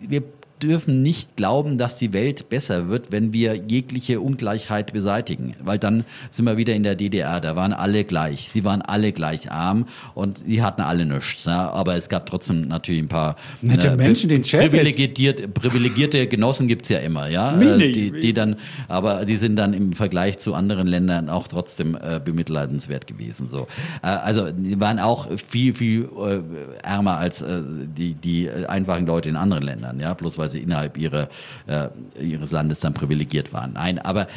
wir 0.01 0.23
dürfen 0.67 1.01
nicht 1.01 1.35
glauben, 1.35 1.77
dass 1.77 1.97
die 1.97 2.13
Welt 2.13 2.49
besser 2.49 2.89
wird, 2.89 3.11
wenn 3.11 3.33
wir 3.33 3.55
jegliche 3.55 4.19
Ungleichheit 4.19 4.93
beseitigen. 4.93 5.55
Weil 5.63 5.79
dann 5.79 6.03
sind 6.29 6.45
wir 6.45 6.57
wieder 6.57 6.73
in 6.73 6.83
der 6.83 6.95
DDR. 6.95 7.39
Da 7.39 7.55
waren 7.55 7.73
alle 7.73 8.03
gleich. 8.03 8.49
Sie 8.51 8.63
waren 8.63 8.81
alle 8.81 9.11
gleich 9.11 9.51
arm 9.51 9.85
und 10.13 10.43
die 10.47 10.61
hatten 10.61 10.81
alle 10.81 11.05
nichts. 11.05 11.45
Ja? 11.45 11.69
Aber 11.71 11.95
es 11.95 12.09
gab 12.09 12.25
trotzdem 12.25 12.67
natürlich 12.67 13.01
ein 13.01 13.07
paar 13.07 13.35
Nette 13.61 13.95
Menschen, 13.95 14.29
den 14.29 14.43
Chef 14.43 14.69
privilegiert, 14.69 15.53
privilegierte 15.53 16.27
Genossen 16.27 16.67
gibt's 16.67 16.89
ja 16.89 16.99
immer. 16.99 17.27
ja, 17.27 17.59
äh, 17.59 17.91
die, 17.91 18.11
die 18.11 18.33
dann, 18.33 18.55
aber 18.87 19.25
die 19.25 19.37
sind 19.37 19.55
dann 19.55 19.73
im 19.73 19.93
Vergleich 19.93 20.39
zu 20.39 20.53
anderen 20.53 20.87
Ländern 20.87 21.29
auch 21.29 21.47
trotzdem 21.47 21.95
äh, 21.95 22.19
bemitleidenswert 22.23 23.07
gewesen. 23.07 23.47
So, 23.47 23.67
äh, 24.01 24.07
also 24.07 24.51
die 24.51 24.79
waren 24.79 24.99
auch 24.99 25.27
viel 25.47 25.73
viel 25.73 26.09
äh, 26.17 26.39
ärmer 26.83 27.17
als 27.17 27.41
äh, 27.41 27.61
die 27.97 28.13
die 28.13 28.45
äh, 28.45 28.65
einfachen 28.67 29.05
Leute 29.05 29.29
in 29.29 29.35
anderen 29.35 29.63
Ländern. 29.63 29.99
Ja, 29.99 30.13
bloß 30.13 30.37
weil 30.37 30.49
sie 30.53 30.59
innerhalb 30.59 30.97
ihrer 30.97 31.27
äh, 31.67 31.89
ihres 32.19 32.51
Landes 32.51 32.79
dann 32.79 32.93
privilegiert 32.93 33.53
waren. 33.53 33.73
Nein, 33.73 33.99
aber 33.99 34.27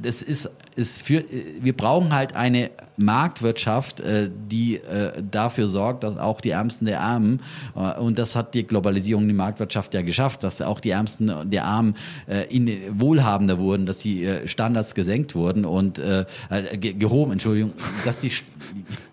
das 0.00 0.22
ist 0.22 0.50
ist 0.76 1.02
für 1.02 1.24
wir 1.60 1.76
brauchen 1.76 2.12
halt 2.12 2.34
eine 2.34 2.70
Marktwirtschaft, 2.96 4.00
äh, 4.00 4.30
die 4.30 4.76
äh, 4.76 5.22
dafür 5.30 5.68
sorgt, 5.68 6.04
dass 6.04 6.16
auch 6.16 6.40
die 6.40 6.50
Ärmsten 6.50 6.86
der 6.86 7.00
Armen 7.00 7.40
äh, 7.76 7.98
und 7.98 8.18
das 8.18 8.36
hat 8.36 8.54
die 8.54 8.66
Globalisierung, 8.66 9.26
die 9.26 9.34
Marktwirtschaft 9.34 9.94
ja 9.94 10.02
geschafft, 10.02 10.44
dass 10.44 10.62
auch 10.62 10.80
die 10.80 10.90
Ärmsten 10.90 11.50
der 11.50 11.64
Armen 11.64 11.94
äh, 12.26 12.44
in, 12.54 13.00
wohlhabender 13.00 13.58
wurden, 13.58 13.86
dass 13.86 13.98
die 13.98 14.24
äh, 14.24 14.48
Standards 14.48 14.94
gesenkt 14.94 15.34
wurden 15.34 15.64
und 15.64 15.98
äh, 15.98 16.24
äh, 16.50 16.76
ge 16.76 16.94
gehoben, 16.94 17.32
Entschuldigung, 17.32 17.72
dass 18.04 18.18
die, 18.18 18.32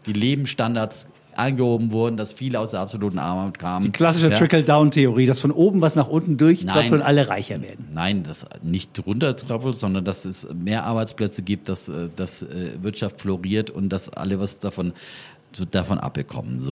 die 0.06 0.14
Lebensstandards 0.14 1.08
angehoben 1.36 1.92
wurden, 1.92 2.18
dass 2.18 2.34
viele 2.34 2.60
aus 2.60 2.72
der 2.72 2.80
absoluten 2.82 3.20
Armut 3.20 3.60
kamen. 3.60 3.84
Die 3.84 3.92
klassische 3.92 4.30
Ja. 4.30 4.38
Trickle-Down-Theorie, 4.38 5.26
dass 5.26 5.40
von 5.40 5.52
oben 5.52 5.82
was 5.82 5.96
nach 5.96 6.08
unten 6.08 6.38
durchtropft 6.38 6.92
Nein. 6.92 6.94
und 6.94 7.02
alle 7.02 7.30
reicher 7.30 7.62
werden. 7.62 7.88
Nein, 7.94 8.24
das 8.24 8.46
nicht 8.62 9.02
runtertrappelt, 9.06 9.76
sondern 9.76 10.06
dass 10.06 10.26
es 10.26 10.48
mehr 10.54 10.86
Arbeitsplätze 10.86 11.42
gibt, 11.42 11.70
dass, 11.70 11.90
äh, 11.90 12.10
dass 12.16 12.44
äh, 12.44 12.48
Wirtschaft 12.82 13.22
floriert 13.22 13.70
und 13.70 13.90
dass 13.90 14.10
alle 14.10 14.40
was 14.40 14.60
davon, 14.60 14.94
davon 15.72 16.00
abbekommen. 16.00 16.62
So. 16.62 16.70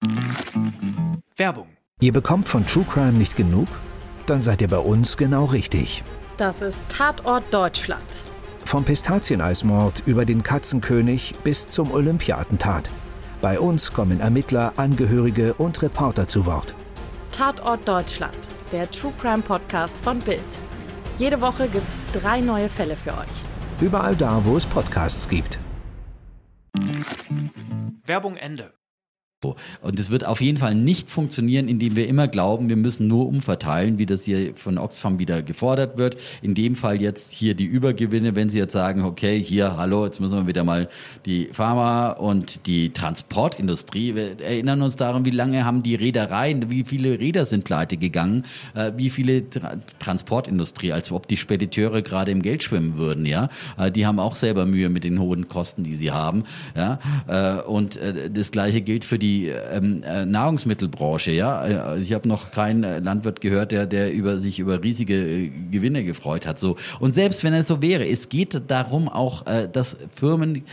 Werbung. 1.37 1.67
Ihr 2.01 2.13
bekommt 2.13 2.49
von 2.49 2.65
True 2.65 2.85
Crime 2.89 3.13
nicht 3.13 3.35
genug? 3.35 3.67
Dann 4.25 4.41
seid 4.41 4.61
ihr 4.61 4.67
bei 4.67 4.77
uns 4.77 5.17
genau 5.17 5.45
richtig. 5.45 6.03
Das 6.37 6.61
ist 6.61 6.83
Tatort 6.89 7.43
Deutschland. 7.53 8.23
Vom 8.65 8.83
Pistazieneismord 8.83 10.01
über 10.05 10.25
den 10.25 10.41
Katzenkönig 10.43 11.35
bis 11.43 11.69
zum 11.69 11.91
Olympiatentat. 11.91 12.89
Bei 13.41 13.59
uns 13.59 13.91
kommen 13.91 14.19
Ermittler, 14.21 14.73
Angehörige 14.77 15.53
und 15.55 15.81
Reporter 15.81 16.27
zu 16.27 16.45
Wort. 16.45 16.73
Tatort 17.31 17.87
Deutschland, 17.87 18.37
der 18.71 18.89
True 18.89 19.13
Crime 19.19 19.43
Podcast 19.43 19.97
von 20.01 20.19
Bild. 20.19 20.59
Jede 21.17 21.39
Woche 21.41 21.67
gibt's 21.67 22.05
drei 22.13 22.39
neue 22.41 22.69
Fälle 22.69 22.95
für 22.95 23.11
euch. 23.11 23.81
Überall 23.81 24.15
da, 24.15 24.41
wo 24.45 24.55
es 24.55 24.65
Podcasts 24.65 25.27
gibt. 25.27 25.59
Werbung 28.05 28.37
Ende. 28.37 28.73
Und 29.81 29.99
es 29.99 30.09
wird 30.09 30.25
auf 30.25 30.41
jeden 30.41 30.57
Fall 30.57 30.75
nicht 30.75 31.09
funktionieren, 31.09 31.67
indem 31.67 31.95
wir 31.95 32.07
immer 32.07 32.27
glauben, 32.27 32.69
wir 32.69 32.77
müssen 32.77 33.07
nur 33.07 33.27
umverteilen, 33.27 33.99
wie 33.99 34.05
das 34.05 34.23
hier 34.23 34.55
von 34.55 34.77
Oxfam 34.77 35.19
wieder 35.19 35.43
gefordert 35.43 35.97
wird. 35.97 36.17
In 36.41 36.55
dem 36.55 36.75
Fall 36.75 37.01
jetzt 37.01 37.31
hier 37.31 37.53
die 37.53 37.65
Übergewinne, 37.65 38.35
wenn 38.35 38.49
Sie 38.49 38.57
jetzt 38.57 38.71
sagen, 38.71 39.03
okay, 39.03 39.39
hier, 39.39 39.77
hallo, 39.77 40.05
jetzt 40.05 40.19
müssen 40.19 40.37
wir 40.37 40.47
wieder 40.47 40.63
mal 40.63 40.87
die 41.25 41.49
Pharma 41.51 42.11
und 42.11 42.65
die 42.65 42.91
Transportindustrie, 42.91 44.15
wir 44.15 44.39
erinnern 44.39 44.81
uns 44.81 44.95
daran, 44.95 45.25
wie 45.25 45.31
lange 45.31 45.65
haben 45.65 45.83
die 45.83 45.95
Reedereien, 45.95 46.71
wie 46.71 46.83
viele 46.83 47.19
Räder 47.19 47.45
sind 47.45 47.65
pleite 47.65 47.97
gegangen, 47.97 48.43
äh, 48.73 48.93
wie 48.95 49.09
viele 49.09 49.49
Tra 49.49 49.75
Transportindustrie, 49.99 50.93
als 50.93 51.11
ob 51.11 51.27
die 51.27 51.37
Spediteure 51.37 52.01
gerade 52.01 52.31
im 52.31 52.41
Geld 52.41 52.63
schwimmen 52.63 52.97
würden, 52.97 53.25
ja. 53.25 53.49
Äh, 53.77 53.91
die 53.91 54.05
haben 54.05 54.19
auch 54.19 54.37
selber 54.37 54.65
Mühe 54.65 54.89
mit 54.89 55.03
den 55.03 55.19
hohen 55.19 55.47
Kosten, 55.49 55.83
die 55.83 55.95
sie 55.95 56.11
haben, 56.11 56.45
ja. 56.75 56.99
Äh, 57.27 57.61
und 57.61 57.99
das 58.33 58.51
gleiche 58.51 58.81
gilt 58.81 59.05
für 59.05 59.19
die 59.19 59.24
die 59.25 59.47
ähm, 59.47 60.03
äh, 60.03 60.25
Nahrungsmittelbranche. 60.25 61.31
Ja, 61.31 61.65
Äh, 61.65 62.01
ich 62.01 62.13
habe 62.13 62.27
noch 62.27 62.51
keinen 62.51 62.83
äh, 62.83 62.99
Landwirt 62.99 63.41
gehört, 63.41 63.71
der, 63.71 63.85
der 63.85 64.13
über 64.13 64.39
sich 64.39 64.59
über 64.59 64.83
riesige 64.83 65.49
Gewinne 65.71 66.03
gefreut 66.03 66.45
hat. 66.45 66.59
So 66.59 66.77
und 66.99 67.15
selbst 67.15 67.43
wenn 67.43 67.53
es 67.53 67.67
so 67.67 67.81
wäre, 67.81 68.07
es 68.07 68.29
geht 68.29 68.61
darum 68.67 69.09
auch, 69.09 69.45
äh, 69.47 69.67
dass 69.71 69.97
Firmen 70.13 70.63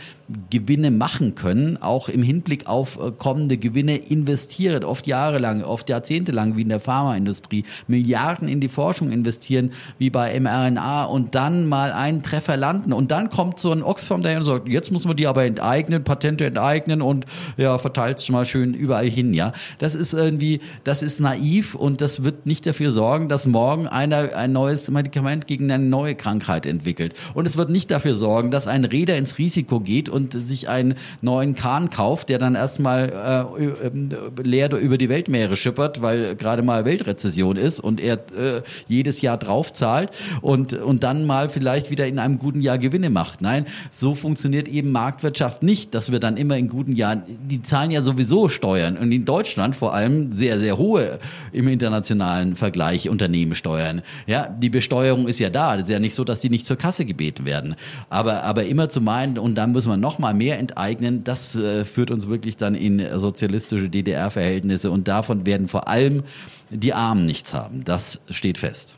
Gewinne 0.49 0.89
machen 0.89 1.35
können, 1.35 1.77
auch 1.81 2.09
im 2.09 2.23
Hinblick 2.23 2.67
auf 2.67 2.97
äh, 2.97 3.11
kommende 3.11 3.57
Gewinne 3.57 3.97
investieren, 3.97 4.83
oft 4.83 5.05
jahrelang, 5.05 5.63
oft 5.63 5.89
jahrzehntelang, 5.89 6.55
wie 6.55 6.61
in 6.61 6.69
der 6.69 6.79
Pharmaindustrie, 6.79 7.63
Milliarden 7.87 8.47
in 8.47 8.59
die 8.59 8.69
Forschung 8.69 9.11
investieren, 9.11 9.71
wie 9.97 10.09
bei 10.09 10.39
mRNA 10.39 11.05
und 11.05 11.35
dann 11.35 11.67
mal 11.67 11.91
einen 11.91 12.23
Treffer 12.23 12.57
landen. 12.57 12.93
Und 12.93 13.11
dann 13.11 13.29
kommt 13.29 13.59
so 13.59 13.71
ein 13.71 13.83
Oxfam 13.83 14.23
daher 14.23 14.37
und 14.37 14.43
sagt, 14.43 14.67
jetzt 14.67 14.91
muss 14.91 15.05
man 15.05 15.17
die 15.17 15.27
aber 15.27 15.43
enteignen, 15.43 16.03
Patente 16.03 16.45
enteignen 16.45 17.01
und 17.01 17.25
ja, 17.57 17.77
verteilt 17.77 18.19
es 18.19 18.25
mal 18.43 18.45
schön 18.45 18.73
überall 18.73 19.09
hin, 19.09 19.33
ja. 19.33 19.53
Das 19.79 19.95
ist 19.95 20.13
irgendwie, 20.13 20.59
das 20.83 21.01
ist 21.01 21.19
naiv 21.19 21.75
und 21.75 22.01
das 22.01 22.23
wird 22.23 22.45
nicht 22.45 22.65
dafür 22.65 22.91
sorgen, 22.91 23.29
dass 23.29 23.47
morgen 23.47 23.87
einer 23.87 24.35
ein 24.35 24.51
neues 24.51 24.91
Medikament 24.91 25.47
gegen 25.47 25.71
eine 25.71 25.83
neue 25.83 26.15
Krankheit 26.15 26.65
entwickelt. 26.65 27.13
Und 27.33 27.47
es 27.47 27.57
wird 27.57 27.69
nicht 27.69 27.89
dafür 27.89 28.15
sorgen, 28.15 28.51
dass 28.51 28.67
ein 28.67 28.85
Räder 28.85 29.17
ins 29.17 29.37
Risiko 29.37 29.79
geht 29.79 30.09
und 30.09 30.33
sich 30.33 30.67
einen 30.67 30.95
neuen 31.21 31.55
Kahn 31.55 31.89
kauft, 31.89 32.29
der 32.29 32.37
dann 32.37 32.55
erstmal 32.55 33.47
äh, 33.57 33.63
äh, 33.65 34.43
leer 34.43 34.73
über 34.73 34.97
die 34.97 35.09
Weltmeere 35.09 35.55
schippert, 35.55 36.01
weil 36.01 36.35
gerade 36.35 36.63
mal 36.63 36.85
Weltrezession 36.85 37.57
ist 37.57 37.79
und 37.79 37.99
er 37.99 38.15
äh, 38.15 38.61
jedes 38.87 39.21
Jahr 39.21 39.37
draufzahlt 39.37 40.11
und, 40.41 40.73
und 40.73 41.03
dann 41.03 41.25
mal 41.25 41.49
vielleicht 41.49 41.89
wieder 41.91 42.07
in 42.07 42.19
einem 42.19 42.39
guten 42.39 42.61
Jahr 42.61 42.77
Gewinne 42.77 43.09
macht. 43.09 43.41
Nein, 43.41 43.65
so 43.91 44.15
funktioniert 44.15 44.67
eben 44.67 44.91
Marktwirtschaft 44.91 45.63
nicht, 45.63 45.93
dass 45.93 46.11
wir 46.11 46.19
dann 46.19 46.37
immer 46.37 46.57
in 46.57 46.69
guten 46.69 46.93
Jahren, 46.93 47.23
die 47.27 47.61
zahlen 47.61 47.91
ja 47.91 48.01
sowieso 48.01 48.32
Steuern 48.49 48.97
und 48.97 49.11
in 49.11 49.25
Deutschland 49.25 49.75
vor 49.75 49.93
allem 49.93 50.31
sehr, 50.31 50.59
sehr 50.59 50.77
hohe 50.77 51.19
im 51.51 51.67
internationalen 51.67 52.55
Vergleich 52.55 53.09
Unternehmenssteuern. 53.09 54.01
Ja, 54.27 54.47
die 54.47 54.69
Besteuerung 54.69 55.27
ist 55.27 55.39
ja 55.39 55.49
da. 55.49 55.73
Das 55.73 55.83
ist 55.83 55.89
ja 55.89 55.99
nicht 55.99 56.15
so, 56.15 56.23
dass 56.23 56.41
die 56.41 56.49
nicht 56.49 56.65
zur 56.65 56.77
Kasse 56.77 57.05
gebeten 57.05 57.45
werden. 57.45 57.75
Aber, 58.09 58.43
aber 58.43 58.65
immer 58.65 58.89
zu 58.89 59.01
meinen, 59.01 59.37
und 59.37 59.55
dann 59.55 59.71
muss 59.71 59.85
man 59.85 59.99
noch 59.99 60.19
mal 60.19 60.33
mehr 60.33 60.59
enteignen, 60.59 61.23
das 61.23 61.55
äh, 61.55 61.85
führt 61.85 62.11
uns 62.11 62.27
wirklich 62.27 62.57
dann 62.57 62.75
in 62.75 63.01
sozialistische 63.19 63.89
DDR-Verhältnisse 63.89 64.91
und 64.91 65.07
davon 65.07 65.45
werden 65.45 65.67
vor 65.67 65.87
allem 65.87 66.23
die 66.69 66.93
Armen 66.93 67.25
nichts 67.25 67.53
haben. 67.53 67.83
Das 67.83 68.19
steht 68.29 68.57
fest. 68.57 68.97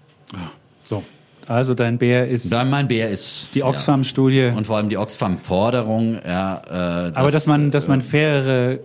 So. 0.86 1.04
Also 1.48 1.76
dein 1.76 1.98
Bär 1.98 2.28
ist 2.28 2.52
Dann 2.52 2.70
mein 2.70 2.88
Bär 2.88 3.10
ist 3.10 3.50
die 3.54 3.64
Oxfam-Studie. 3.64 4.52
und 4.56 4.66
vor 4.66 4.78
allem 4.78 4.90
die 4.90 4.98
Oxfam-Forderung. 4.98 6.18
Ja, 6.26 7.10
äh, 7.10 7.12
aber 7.14 7.30
dass 7.30 7.46
man, 7.46 7.70
dass 7.72 7.88
man 7.88 8.00
äh, 8.00 8.04
fairere 8.04 8.80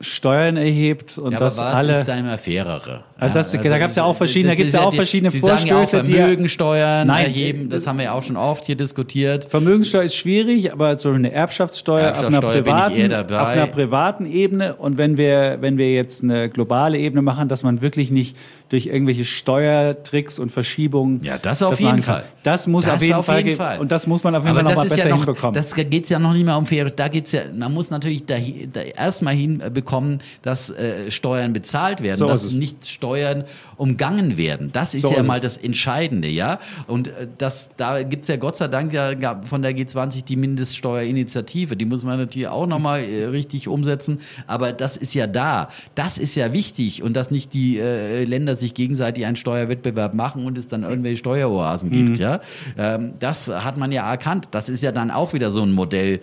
Steuern 0.00 0.56
erhebt 0.56 1.18
und 1.18 1.32
ja, 1.32 1.38
aber 1.38 1.46
dass 1.46 1.58
was 1.58 1.74
alle. 1.74 1.92
ist 1.92 2.04
da 2.06 2.16
immer 2.16 2.38
fairere? 2.38 3.02
Also 3.18 3.34
das- 3.34 3.50
da 3.50 3.78
gab's 3.78 3.96
ja 3.96 4.04
auch 4.04 4.14
verschiedene- 4.16 4.50
da 4.50 4.54
das 4.54 4.58
gibt's 4.58 4.72
ja 4.72 4.80
auch 4.82 4.94
verschiedene 4.94 5.30
Sie 5.32 5.40
sagen 5.40 5.66
ja 5.66 5.74
auch 5.74 5.78
Vorstöße, 5.80 6.04
die 6.04 6.12
Vermögensteuern 6.14 7.08
Nein, 7.08 7.24
erheben, 7.24 7.68
das 7.68 7.86
haben 7.86 7.98
wir 7.98 8.04
ja 8.04 8.12
auch 8.12 8.22
schon 8.22 8.36
oft 8.36 8.64
hier 8.64 8.76
diskutiert. 8.76 9.44
Vermögenssteuer 9.44 10.04
ist 10.04 10.14
schwierig, 10.14 10.72
aber 10.72 10.96
so 10.98 11.10
eine 11.10 11.32
Erbschaftssteuer, 11.32 12.12
auf, 12.12 12.18
einer 12.18 12.26
Erbschaftssteuer 12.36 12.62
bin 12.62 12.76
ich 12.76 13.08
privaten, 13.08 13.34
auf 13.34 13.48
einer 13.48 13.66
privaten 13.66 14.26
Ebene 14.26 14.76
und 14.76 14.98
wenn 14.98 15.16
wir, 15.16 15.58
wenn 15.60 15.78
wir 15.78 15.92
jetzt 15.92 16.22
eine 16.22 16.48
globale 16.48 16.96
Ebene 16.98 17.22
machen, 17.22 17.48
dass 17.48 17.64
man 17.64 17.82
wirklich 17.82 18.12
nicht 18.12 18.36
durch 18.68 18.86
irgendwelche 18.86 19.24
Steuertricks 19.24 20.38
und 20.38 20.50
Verschiebungen 20.52 21.22
Ja, 21.24 21.38
das 21.38 21.62
auf 21.62 21.80
jeden. 21.80 22.02
Fall. 22.02 22.24
Das 22.42 22.66
muss 22.66 22.84
Das 22.84 22.94
auf 22.96 23.02
jeden, 23.02 23.14
auf 23.14 23.26
Fall, 23.26 23.44
jeden 23.44 23.56
Fall. 23.56 23.78
und 23.78 23.90
das 23.92 24.06
muss 24.06 24.22
man 24.24 24.34
auf 24.34 24.44
jeden 24.44 24.56
Aber 24.56 24.60
Fall 24.60 24.64
noch 24.64 24.70
das 24.70 24.78
mal 24.78 24.84
ist 24.86 24.96
besser 24.96 25.08
ja 25.08 25.14
noch, 25.16 25.24
hinbekommen. 25.24 25.54
das 25.54 25.74
geht's 25.74 26.10
ja 26.10 26.18
noch 26.18 26.32
nicht 26.32 26.46
mal 26.46 26.56
um 26.56 26.66
faire. 26.66 26.90
Da 26.90 27.08
geht's 27.08 27.32
ja, 27.32 27.42
man 27.54 27.72
muss 27.74 27.90
natürlich 27.90 28.24
da, 28.26 28.36
da 28.72 28.80
erstmal 28.80 29.34
hinbekommen, 29.34 30.18
dass 30.42 30.70
äh, 30.70 31.10
Steuern 31.10 31.52
bezahlt 31.52 32.02
werden, 32.02 32.16
So 32.18 32.26
dass 32.26 32.44
es. 32.44 32.54
nicht 32.54 32.86
Steuern 32.88 33.44
umgangen 33.76 34.36
werden. 34.36 34.70
Das 34.72 34.94
ist 34.94 35.02
So 35.02 35.12
ja 35.12 35.20
ist 35.20 35.26
mal 35.26 35.36
es. 35.36 35.42
das 35.42 35.56
Entscheidende, 35.56 36.28
ja. 36.28 36.58
Und 36.86 37.08
äh, 37.08 37.26
das, 37.38 37.70
da 37.76 38.02
gibt's 38.02 38.28
ja 38.28 38.36
Gott 38.36 38.56
sei 38.56 38.68
Dank 38.68 38.92
ja 38.92 39.12
ja 39.12 39.40
von 39.44 39.62
der 39.62 39.72
G20 39.76 40.24
die 40.24 40.36
Mindeststeuerinitiative. 40.36 41.76
Die 41.76 41.84
muss 41.84 42.02
man 42.02 42.18
natürlich 42.18 42.48
auch 42.48 42.66
nochmal 42.66 43.02
äh, 43.04 43.24
richtig 43.26 43.68
umsetzen. 43.68 44.20
Aber 44.46 44.72
das 44.72 44.96
ist 44.96 45.14
ja 45.14 45.26
da. 45.26 45.68
Das 45.94 46.18
ist 46.18 46.34
ja 46.34 46.52
wichtig 46.52 47.02
und 47.02 47.14
dass 47.14 47.30
nicht 47.30 47.52
die 47.54 47.78
äh, 47.78 48.24
Länder 48.24 48.56
sich 48.58 48.74
gegenseitig 48.74 49.26
einen 49.26 49.36
Steuerwettbewerb 49.36 50.14
machen 50.14 50.44
und 50.44 50.58
es 50.58 50.68
dann 50.68 50.82
irgendwelche 50.82 51.18
Steueroasen 51.18 51.90
gibt, 51.90 52.18
ja. 52.18 52.40
Ähm, 52.76 53.14
das 53.18 53.48
hat 53.48 53.76
man 53.76 53.92
ja 53.92 54.08
erkannt. 54.08 54.48
Das 54.52 54.68
ist 54.68 54.82
ja 54.82 54.92
dann 54.92 55.10
auch 55.10 55.32
wieder 55.32 55.50
so 55.50 55.62
ein 55.62 55.72
Modell 55.72 56.20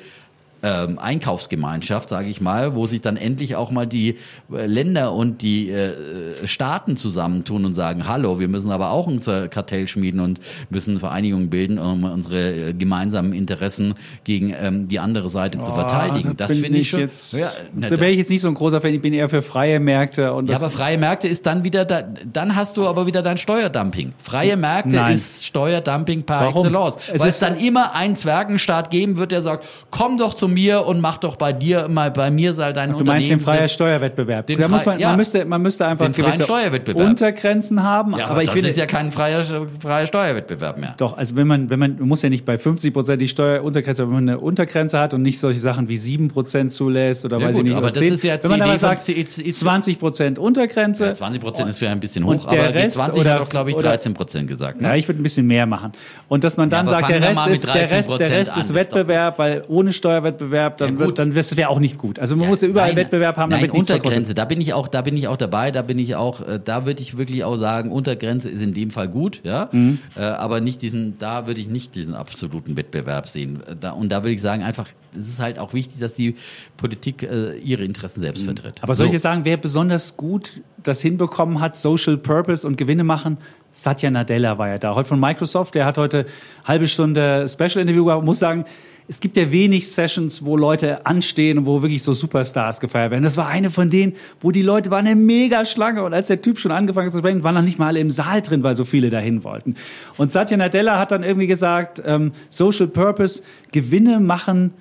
ähm, 0.65 0.97
Einkaufsgemeinschaft, 0.99 2.09
sage 2.09 2.27
ich 2.27 2.41
mal, 2.41 2.75
wo 2.75 2.85
sich 2.87 3.01
dann 3.01 3.17
endlich 3.17 3.55
auch 3.55 3.69
mal 3.71 3.85
die 3.85 4.15
äh, 4.51 4.65
Länder 4.65 5.13
und 5.13 5.41
die 5.43 5.69
äh, 5.69 6.47
Staaten 6.47 6.97
zusammentun 6.97 7.65
und 7.65 7.73
sagen, 7.75 8.07
hallo, 8.07 8.39
wir 8.39 8.47
müssen 8.47 8.71
aber 8.71 8.89
auch 8.89 9.05
unser 9.07 9.47
Kartell 9.47 9.87
schmieden 9.87 10.19
und 10.19 10.39
müssen 10.69 10.99
Vereinigungen 10.99 11.49
bilden, 11.49 11.77
um 11.77 12.03
unsere 12.03 12.69
äh, 12.69 12.73
gemeinsamen 12.73 13.33
Interessen 13.33 13.93
gegen 14.23 14.53
ähm, 14.59 14.87
die 14.87 14.99
andere 14.99 15.29
Seite 15.29 15.59
zu 15.61 15.71
verteidigen. 15.71 16.29
Ah, 16.31 16.33
da 16.35 16.47
das 16.47 16.55
bin 16.55 16.63
finde 16.65 16.79
ich 16.79 16.89
schon. 16.89 16.99
Jetzt, 17.01 17.33
ja, 17.33 17.51
na, 17.75 17.89
da 17.89 17.97
wäre 17.99 18.11
ich 18.11 18.17
jetzt 18.17 18.29
nicht 18.31 18.41
so 18.41 18.47
ein 18.47 18.53
großer 18.55 18.81
Fan. 18.81 18.93
Ich 18.93 19.01
bin 19.01 19.13
eher 19.13 19.29
für 19.29 19.41
freie 19.43 19.79
Märkte 19.79 20.33
und 20.33 20.47
ja, 20.47 20.53
das, 20.55 20.63
aber 20.63 20.71
freie 20.71 20.97
Märkte 20.97 21.27
ist 21.27 21.45
dann 21.45 21.63
wieder, 21.63 21.85
da, 21.85 22.01
dann 22.01 22.55
hast 22.55 22.77
du 22.77 22.87
aber 22.87 23.05
wieder 23.05 23.21
dein 23.21 23.37
Steuerdumping. 23.37 24.13
Freie 24.17 24.57
Märkte 24.57 24.95
Nein. 24.95 25.13
ist 25.13 25.45
Steuerdumping 25.45 26.23
par 26.23 26.45
Warum? 26.45 26.65
excellence. 26.65 26.95
Es 27.13 27.19
weil 27.21 27.27
ist- 27.27 27.35
es 27.35 27.39
dann 27.39 27.57
immer 27.57 27.93
einen 27.93 28.15
Zwergenstaat 28.15 28.89
geben 28.89 29.17
wird, 29.17 29.31
der 29.31 29.41
sagt, 29.41 29.67
komm 29.91 30.17
doch 30.17 30.33
zu 30.33 30.47
mir 30.55 30.85
und 30.85 30.99
mach 30.99 31.19
doch 31.19 31.35
bei 31.35 31.53
dir, 31.53 31.87
mal 31.87 32.09
bei 32.09 32.31
mir 32.31 32.53
sei 32.55 32.73
dein 32.73 32.97
Du 32.97 33.03
meinst 33.03 33.29
den 33.29 33.39
freien 33.39 33.57
Unternehmen. 33.57 33.69
Steuerwettbewerb. 33.69 34.47
Den 34.47 34.59
da 34.59 34.67
muss 34.67 34.81
frei- 34.81 34.91
man, 34.93 34.99
ja. 34.99 35.09
man, 35.09 35.17
müsste, 35.17 35.45
man 35.45 35.61
müsste 35.61 35.85
einfach 35.85 36.11
freien 36.11 36.41
Steuerwettbewerb. 36.41 37.07
Untergrenzen 37.07 37.83
haben. 37.83 38.17
Ja, 38.17 38.25
aber 38.25 38.31
aber 38.31 38.41
ich 38.43 38.47
das 38.49 38.53
finde, 38.55 38.69
ist 38.69 38.77
ja 38.77 38.85
kein 38.87 39.11
freier, 39.11 39.43
freier 39.79 40.07
Steuerwettbewerb 40.07 40.77
mehr. 40.79 40.95
Doch, 40.97 41.15
also 41.17 41.35
wenn 41.35 41.45
man, 41.47 41.69
wenn 41.69 41.77
man, 41.79 41.97
man 41.99 42.07
muss 42.07 42.21
ja 42.23 42.29
nicht 42.29 42.45
bei 42.45 42.57
50 42.57 42.93
Prozent 42.93 43.21
die 43.21 43.27
Steueruntergrenze, 43.27 44.03
wenn 44.07 44.13
man 44.13 44.29
eine 44.29 44.39
Untergrenze 44.39 44.97
hat 44.99 45.13
und 45.13 45.21
nicht 45.21 45.39
solche 45.39 45.59
Sachen 45.59 45.87
wie 45.89 45.97
7 45.97 46.29
Prozent 46.29 46.71
zulässt 46.73 47.25
oder 47.25 47.37
Ja, 47.39 47.47
weiß 47.47 47.55
gut, 47.55 47.63
ich 47.65 47.69
nicht, 47.69 47.77
aber 47.77 47.89
das 47.91 47.99
10, 47.99 48.13
ist 48.13 48.23
ja 48.23 48.37
wenn 48.43 48.51
man 48.51 48.61
aber 48.63 48.77
sagt, 48.77 49.03
C- 49.03 49.23
C- 49.25 49.43
20 49.51 49.99
Prozent 49.99 50.39
Untergrenze. 50.39 51.05
Ja, 51.07 51.13
20 51.13 51.41
Prozent 51.41 51.69
ist 51.69 51.77
vielleicht 51.77 51.93
ein 51.95 51.99
bisschen 51.99 52.25
hoch, 52.25 52.45
der 52.47 52.63
aber 52.65 52.73
Rest 52.75 52.97
G20 52.99 53.19
oder- 53.19 53.33
hat 53.33 53.39
doch, 53.41 53.49
glaube 53.49 53.69
ich, 53.71 53.75
oder- 53.75 53.89
13 53.89 54.13
Prozent 54.13 54.47
gesagt. 54.47 54.79
Ne? 54.81 54.87
Ja, 54.87 54.95
ich 54.95 55.07
würde 55.07 55.19
ein 55.19 55.23
bisschen 55.23 55.45
mehr 55.47 55.65
machen. 55.65 55.91
Und 56.29 56.43
dass 56.43 56.57
man 56.57 56.69
dann 56.69 56.87
sagt, 56.87 57.09
der 57.09 57.21
Rest, 57.21 57.47
ist, 57.47 57.65
der 57.65 57.75
Rest, 57.91 58.09
der 58.09 58.17
13% 58.17 58.31
Rest 58.31 58.51
an, 58.53 58.59
ist 58.59 58.69
das 58.69 58.73
Wettbewerb, 58.73 59.39
weil 59.39 59.63
ohne 59.67 59.91
Steuerwettbewerb, 59.93 60.34
dann, 60.39 60.51
Ja, 60.51 60.97
wird, 60.99 61.09
gut. 61.09 61.19
dann 61.19 61.35
wäre 61.35 61.69
auch 61.69 61.79
nicht 61.79 61.97
gut. 61.97 62.19
Also 62.19 62.35
man 62.35 62.47
muss 62.49 62.61
ja 62.61 62.67
überall 62.67 62.89
Nein, 62.89 62.97
Wettbewerb 62.97 63.37
haben, 63.37 63.49
nein, 63.49 63.61
damit 63.61 63.73
Untergrenze, 63.79 64.33
da 64.33 64.45
bin 64.45 64.61
ich 64.61 64.73
auch, 64.73 64.87
da 64.87 65.01
bin 65.01 65.15
ich 65.17 65.27
auch 65.27 65.37
dabei, 65.37 65.71
da 65.71 65.81
bin 65.81 65.99
ich 65.99 66.15
auch, 66.15 66.41
äh, 66.47 66.59
da 66.63 66.85
würde 66.85 67.01
ich 67.01 67.17
wirklich 67.17 67.43
auch 67.43 67.55
sagen, 67.55 67.91
Untergrenze 67.91 68.49
ist 68.49 68.61
in 68.61 68.73
dem 68.73 68.91
Fall 68.91 69.07
gut, 69.07 69.41
ja, 69.43 69.69
Mhm. 69.71 69.99
äh, 70.17 70.21
aber 70.21 70.61
nicht 70.61 70.81
diesen, 70.81 71.17
da 71.17 71.47
würde 71.47 71.59
ich 71.61 71.67
nicht 71.67 71.95
diesen 71.95 72.15
absoluten 72.15 72.77
Wettbewerb 72.77 73.27
sehen. 73.27 73.61
Äh, 73.67 73.75
Da, 73.79 73.91
und 73.91 74.11
da 74.11 74.23
würde 74.23 74.31
ich 74.33 74.41
sagen, 74.41 74.63
einfach, 74.63 74.87
es 75.17 75.27
ist 75.27 75.39
halt 75.39 75.59
auch 75.59 75.73
wichtig, 75.73 75.99
dass 75.99 76.13
die 76.13 76.35
Politik 76.77 77.23
äh, 77.23 77.57
ihre 77.57 77.83
Interessen 77.83 78.21
selbst 78.21 78.43
vertritt. 78.43 78.75
Mhm. 78.79 78.83
Aber 78.83 78.95
soll 78.95 79.07
ich 79.07 79.13
jetzt 79.13 79.21
sagen, 79.21 79.41
wer 79.45 79.57
besonders 79.57 80.17
gut 80.17 80.61
das 80.83 81.01
hinbekommen 81.01 81.61
hat, 81.61 81.75
Social 81.75 82.17
Purpose 82.17 82.65
und 82.67 82.77
Gewinne 82.77 83.03
machen? 83.03 83.37
Satya 83.71 84.09
Nadella 84.09 84.57
war 84.57 84.69
ja 84.69 84.77
da, 84.77 84.95
heute 84.95 85.09
von 85.09 85.19
Microsoft. 85.19 85.75
Der 85.75 85.85
hat 85.85 85.97
heute 85.97 86.25
halbe 86.63 86.87
Stunde 86.87 87.47
Special 87.49 87.81
Interview 87.81 88.05
gehabt. 88.05 88.23
Muss 88.23 88.39
sagen, 88.39 88.63
es 89.07 89.19
gibt 89.19 89.37
ja 89.37 89.51
wenig 89.51 89.91
Sessions, 89.91 90.43
wo 90.43 90.57
Leute 90.57 91.05
anstehen 91.05 91.59
und 91.59 91.65
wo 91.65 91.81
wirklich 91.81 92.01
so 92.01 92.13
Superstars 92.13 92.79
gefeiert 92.79 93.11
werden. 93.11 93.23
Das 93.23 93.37
war 93.37 93.47
eine 93.47 93.69
von 93.69 93.89
denen, 93.89 94.13
wo 94.39 94.49
die 94.49 94.63
Leute 94.63 94.89
waren 94.89 95.05
eine 95.05 95.15
mega 95.15 95.63
Schlange 95.63 96.03
und 96.03 96.13
als 96.13 96.27
der 96.27 96.41
Typ 96.41 96.57
schon 96.57 96.71
angefangen 96.71 97.07
hat 97.07 97.13
zu 97.13 97.19
sprechen, 97.19 97.43
waren 97.43 97.55
noch 97.55 97.61
nicht 97.61 97.77
mal 97.77 97.87
alle 97.87 97.99
im 97.99 98.09
Saal 98.09 98.41
drin, 98.41 98.63
weil 98.63 98.73
so 98.73 98.83
viele 98.83 99.09
dahin 99.11 99.43
wollten. 99.43 99.75
Und 100.17 100.31
Satya 100.31 100.57
Nadella 100.57 100.97
hat 100.97 101.11
dann 101.11 101.23
irgendwie 101.23 101.47
gesagt, 101.47 102.01
ähm, 102.03 102.31
Social 102.49 102.87
Purpose, 102.87 103.43
Gewinne 103.71 104.19
machen 104.19 104.73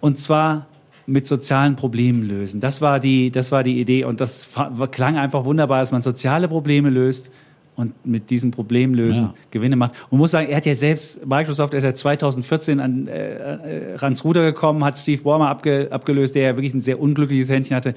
und 0.00 0.18
zwar 0.18 0.66
mit 1.06 1.26
sozialen 1.26 1.76
Problemen 1.76 2.26
lösen. 2.26 2.60
Das 2.60 2.80
war 2.80 2.98
die, 2.98 3.30
das 3.30 3.52
war 3.52 3.62
die 3.62 3.78
Idee 3.78 4.04
und 4.04 4.22
das 4.22 4.48
klang 4.90 5.18
einfach 5.18 5.44
wunderbar, 5.44 5.80
dass 5.80 5.92
man 5.92 6.00
soziale 6.00 6.48
Probleme 6.48 6.88
löst 6.88 7.30
und 7.76 8.06
mit 8.06 8.30
diesem 8.30 8.50
Problem 8.50 8.94
lösen 8.94 9.24
Ja. 9.24 9.34
Gewinne 9.50 9.76
macht. 9.76 9.92
Und 10.10 10.18
muss 10.18 10.30
sagen, 10.30 10.48
er 10.48 10.56
hat 10.56 10.66
ja 10.66 10.74
selbst, 10.74 11.26
Microsoft 11.26 11.74
ist 11.74 11.84
ja 11.84 11.94
2014 11.94 12.80
an, 12.80 13.08
äh, 13.08 13.94
äh, 13.94 13.96
ans 14.00 14.24
Ruder 14.24 14.42
gekommen, 14.42 14.84
hat 14.84 14.96
Steve 14.96 15.22
Ballmer 15.22 15.48
abge, 15.48 15.88
abgelöst, 15.90 16.34
der 16.34 16.42
ja 16.42 16.56
wirklich 16.56 16.74
ein 16.74 16.80
sehr 16.80 17.00
unglückliches 17.00 17.48
Händchen 17.48 17.76
hatte. 17.76 17.94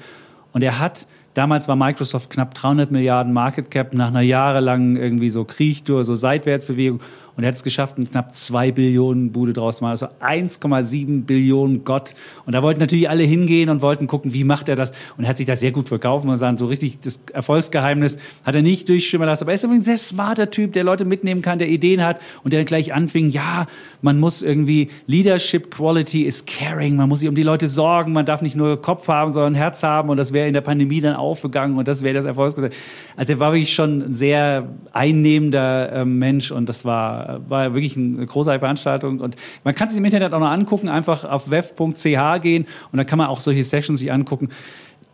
Und 0.52 0.62
er 0.62 0.78
hat 0.78 1.06
Damals 1.38 1.68
war 1.68 1.76
Microsoft 1.76 2.30
knapp 2.30 2.54
300 2.54 2.90
Milliarden 2.90 3.32
Market 3.32 3.70
Cap 3.70 3.94
nach 3.94 4.08
einer 4.08 4.22
jahrelangen 4.22 4.96
irgendwie 4.96 5.30
so 5.30 5.44
Kriechtour, 5.44 6.02
so 6.02 6.16
Seitwärtsbewegung. 6.16 6.98
Und 7.38 7.44
er 7.44 7.50
hat 7.50 7.54
es 7.54 7.62
geschafft, 7.62 7.96
einen 7.96 8.10
knapp 8.10 8.34
zwei 8.34 8.72
Billionen 8.72 9.30
Bude 9.30 9.52
draus 9.52 9.76
zu 9.76 9.84
machen. 9.84 9.92
Also 9.92 10.08
1,7 10.20 11.24
Billionen 11.24 11.84
Gott. 11.84 12.14
Und 12.46 12.52
da 12.52 12.64
wollten 12.64 12.80
natürlich 12.80 13.08
alle 13.08 13.22
hingehen 13.22 13.68
und 13.68 13.80
wollten 13.80 14.08
gucken, 14.08 14.32
wie 14.32 14.42
macht 14.42 14.68
er 14.68 14.74
das. 14.74 14.90
Und 15.16 15.22
er 15.22 15.30
hat 15.30 15.36
sich 15.36 15.46
da 15.46 15.54
sehr 15.54 15.70
gut 15.70 15.86
verkauft. 15.86 16.24
Man 16.24 16.36
sagen, 16.36 16.58
so 16.58 16.66
richtig 16.66 16.98
das 16.98 17.20
Erfolgsgeheimnis 17.32 18.18
hat 18.44 18.56
er 18.56 18.62
nicht 18.62 18.88
durchschimmern 18.88 19.28
lassen. 19.28 19.44
Aber 19.44 19.52
er 19.52 19.54
ist 19.54 19.62
übrigens 19.62 19.82
ein 19.82 19.96
sehr 19.96 19.98
smarter 19.98 20.50
Typ, 20.50 20.72
der 20.72 20.82
Leute 20.82 21.04
mitnehmen 21.04 21.40
kann, 21.40 21.60
der 21.60 21.68
Ideen 21.68 22.02
hat 22.02 22.20
und 22.42 22.52
der 22.52 22.64
gleich 22.64 22.92
anfing, 22.92 23.30
ja, 23.30 23.68
man 24.02 24.18
muss 24.18 24.42
irgendwie 24.42 24.90
Leadership 25.06 25.70
Quality 25.70 26.24
is 26.24 26.44
caring. 26.44 26.96
Man 26.96 27.08
muss 27.08 27.20
sich 27.20 27.28
um 27.28 27.36
die 27.36 27.44
Leute 27.44 27.68
sorgen. 27.68 28.14
Man 28.14 28.26
darf 28.26 28.42
nicht 28.42 28.56
nur 28.56 28.82
Kopf 28.82 29.06
haben, 29.06 29.32
sondern 29.32 29.54
Herz 29.54 29.84
haben. 29.84 30.08
Und 30.08 30.16
das 30.16 30.32
wäre 30.32 30.48
in 30.48 30.54
der 30.54 30.62
Pandemie 30.62 31.00
dann 31.00 31.14
aufgegangen 31.14 31.78
und 31.78 31.86
das 31.86 32.02
wäre 32.02 32.14
das 32.14 32.24
Erfolgsgeheimnis. 32.24 32.76
Also 33.16 33.34
er 33.34 33.38
war 33.38 33.52
wirklich 33.52 33.72
schon 33.72 34.02
ein 34.02 34.14
sehr 34.16 34.68
einnehmender 34.92 35.92
äh, 35.92 36.04
Mensch 36.04 36.50
und 36.50 36.68
das 36.68 36.84
war 36.84 37.27
war 37.48 37.74
wirklich 37.74 37.96
eine 37.96 38.26
großartige 38.26 38.60
Veranstaltung. 38.60 39.20
Und 39.20 39.36
man 39.64 39.74
kann 39.74 39.88
sich 39.88 39.98
im 39.98 40.04
Internet 40.04 40.32
auch 40.32 40.40
noch 40.40 40.50
angucken, 40.50 40.88
einfach 40.88 41.24
auf 41.24 41.50
web.ch 41.50 42.42
gehen 42.42 42.66
und 42.92 42.96
dann 42.96 43.06
kann 43.06 43.18
man 43.18 43.28
auch 43.28 43.40
solche 43.40 43.64
Sessions 43.64 44.00
sich 44.00 44.12
angucken 44.12 44.48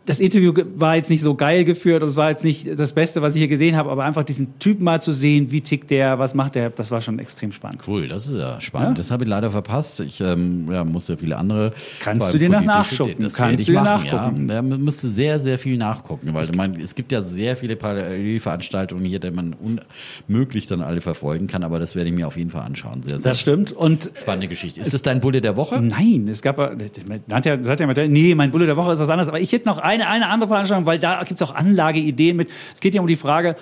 das 0.05 0.19
Interview 0.19 0.53
war 0.75 0.95
jetzt 0.95 1.09
nicht 1.09 1.21
so 1.21 1.33
geil 1.33 1.63
geführt 1.63 2.03
und 2.03 2.09
es 2.09 2.15
war 2.15 2.29
jetzt 2.29 2.43
nicht 2.43 2.67
das 2.77 2.93
Beste, 2.93 3.21
was 3.23 3.33
ich 3.35 3.39
hier 3.39 3.47
gesehen 3.47 3.75
habe, 3.75 3.89
aber 3.89 4.05
einfach 4.05 4.23
diesen 4.23 4.59
Typen 4.59 4.83
mal 4.83 5.01
zu 5.01 5.11
sehen, 5.11 5.51
wie 5.51 5.61
tickt 5.61 5.89
der, 5.89 6.19
was 6.19 6.35
macht 6.35 6.55
der, 6.55 6.69
das 6.69 6.91
war 6.91 7.01
schon 7.01 7.17
extrem 7.17 7.51
spannend. 7.51 7.81
Cool, 7.87 8.07
das 8.07 8.27
ist 8.27 8.37
ja 8.37 8.61
spannend. 8.61 8.89
Ja? 8.89 8.93
Das 8.95 9.09
habe 9.09 9.23
ich 9.23 9.29
leider 9.29 9.49
verpasst. 9.49 9.99
Ich 10.01 10.21
ähm, 10.21 10.67
ja, 10.71 10.83
musste 10.83 11.17
viele 11.17 11.37
andere. 11.37 11.73
Kannst 11.99 12.33
du 12.33 12.37
dir 12.37 12.49
noch 12.49 12.61
nachgucken? 12.61 13.15
Das 13.23 13.33
Kannst 13.33 13.67
du 13.67 13.71
dir 13.71 13.81
machen, 13.81 14.09
nachgucken? 14.09 14.49
Ja. 14.49 14.61
Man 14.61 14.83
müsste 14.83 15.09
sehr, 15.09 15.39
sehr 15.39 15.57
viel 15.57 15.77
nachgucken, 15.77 16.33
weil 16.33 16.45
man, 16.55 16.79
es 16.79 16.93
gibt 16.93 17.11
ja 17.11 17.23
sehr 17.23 17.55
viele 17.55 17.75
Parallelveranstaltungen 17.75 19.05
hier, 19.05 19.19
die 19.19 19.31
man 19.31 19.55
unmöglich 20.27 20.67
dann 20.67 20.81
alle 20.81 21.01
verfolgen 21.01 21.47
kann, 21.47 21.63
aber 21.63 21.79
das 21.79 21.95
werde 21.95 22.09
ich 22.09 22.15
mir 22.15 22.27
auf 22.27 22.37
jeden 22.37 22.51
Fall 22.51 22.61
anschauen. 22.61 23.01
Sehr, 23.01 23.17
sehr 23.17 23.31
das 23.31 23.39
stimmt. 23.39 23.71
Und 23.71 24.11
spannende 24.13 24.47
Geschichte. 24.47 24.81
Ist 24.81 24.93
das 24.93 25.01
dein 25.01 25.19
Bulle 25.19 25.41
der 25.41 25.57
Woche? 25.57 25.81
Nein, 25.81 26.27
es 26.29 26.43
gab, 26.43 26.59
hat 26.59 27.45
ja, 27.45 27.57
hat 27.57 27.79
ja, 27.79 28.07
nee, 28.07 28.35
mein 28.35 28.51
Bulle 28.51 28.67
der 28.67 28.77
Woche 28.77 28.93
ist 28.93 28.99
was 28.99 29.09
anderes, 29.09 29.29
aber 29.29 29.39
ich 29.39 29.51
hätte 29.51 29.67
noch 29.67 29.79
ein 29.79 29.94
eine, 29.95 30.07
eine 30.07 30.27
andere 30.27 30.49
Veranstaltung, 30.49 30.85
weil 30.85 30.99
da 30.99 31.23
gibt 31.23 31.39
es 31.39 31.47
auch 31.47 31.55
Anlageideen 31.55 32.35
mit. 32.35 32.49
Es 32.73 32.79
geht 32.79 32.95
ja 32.95 33.01
um 33.01 33.07
die 33.07 33.15
Frage, 33.15 33.55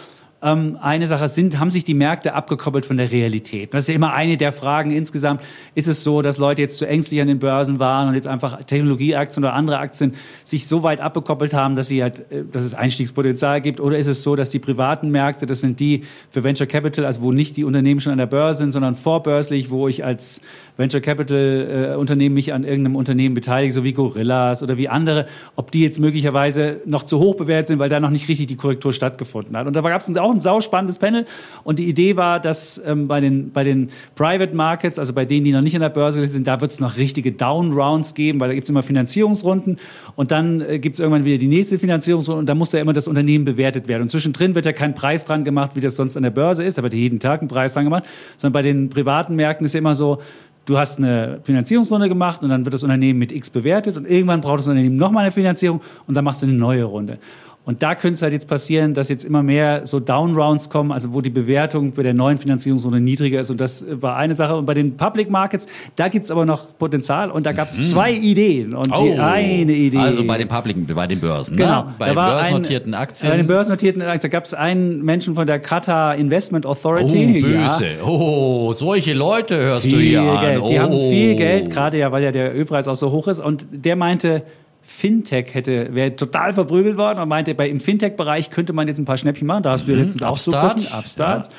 ähm, 0.44 0.78
eine 0.82 1.08
Sache 1.08 1.28
sind, 1.30 1.60
haben 1.60 1.70
sich 1.70 1.86
die 1.86 1.94
Märkte 1.94 2.34
abgekoppelt 2.34 2.86
von 2.86 2.98
der 2.98 3.12
Realität? 3.12 3.74
Das 3.74 3.86
ist 3.86 3.88
ja 3.88 3.96
immer 3.96 4.14
eine 4.14 4.36
der 4.36 4.52
Fragen 4.52 4.92
insgesamt. 4.92 5.42
Ist 5.74 5.88
es 5.88 6.04
so, 6.04 6.22
dass 6.22 6.38
Leute 6.38 6.62
jetzt 6.62 6.78
zu 6.78 6.86
ängstlich 6.86 7.22
an 7.22 7.28
den 7.28 7.40
Börsen 7.40 7.80
waren 7.80 8.10
und 8.10 8.16
jetzt 8.16 8.28
einfach 8.28 8.62
Technologieaktien 8.64 9.44
oder 9.44 9.54
andere 9.54 9.80
Aktien 9.80 10.14
sich 10.44 10.68
so 10.68 10.84
weit 10.84 11.00
abgekoppelt 11.00 11.54
haben, 11.54 11.76
dass 11.76 11.88
sie 11.88 12.04
halt, 12.04 12.32
äh, 12.32 12.44
dass 12.52 12.64
es 12.64 12.74
Einstiegspotenzial 12.74 13.62
gibt? 13.62 13.80
Oder 13.80 13.98
ist 13.98 14.08
es 14.08 14.22
so, 14.22 14.36
dass 14.36 14.50
die 14.50 14.60
privaten 14.60 15.10
Märkte, 15.10 15.46
das 15.46 15.62
sind 15.62 15.80
die 15.80 16.02
für 16.30 16.44
Venture 16.44 16.68
Capital, 16.68 17.06
also 17.06 17.22
wo 17.22 17.32
nicht 17.32 17.56
die 17.56 17.64
Unternehmen 17.64 18.02
schon 18.02 18.12
an 18.12 18.18
der 18.18 18.26
Börse 18.26 18.60
sind, 18.60 18.72
sondern 18.72 18.96
vorbörslich, 18.96 19.70
wo 19.72 19.88
ich 19.88 20.04
als 20.04 20.42
Venture 20.76 21.02
Capital 21.02 21.94
äh, 21.94 21.96
Unternehmen 21.96 22.36
mich 22.36 22.52
an 22.52 22.64
irgendeinem 22.64 22.96
Unternehmen 22.96 23.34
beteilige, 23.34 23.72
so 23.72 23.84
wie 23.84 23.94
Gorillas 23.94 24.62
oder 24.62 24.78
wie 24.78 24.90
andere, 24.90 25.28
ob 25.56 25.72
die 25.72 25.82
jetzt 25.82 26.00
möglicherweise 26.00 26.82
noch 26.86 27.04
zu 27.04 27.20
hoch 27.20 27.36
bewertet 27.36 27.68
sind, 27.68 27.80
weil 27.80 27.90
da 27.90 28.00
noch 28.00 28.10
nicht 28.10 28.28
richtig 28.28 28.48
die 28.48 28.56
Korrektur 28.58 28.92
stattgefunden 28.92 29.56
hat. 29.56 29.68
Und 29.68 29.76
da 29.76 29.82
gab 29.82 30.02
es 30.02 30.18
auch 30.18 30.33
ein 30.34 30.42
sauspannendes 30.42 30.98
Panel. 30.98 31.26
Und 31.64 31.80
die 31.80 31.88
Idee 31.88 32.16
war, 32.16 32.40
dass 32.40 32.82
ähm, 32.86 33.08
bei, 33.08 33.20
den, 33.20 33.52
bei 33.52 33.64
den 33.64 33.90
Private 34.16 34.56
Markets, 34.56 35.00
also 35.00 35.14
bei 35.14 35.26
denen, 35.26 35.46
die 35.46 35.52
noch 35.52 35.62
nicht 35.62 35.76
in 35.76 35.82
der 35.82 35.90
Börse 35.90 36.26
sind, 36.26 36.48
da 36.48 36.62
wird 36.62 36.72
es 36.72 36.80
noch 36.80 36.98
richtige 36.98 37.32
Down-Rounds 37.32 38.14
geben, 38.14 38.40
weil 38.40 38.50
da 38.50 38.56
gibt 38.56 38.66
es 38.66 38.70
immer 38.70 38.84
Finanzierungsrunden. 38.84 39.78
Und 40.16 40.32
dann 40.32 40.62
äh, 40.62 40.80
gibt 40.80 40.96
es 40.96 41.00
irgendwann 41.00 41.26
wieder 41.26 41.38
die 41.38 41.48
nächste 41.48 41.80
Finanzierungsrunde 41.80 42.40
und 42.40 42.50
da 42.50 42.56
muss 42.56 42.72
ja 42.72 42.80
immer 42.80 42.94
das 42.94 43.08
Unternehmen 43.08 43.46
bewertet 43.46 43.88
werden. 43.88 44.04
Und 44.04 44.10
zwischendrin 44.10 44.56
wird 44.56 44.66
ja 44.66 44.74
kein 44.74 44.96
Preis 44.96 45.26
dran 45.26 45.44
gemacht, 45.44 45.72
wie 45.76 45.82
das 45.82 45.96
sonst 45.96 46.18
an 46.18 46.24
der 46.24 46.32
Börse 46.32 46.64
ist. 46.64 46.78
Da 46.78 46.84
wird 46.84 46.94
ja 46.94 47.00
jeden 47.00 47.20
Tag 47.20 47.42
ein 47.42 47.48
Preis 47.48 47.74
dran 47.74 47.86
gemacht. 47.86 48.04
Sondern 48.38 48.54
bei 48.54 48.62
den 48.62 48.90
privaten 48.90 49.36
Märkten 49.36 49.66
ist 49.66 49.74
ja 49.74 49.80
immer 49.80 49.96
so, 49.96 50.20
du 50.66 50.78
hast 50.78 50.98
eine 50.98 51.40
Finanzierungsrunde 51.44 52.10
gemacht 52.10 52.44
und 52.44 52.50
dann 52.50 52.66
wird 52.66 52.74
das 52.74 52.84
Unternehmen 52.84 53.20
mit 53.20 53.32
X 53.32 53.50
bewertet 53.50 53.98
und 53.98 54.06
irgendwann 54.06 54.42
braucht 54.42 54.60
das 54.60 54.68
Unternehmen 54.68 54.96
nochmal 54.96 55.24
eine 55.24 55.32
Finanzierung 55.32 55.82
und 56.08 56.16
dann 56.16 56.24
machst 56.24 56.42
du 56.42 56.48
eine 56.48 56.58
neue 56.58 56.84
Runde. 56.84 57.20
Und 57.66 57.82
da 57.82 57.96
könnte 57.96 58.16
es 58.16 58.22
halt 58.22 58.34
jetzt 58.34 58.50
passieren, 58.50 58.94
dass 58.94 59.08
jetzt 59.08 59.24
immer 59.24 59.42
mehr 59.42 59.88
so 59.88 60.02
Downrounds 60.02 60.70
kommen, 60.70 60.92
also 60.92 61.14
wo 61.14 61.22
die 61.22 61.30
Bewertung 61.30 61.94
bei 61.94 62.04
der 62.04 62.14
neuen 62.14 62.38
Finanzierungsrunde 62.38 63.00
niedriger 63.00 63.40
ist. 63.40 63.50
Und 63.52 63.62
das 63.62 63.86
war 63.90 64.18
eine 64.18 64.36
Sache. 64.36 64.58
Und 64.58 64.66
bei 64.66 64.74
den 64.74 64.98
Public 64.98 65.30
Markets, 65.30 65.68
da 65.96 66.10
gibt 66.10 66.26
es 66.26 66.32
aber 66.32 66.46
noch 66.46 66.78
Potenzial. 66.78 67.32
Und 67.32 67.46
da 67.46 67.54
gab 67.54 67.70
es 67.70 67.78
mhm. 67.78 67.84
zwei 67.86 68.12
Ideen. 68.12 68.74
Und 68.74 68.92
oh. 68.92 69.06
die 69.06 69.14
eine 69.14 69.72
Idee. 69.72 69.98
Also 69.98 70.26
bei 70.26 70.38
den 70.38 70.50
Public, 70.50 70.94
bei 70.94 71.08
den 71.08 71.22
Börsen. 71.22 71.56
Ne? 71.56 71.64
Genau. 71.64 71.84
Ne? 71.84 71.94
Bei 71.98 72.08
den 72.08 72.16
börsennotierten 72.16 72.94
Aktien. 72.94 73.32
Bei 73.32 73.38
den 73.38 73.48
börsennotierten 73.48 74.02
Aktien. 74.02 74.32
Da 74.32 74.38
gab 74.38 74.44
es 74.44 74.54
einen 74.54 75.02
Menschen 75.02 75.34
von 75.34 75.48
der 75.48 75.60
Qatar 75.60 76.16
Investment 76.16 76.66
Authority. 76.66 77.38
Oh, 77.38 77.48
böse. 77.48 77.86
Ja. 77.86 78.04
Oh, 78.06 78.74
solche 78.74 79.14
Leute 79.14 79.56
hörst 79.56 79.84
viel 79.84 79.92
du 79.92 80.00
hier 80.00 80.22
Geld. 80.42 80.62
an. 80.62 80.68
Die 80.68 80.80
haben 80.82 80.92
viel 80.92 81.34
oh. 81.36 81.38
Geld, 81.38 81.70
gerade 81.72 81.98
ja, 81.98 82.12
weil 82.12 82.24
ja 82.24 82.32
der 82.32 82.54
Ölpreis 82.54 82.90
auch 82.90 82.96
so 82.96 83.12
hoch 83.12 83.30
ist. 83.30 83.40
Und 83.40 83.68
der 83.72 83.96
meinte, 83.96 84.44
Fintech 84.84 85.54
hätte, 85.54 85.96
wäre 85.96 86.16
total 86.16 86.54
verprügelt 86.54 86.98
worden 86.98 87.20
und 87.20 87.30
meinte, 87.30 87.56
bei, 87.56 87.70
im 87.70 87.80
Fintech-Bereich 87.80 88.50
könnte 88.50 88.74
man 88.74 88.88
jetzt 88.88 89.00
ein 89.00 89.06
paar 89.06 89.18
Schnäppchen 89.18 89.48
machen. 89.48 89.64
Da 89.64 89.72
hast 89.72 89.88
du 89.88 89.92
ja 89.92 89.98
mhm. 89.98 90.04
letztens 90.04 90.24
auch 90.24 90.34
Upstart. 90.34 90.82
so 90.82 90.98
Upstart. 90.98 91.46
Ja. 91.48 91.52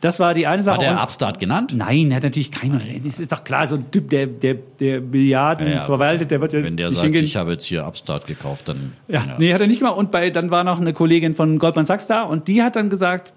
Das 0.00 0.18
war 0.18 0.34
die 0.34 0.48
eine 0.48 0.62
Sache. 0.62 0.78
Hat 0.78 0.84
er 0.84 1.00
Upstart 1.00 1.38
genannt? 1.38 1.74
Nein, 1.76 2.10
er 2.10 2.16
hat 2.16 2.24
natürlich 2.24 2.50
keinen. 2.50 2.80
Das 3.04 3.20
ist 3.20 3.30
doch 3.30 3.44
klar, 3.44 3.68
so 3.68 3.76
ein 3.76 3.88
Typ, 3.92 4.10
der, 4.10 4.26
der, 4.26 4.54
der 4.80 5.00
Milliarden 5.00 5.68
ja, 5.68 5.74
ja, 5.74 5.82
verwaltet, 5.82 6.32
der 6.32 6.40
wird 6.40 6.52
ja 6.54 6.62
Wenn 6.64 6.76
der 6.76 6.90
sagt, 6.90 7.04
hingehen. 7.04 7.24
ich 7.24 7.36
habe 7.36 7.52
jetzt 7.52 7.66
hier 7.66 7.86
Upstart 7.86 8.26
gekauft, 8.26 8.68
dann. 8.68 8.94
Ja, 9.06 9.24
ja, 9.24 9.36
nee, 9.38 9.54
hat 9.54 9.60
er 9.60 9.68
nicht 9.68 9.80
mal. 9.80 9.90
Und 9.90 10.10
bei, 10.10 10.30
dann 10.30 10.50
war 10.50 10.64
noch 10.64 10.80
eine 10.80 10.92
Kollegin 10.92 11.34
von 11.34 11.60
Goldman 11.60 11.84
Sachs 11.84 12.08
da 12.08 12.22
und 12.22 12.48
die 12.48 12.64
hat 12.64 12.74
dann 12.74 12.90
gesagt, 12.90 13.32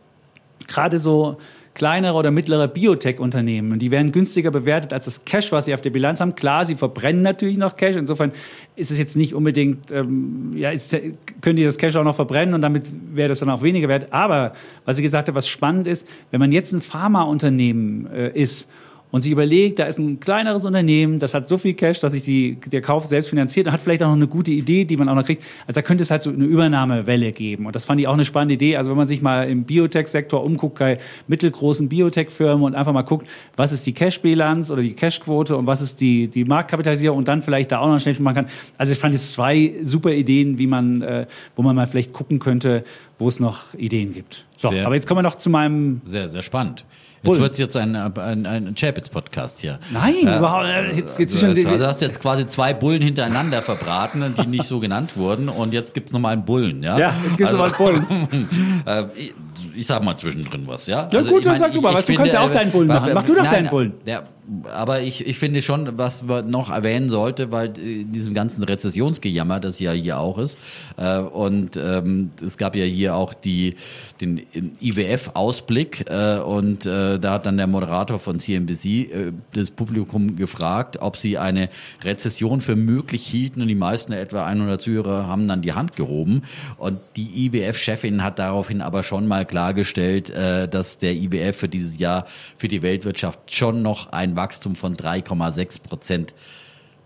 gerade 0.67 0.97
so 0.97 1.37
kleinere 1.75 2.17
oder 2.17 2.31
mittlere 2.31 2.67
Biotech-Unternehmen. 2.67 3.73
Und 3.73 3.79
die 3.79 3.91
werden 3.91 4.11
günstiger 4.11 4.49
bewertet 4.49 4.93
als 4.93 5.05
das 5.05 5.25
Cash, 5.25 5.51
was 5.51 5.65
sie 5.65 5.73
auf 5.73 5.81
der 5.81 5.91
Bilanz 5.91 6.21
haben. 6.21 6.33
Klar, 6.33 6.65
sie 6.65 6.75
verbrennen 6.75 7.21
natürlich 7.21 7.57
noch 7.57 7.75
Cash. 7.75 7.97
Insofern 7.97 8.31
ist 8.75 8.91
es 8.91 8.97
jetzt 8.97 9.15
nicht 9.15 9.35
unbedingt, 9.35 9.91
ähm, 9.91 10.53
ja, 10.55 10.71
ist, 10.71 10.97
können 11.41 11.57
die 11.57 11.63
das 11.63 11.77
Cash 11.77 11.95
auch 11.97 12.03
noch 12.03 12.15
verbrennen 12.15 12.55
und 12.55 12.61
damit 12.61 12.85
wäre 13.13 13.29
das 13.29 13.39
dann 13.39 13.49
auch 13.49 13.61
weniger 13.61 13.89
wert. 13.89 14.11
Aber 14.11 14.53
was 14.85 14.95
sie 14.95 15.03
gesagt 15.03 15.27
hat, 15.27 15.35
was 15.35 15.47
spannend 15.47 15.85
ist, 15.85 16.07
wenn 16.31 16.39
man 16.39 16.51
jetzt 16.51 16.71
ein 16.71 16.81
Pharmaunternehmen 16.81 18.07
äh, 18.07 18.29
ist 18.29 18.69
und 19.15 19.21
sich 19.21 19.31
überlegt, 19.31 19.79
da 19.79 19.85
ist 19.85 19.97
ein 19.97 20.19
kleineres 20.19 20.65
Unternehmen, 20.65 21.19
das 21.19 21.33
hat 21.33 21.47
so 21.47 21.57
viel 21.57 21.73
Cash, 21.73 22.01
dass 22.01 22.11
sich 22.11 22.25
die, 22.25 22.57
der 22.65 22.81
Kauf 22.81 23.05
selbst 23.05 23.29
finanziert 23.29 23.65
und 23.65 23.71
hat 23.71 23.79
vielleicht 23.79 24.03
auch 24.03 24.07
noch 24.07 24.15
eine 24.15 24.27
gute 24.27 24.51
Idee, 24.51 24.83
die 24.83 24.97
man 24.97 25.07
auch 25.07 25.15
noch 25.15 25.23
kriegt. 25.23 25.41
Also 25.65 25.79
da 25.79 25.83
könnte 25.83 26.03
es 26.03 26.11
halt 26.11 26.21
so 26.21 26.31
eine 26.31 26.43
Übernahmewelle 26.43 27.31
geben. 27.31 27.65
Und 27.65 27.77
das 27.77 27.85
fand 27.85 28.01
ich 28.01 28.09
auch 28.09 28.13
eine 28.13 28.25
spannende 28.25 28.55
Idee. 28.55 28.75
Also 28.75 28.91
wenn 28.91 28.97
man 28.97 29.07
sich 29.07 29.21
mal 29.21 29.47
im 29.47 29.63
Biotech-Sektor 29.63 30.43
umguckt, 30.43 30.79
bei 30.79 30.99
mittelgroßen 31.29 31.87
Biotech-Firmen 31.87 32.65
und 32.65 32.75
einfach 32.75 32.91
mal 32.91 33.03
guckt, 33.03 33.25
was 33.55 33.71
ist 33.71 33.87
die 33.87 33.93
Cash-Bilanz 33.93 34.69
oder 34.69 34.81
die 34.81 34.91
Cash-Quote 34.91 35.55
und 35.55 35.65
was 35.65 35.81
ist 35.81 36.01
die, 36.01 36.27
die 36.27 36.43
Marktkapitalisierung 36.43 37.19
und 37.19 37.29
dann 37.29 37.41
vielleicht 37.41 37.71
da 37.71 37.79
auch 37.79 37.87
noch 37.87 38.01
schnell 38.01 38.17
machen 38.19 38.35
kann. 38.35 38.47
Also 38.77 38.91
ich 38.91 38.99
fand 38.99 39.13
jetzt 39.13 39.31
zwei 39.31 39.75
super 39.81 40.11
Ideen, 40.11 40.57
wie 40.57 40.67
man, 40.67 41.01
äh, 41.01 41.25
wo 41.55 41.61
man 41.61 41.73
mal 41.73 41.87
vielleicht 41.87 42.11
gucken 42.11 42.39
könnte, 42.39 42.83
wo 43.17 43.27
es 43.27 43.39
noch 43.39 43.73
Ideen 43.75 44.13
gibt. 44.13 44.45
So, 44.57 44.69
sehr, 44.69 44.85
aber 44.85 44.95
jetzt 44.95 45.07
kommen 45.07 45.19
wir 45.19 45.23
noch 45.23 45.37
zu 45.37 45.49
meinem... 45.49 46.01
Sehr, 46.05 46.29
sehr 46.29 46.41
spannend. 46.41 46.85
Jetzt 47.25 47.39
wird 47.39 47.53
es 47.53 47.59
jetzt 47.59 47.77
ein, 47.77 47.95
ein, 47.95 48.45
ein 48.45 48.75
Chapitz-Podcast 48.75 49.59
hier. 49.59 49.79
Nein, 49.91 50.27
äh, 50.27 50.37
überhaupt 50.37 50.67
jetzt, 50.95 51.19
jetzt 51.19 51.33
also, 51.33 51.47
schon, 51.47 51.65
also, 51.65 51.77
Du 51.77 51.87
hast 51.87 52.01
jetzt 52.01 52.21
quasi 52.21 52.45
zwei 52.45 52.73
Bullen 52.73 53.01
hintereinander 53.01 53.61
verbraten, 53.61 54.35
die 54.37 54.47
nicht 54.47 54.65
so 54.65 54.79
genannt 54.79 55.17
wurden. 55.17 55.49
Und 55.49 55.73
jetzt 55.73 55.93
gibt 55.93 56.09
es 56.09 56.13
nochmal 56.13 56.33
einen 56.33 56.45
Bullen. 56.45 56.83
Ja, 56.83 56.97
ja 56.97 57.15
jetzt 57.23 57.37
gibt 57.37 57.49
es 57.49 57.59
also, 57.59 57.65
nochmal 57.65 57.95
einen 57.95 58.27
Bullen. 58.27 58.83
äh, 58.85 59.05
ich, 59.15 59.33
ich, 59.75 59.87
sag 59.87 60.03
mal 60.03 60.15
zwischendrin 60.15 60.67
was. 60.67 60.87
Ja, 60.87 61.07
ja 61.11 61.17
also, 61.17 61.31
gut, 61.31 61.45
dann 61.45 61.57
sag 61.57 61.73
du 61.73 61.81
mal, 61.81 61.93
was, 61.93 62.05
du 62.05 62.13
kannst 62.13 62.33
ja 62.33 62.41
auch 62.41 62.51
deinen 62.51 62.71
Bullen 62.71 62.87
machen. 62.87 63.11
Mach 63.13 63.23
du 63.23 63.33
doch 63.33 63.43
nein, 63.43 63.51
deinen 63.51 63.69
Bullen. 63.69 63.93
Ja, 64.05 64.23
aber 64.73 65.01
ich, 65.01 65.25
ich 65.25 65.39
finde 65.39 65.61
schon, 65.61 65.97
was 65.97 66.23
man 66.23 66.49
noch 66.49 66.69
erwähnen 66.69 67.09
sollte, 67.09 67.51
weil 67.51 67.77
in 67.77 68.11
diesem 68.11 68.33
ganzen 68.33 68.63
Rezessionsgejammer, 68.63 69.59
das 69.59 69.79
ja 69.79 69.91
hier 69.91 70.19
auch 70.19 70.37
ist, 70.37 70.57
äh, 70.97 71.19
und 71.19 71.77
ähm, 71.77 72.31
es 72.43 72.57
gab 72.57 72.75
ja 72.75 72.85
hier 72.85 73.15
auch 73.15 73.33
die, 73.33 73.75
den 74.21 74.41
IWF-Ausblick 74.79 76.09
äh, 76.09 76.39
und 76.39 76.85
äh, 76.85 77.19
da 77.19 77.33
hat 77.33 77.45
dann 77.45 77.57
der 77.57 77.67
Moderator 77.67 78.19
von 78.19 78.39
CNBC 78.39 78.85
äh, 78.85 79.33
das 79.53 79.71
Publikum 79.71 80.35
gefragt, 80.35 80.97
ob 81.01 81.17
sie 81.17 81.37
eine 81.37 81.69
Rezession 82.03 82.61
für 82.61 82.75
möglich 82.75 83.25
hielten 83.25 83.61
und 83.61 83.67
die 83.67 83.75
meisten, 83.75 84.13
etwa 84.13 84.45
100 84.45 84.81
Zuhörer, 84.81 85.27
haben 85.27 85.47
dann 85.47 85.61
die 85.61 85.73
Hand 85.73 85.95
gehoben. 85.95 86.43
Und 86.77 86.99
die 87.15 87.47
IWF-Chefin 87.47 88.23
hat 88.23 88.39
daraufhin 88.39 88.81
aber 88.81 89.03
schon 89.03 89.27
mal 89.27 89.45
klargestellt, 89.45 90.29
äh, 90.29 90.67
dass 90.67 90.97
der 90.97 91.15
IWF 91.15 91.57
für 91.57 91.69
dieses 91.69 91.97
Jahr 91.97 92.25
für 92.57 92.67
die 92.67 92.81
Weltwirtschaft 92.81 93.51
schon 93.51 93.81
noch 93.81 94.11
ein 94.11 94.34
Wachstum 94.35 94.75
von 94.75 94.95
3,6 94.95 95.81
Prozent 95.81 96.33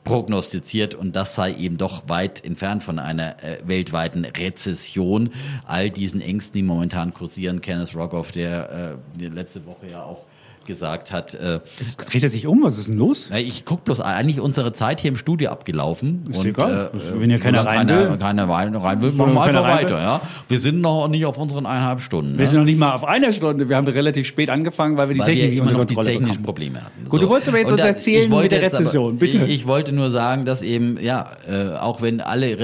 prognostiziert 0.03 0.95
und 0.95 1.15
das 1.15 1.35
sei 1.35 1.53
eben 1.53 1.77
doch 1.77 2.07
weit 2.07 2.43
entfernt 2.43 2.83
von 2.83 2.99
einer 2.99 3.43
äh, 3.43 3.59
weltweiten 3.65 4.25
Rezession. 4.25 5.31
All 5.67 5.89
diesen 5.89 6.21
Ängsten, 6.21 6.53
die 6.53 6.63
momentan 6.63 7.13
kursieren, 7.13 7.61
Kenneth 7.61 7.95
Rockoff, 7.95 8.31
der 8.31 8.97
äh, 9.19 9.25
letzte 9.27 9.65
Woche 9.65 9.87
ja 9.91 10.03
auch 10.03 10.25
gesagt 10.69 11.11
hat, 11.11 11.35
äh, 11.35 11.59
Jetzt 11.79 11.97
dreht 11.97 12.23
er 12.23 12.29
sich 12.29 12.47
um, 12.47 12.63
was 12.63 12.77
ist 12.77 12.87
denn 12.87 12.97
los? 12.97 13.27
na, 13.29 13.39
ich 13.39 13.65
guck 13.65 13.83
bloß 13.83 13.99
eigentlich 13.99 14.39
unsere 14.39 14.71
Zeit 14.71 15.01
hier 15.01 15.09
im 15.09 15.17
Studio 15.17 15.49
abgelaufen. 15.49 16.21
Ist 16.29 16.37
und, 16.39 16.45
egal. 16.45 16.91
äh, 16.93 17.19
Wenn 17.19 17.29
hier 17.29 17.39
keiner 17.39 17.63
solange 17.63 17.79
rein 17.79 17.87
keiner, 17.87 18.09
will. 18.11 18.17
keiner 18.17 18.49
rein, 18.49 18.75
rein 18.75 19.01
will, 19.01 19.11
machen 19.11 19.33
wir 19.33 19.41
keiner 19.41 19.63
einfach 19.65 19.77
weiter. 19.81 19.95
will. 19.97 20.03
Ja? 20.03 20.21
Wir 20.47 20.59
sind 20.59 20.79
noch 20.79 21.07
nicht 21.09 21.25
auf 21.25 21.37
unseren 21.37 21.65
eineinhalb 21.65 21.99
Stunden. 21.99 22.37
Wir 22.37 22.45
ja? 22.45 22.51
sind 22.51 22.59
noch 22.59 22.65
nicht 22.65 22.79
mal 22.79 22.93
auf 22.93 23.03
einer 23.03 23.33
Stunde. 23.33 23.67
Wir 23.67 23.75
haben 23.75 23.87
relativ 23.87 24.27
spät 24.27 24.49
angefangen, 24.49 24.95
weil 24.97 25.09
wir 25.09 25.15
die 25.15 25.19
weil 25.21 25.25
Technik 25.33 25.51
wir 25.51 25.61
immer 25.63 25.71
noch 25.71 25.85
die 25.85 25.95
technischen 25.95 26.19
bekommen. 26.27 26.43
Probleme 26.45 26.81
hatten. 26.85 27.05
Gut, 27.09 27.21
du 27.21 27.27
wolltest 27.27 27.49
aber 27.49 27.57
jetzt 27.57 27.67
Und 27.71 27.73
uns 27.79 27.83
erzählen 27.83 28.29
mit 28.29 28.51
der 28.51 28.61
jetzt 28.61 28.75
aber- 28.75 28.81
Rezession, 28.83 29.17
bitte. 29.17 29.39
Ich, 29.45 29.51
ich 29.61 29.67
wollte 29.67 29.91
nur 29.91 30.11
sagen, 30.11 30.45
dass 30.45 30.61
eben, 30.61 30.97
ja, 31.01 31.31
äh, 31.51 31.75
auch 31.77 32.01
wenn 32.01 32.21
alle 32.21 32.57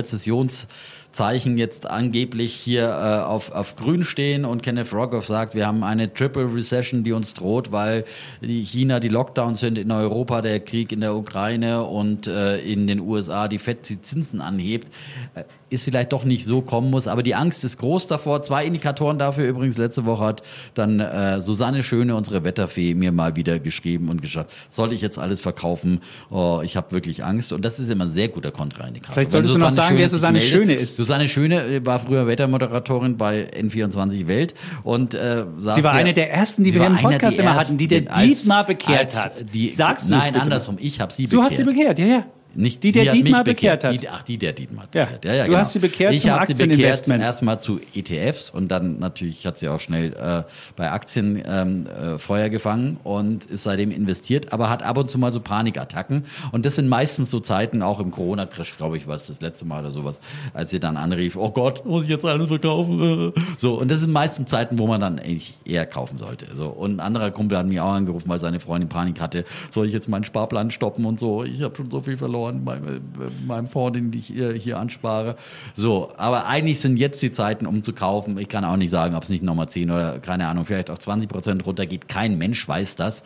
Rezessionszeichen 1.16 1.57
jetzt 1.57 1.89
angeblich 1.89 2.53
hier 2.53 2.84
äh, 2.89 3.24
auf, 3.26 3.51
auf 3.51 3.76
grün 3.76 4.03
stehen 4.03 4.45
und 4.45 4.63
Kenneth 4.63 4.93
Rogoff 4.93 5.26
sagt, 5.26 5.55
wir 5.55 5.66
haben 5.68 5.84
eine 5.84 6.13
Triple 6.13 6.53
Recession, 6.53 7.03
die 7.03 7.13
uns 7.13 7.34
droht, 7.34 7.72
weil 7.72 8.03
die 8.41 8.61
China 8.63 8.99
die 8.99 9.09
Lockdowns 9.09 9.59
sind, 9.59 9.78
in 9.78 9.91
Europa 9.91 10.41
der 10.41 10.59
Krieg 10.59 10.91
in 10.91 11.01
der 11.01 11.16
Ukraine 11.16 11.84
und 11.84 12.28
äh, 12.28 12.57
in 12.59 12.88
den 12.88 12.99
USA 12.99 13.47
die 13.47 13.59
FED 13.59 13.88
die 13.89 14.01
Zinsen 14.01 14.41
anhebt, 14.41 14.89
äh, 15.36 15.43
ist 15.70 15.84
vielleicht 15.84 16.13
doch 16.13 16.26
nicht 16.26 16.45
so 16.45 16.61
kommen 16.61 16.91
muss, 16.91 17.07
aber 17.07 17.24
die 17.24 17.34
Angst 17.34 17.63
ist 17.66 17.80
groß 17.80 18.05
davor. 18.07 18.43
Zwei 18.43 18.66
Indikatoren 18.66 19.18
dafür 19.18 19.47
übrigens 19.47 19.78
letzte 19.78 20.05
Woche 20.05 20.24
hat 20.24 20.43
dann 20.76 20.99
äh, 20.99 21.41
Susanne 21.41 21.82
Schöne, 21.82 22.16
unsere 22.16 22.43
Wetterfee, 22.43 22.93
mir 22.93 23.11
mal 23.11 23.36
wieder 23.36 23.57
geschrieben 23.59 24.09
und 24.09 24.22
gesagt, 24.22 24.53
soll 24.70 24.93
ich 24.93 25.01
jetzt 25.01 25.18
alles 25.18 25.41
verkaufen? 25.41 26.01
Oh, 26.30 26.61
ich 26.63 26.78
habe 26.78 26.91
wirklich 26.91 27.24
Angst 27.24 27.51
und 27.51 27.66
das 27.66 27.80
ist 27.80 27.89
immer 27.89 28.05
ein 28.05 28.11
sehr 28.11 28.28
guter 28.28 28.51
Kontraindikator. 28.51 29.13
Vielleicht 29.16 29.32
solltest 29.32 29.55
du 29.55 29.59
noch 29.59 29.72
sagen, 29.72 29.97
wer 29.97 30.07
sich 30.07 30.16
Susanne 30.18 30.38
meldet- 30.38 30.51
Schöne 30.51 30.74
ist. 30.76 30.97
Susanne 31.06 31.28
Schöne 31.30 31.62
äh, 31.64 31.86
war 31.86 31.99
früher 31.99 32.28
Wettermoderatorin 32.28 33.18
bei 33.18 33.47
N24 33.58 34.28
Welt 34.28 34.53
und 34.84 35.14
äh, 35.14 35.45
Sie 35.58 35.84
war 35.84 35.93
ja- 35.93 35.99
eine 35.99 36.14
der 36.14 36.32
ersten, 36.34 36.64
die 36.64 36.74
wir 36.74 36.86
im 36.86 36.97
Podcast 36.97 37.39
immer 37.39 37.56
hatten, 37.56 37.78
die 37.78 37.88
der 37.88 38.06
ersten, 38.08 38.28
Dietmar 38.28 38.66
bekehrt 38.66 38.99
als 38.99 39.16
hat. 39.26 39.53
Die, 39.53 39.68
Sagst 39.70 40.08
du 40.10 40.16
Nein, 40.16 40.36
andersrum. 40.36 40.78
Ich 40.80 40.99
habe 40.99 41.14
sie 41.14 41.26
Du 41.26 41.32
bekehrt. 41.38 41.45
hast 41.51 41.58
sie 41.58 41.64
bekehrt, 41.64 41.99
ja, 41.99 42.06
ja. 42.06 42.26
Nicht 42.56 42.84
Die 42.84 42.91
der 42.91 43.12
Dietmar 43.14 43.43
bekehrt 43.43 43.84
hat. 43.84 44.01
Die, 44.01 44.08
ach, 44.10 44.24
die 44.24 44.38
der 44.38 44.53
Dietmar 44.53 44.86
Ja. 44.93 45.03
bekehrt. 45.06 45.26
Ja, 45.26 45.34
ja, 45.34 45.43
Du 45.43 45.49
genau. 45.49 45.60
hast 45.60 45.74
sie 45.74 45.80
bekehrt 45.80 46.14
ich 46.14 46.22
zum 46.22 46.32
Aktieninvestment. 46.32 47.22
erstmal 47.22 47.60
zu 47.60 47.80
ETFs 47.93 48.49
und 48.49 48.70
dann 48.70 48.99
natürlich 48.99 49.45
hat 49.45 49.58
sie 49.58 49.68
auch 49.68 49.80
schnell 49.80 50.14
äh, 50.14 50.43
bei 50.76 50.91
Aktien 50.91 51.41
ähm, 51.45 51.86
äh, 51.88 52.18
Feuer 52.18 52.49
gefangen 52.49 52.97
und 53.03 53.45
ist 53.45 53.64
seitdem 53.64 53.91
investiert, 53.91 54.53
aber 54.53 54.70
hat 54.70 54.84
ab 54.84 54.97
und 54.97 55.10
zu 55.10 55.18
mal 55.18 55.32
so 55.32 55.39
Panikattacken 55.39 56.24
und 56.51 56.66
das 56.66 56.76
sind 56.76 56.88
meistens 56.88 57.30
so 57.30 57.39
Zeiten, 57.39 57.82
auch 57.82 57.99
im 57.99 58.12
Corona-Crash, 58.12 58.78
glaube 58.78 58.97
ich, 58.97 59.08
war 59.08 59.16
es 59.16 59.26
das 59.28 59.41
letzte 59.41 59.66
Mal 59.66 59.82
oder 59.82 59.91
sowas, 59.91 60.20
als 60.53 60.70
sie 60.70 60.80
dann 60.80 60.97
anrief, 60.97 61.36
oh 61.36 61.51
Gott, 61.51 61.86
muss 61.86 62.03
ich 62.03 62.10
jetzt 62.10 62.26
alles 62.26 62.47
verkaufen? 62.47 63.34
So, 63.58 63.80
und 63.80 63.89
das 63.89 64.01
sind 64.01 64.12
meistens 64.12 64.49
Zeiten, 64.49 64.78
wo 64.80 64.86
man 64.88 64.99
dann 65.01 65.18
eigentlich 65.20 65.53
eher 65.66 65.86
kaufen 65.86 66.18
sollte. 66.18 66.47
So, 66.56 66.68
und 66.68 66.95
ein 66.97 66.99
anderer 66.99 67.32
Kumpel 67.32 67.58
hat 67.58 67.66
mich 67.68 67.80
auch 67.80 67.93
angerufen, 67.93 68.28
weil 68.30 68.38
seine 68.38 68.60
Freundin 68.60 68.89
Panik 68.89 69.20
hatte, 69.22 69.45
soll 69.72 69.88
ich 69.88 69.93
jetzt 69.93 70.10
meinen 70.10 70.24
Sparplan 70.26 70.72
stoppen 70.72 71.06
und 71.06 71.20
so, 71.20 71.43
ich 71.43 71.62
habe 71.62 71.76
schon 71.76 71.89
so 71.89 72.01
viel 72.01 72.18
verloren 72.18 72.45
bei, 72.54 72.78
bei 72.80 73.00
meinem 73.48 73.68
Fonds, 73.68 73.98
den 73.98 74.12
ich 74.14 74.28
hier, 74.28 74.54
hier 74.54 74.78
anspare. 74.80 75.36
So, 75.74 76.12
aber 76.18 76.46
eigentlich 76.48 76.80
sind 76.80 76.98
jetzt 76.98 77.22
die 77.22 77.32
Zeiten, 77.32 77.66
um 77.66 77.84
zu 77.84 77.93
kaufen. 77.93 78.38
Ich 78.38 78.50
kann 78.50 78.64
auch 78.66 78.78
nicht 78.78 78.89
sagen, 78.89 79.16
ob 79.16 79.24
es 79.24 79.30
nicht 79.30 79.43
nochmal 79.43 79.70
10 79.70 79.89
oder 79.91 80.20
keine 80.20 80.48
Ahnung, 80.48 80.66
vielleicht 80.66 80.89
auch 80.89 80.98
20 80.98 81.28
Prozent 81.30 81.66
runtergeht. 81.66 82.08
Kein 82.08 82.38
Mensch 82.38 82.68
weiß 82.68 82.96
das. 82.96 83.24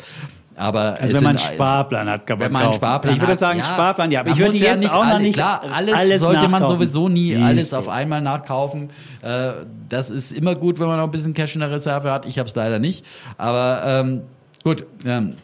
Aber 0.55 0.97
Also 0.99 1.13
wenn 1.15 1.23
man 1.23 1.29
einen 1.29 1.37
sind- 1.37 1.53
Sparplan 1.53 2.09
hat, 2.09 2.27
kann 2.27 2.37
man 2.37 2.45
wenn 2.47 2.51
man 2.51 2.63
einen. 2.63 2.73
Sparplan 2.73 3.13
Ich 3.13 3.21
würde 3.21 3.31
hat, 3.31 3.39
sagen, 3.39 3.59
ja, 3.59 3.65
Sparplan, 3.65 4.11
ja. 4.11 4.19
Aber 4.19 4.29
man 4.29 4.37
ich 4.37 4.43
würde 4.45 4.57
ja 4.57 4.71
jetzt 4.71 4.81
nicht 4.81 4.91
auch 4.91 5.05
noch 5.05 5.13
alle, 5.13 5.21
nicht 5.21 5.35
Klar, 5.35 5.61
alles, 5.73 6.19
sollte 6.19 6.41
man 6.49 6.61
nachkaufen. 6.63 6.75
sowieso 6.79 7.07
nie 7.07 7.27
Siehst 7.29 7.41
alles 7.41 7.73
auf 7.73 7.87
einmal 7.87 8.21
nachkaufen. 8.21 8.89
Äh, 9.21 9.51
das 9.87 10.09
ist 10.09 10.33
immer 10.33 10.55
gut, 10.55 10.77
wenn 10.79 10.87
man 10.87 10.97
noch 10.97 11.05
ein 11.05 11.11
bisschen 11.11 11.33
Cash 11.33 11.55
in 11.55 11.61
der 11.61 11.71
Reserve 11.71 12.11
hat. 12.11 12.25
Ich 12.25 12.37
habe 12.39 12.49
es 12.49 12.55
leider 12.55 12.77
nicht. 12.79 13.05
Aber 13.37 13.83
ähm, 13.85 14.21
gut, 14.65 14.83
ähm, 15.05 15.35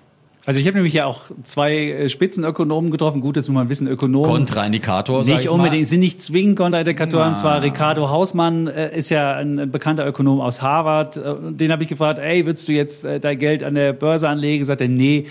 Also 0.45 0.59
ich 0.59 0.67
habe 0.67 0.75
nämlich 0.75 0.93
ja 0.93 1.05
auch 1.05 1.21
zwei 1.43 1.75
äh, 1.75 2.09
Spitzenökonomen 2.09 2.91
getroffen. 2.91 3.21
Gut, 3.21 3.35
das 3.35 3.47
muss 3.47 3.55
man 3.55 3.69
wissen, 3.69 3.87
Ökonomen. 3.87 4.29
Kontraindikator, 4.29 5.23
sag 5.23 5.33
Nicht 5.33 5.45
ich 5.45 5.49
unbedingt, 5.49 5.87
sind 5.87 6.01
nicht 6.01 6.21
zwingend 6.21 6.57
Kontraindikatoren. 6.57 7.31
Na. 7.31 7.35
Zwar 7.35 7.63
Ricardo 7.63 8.09
Hausmann 8.09 8.67
äh, 8.67 8.95
ist 8.95 9.09
ja 9.09 9.35
ein, 9.35 9.59
ein 9.59 9.71
bekannter 9.71 10.05
Ökonom 10.05 10.41
aus 10.41 10.61
Harvard. 10.61 11.17
Äh, 11.17 11.35
den 11.51 11.71
habe 11.71 11.81
ich 11.81 11.89
gefragt, 11.89 12.19
ey, 12.19 12.45
würdest 12.45 12.67
du 12.67 12.73
jetzt 12.73 13.05
äh, 13.05 13.19
dein 13.19 13.39
Geld 13.39 13.63
an 13.63 13.73
der 13.73 13.93
Börse 13.93 14.29
anlegen? 14.29 14.63
Sagt 14.63 14.81
er, 14.81 14.87
nee. 14.87 15.25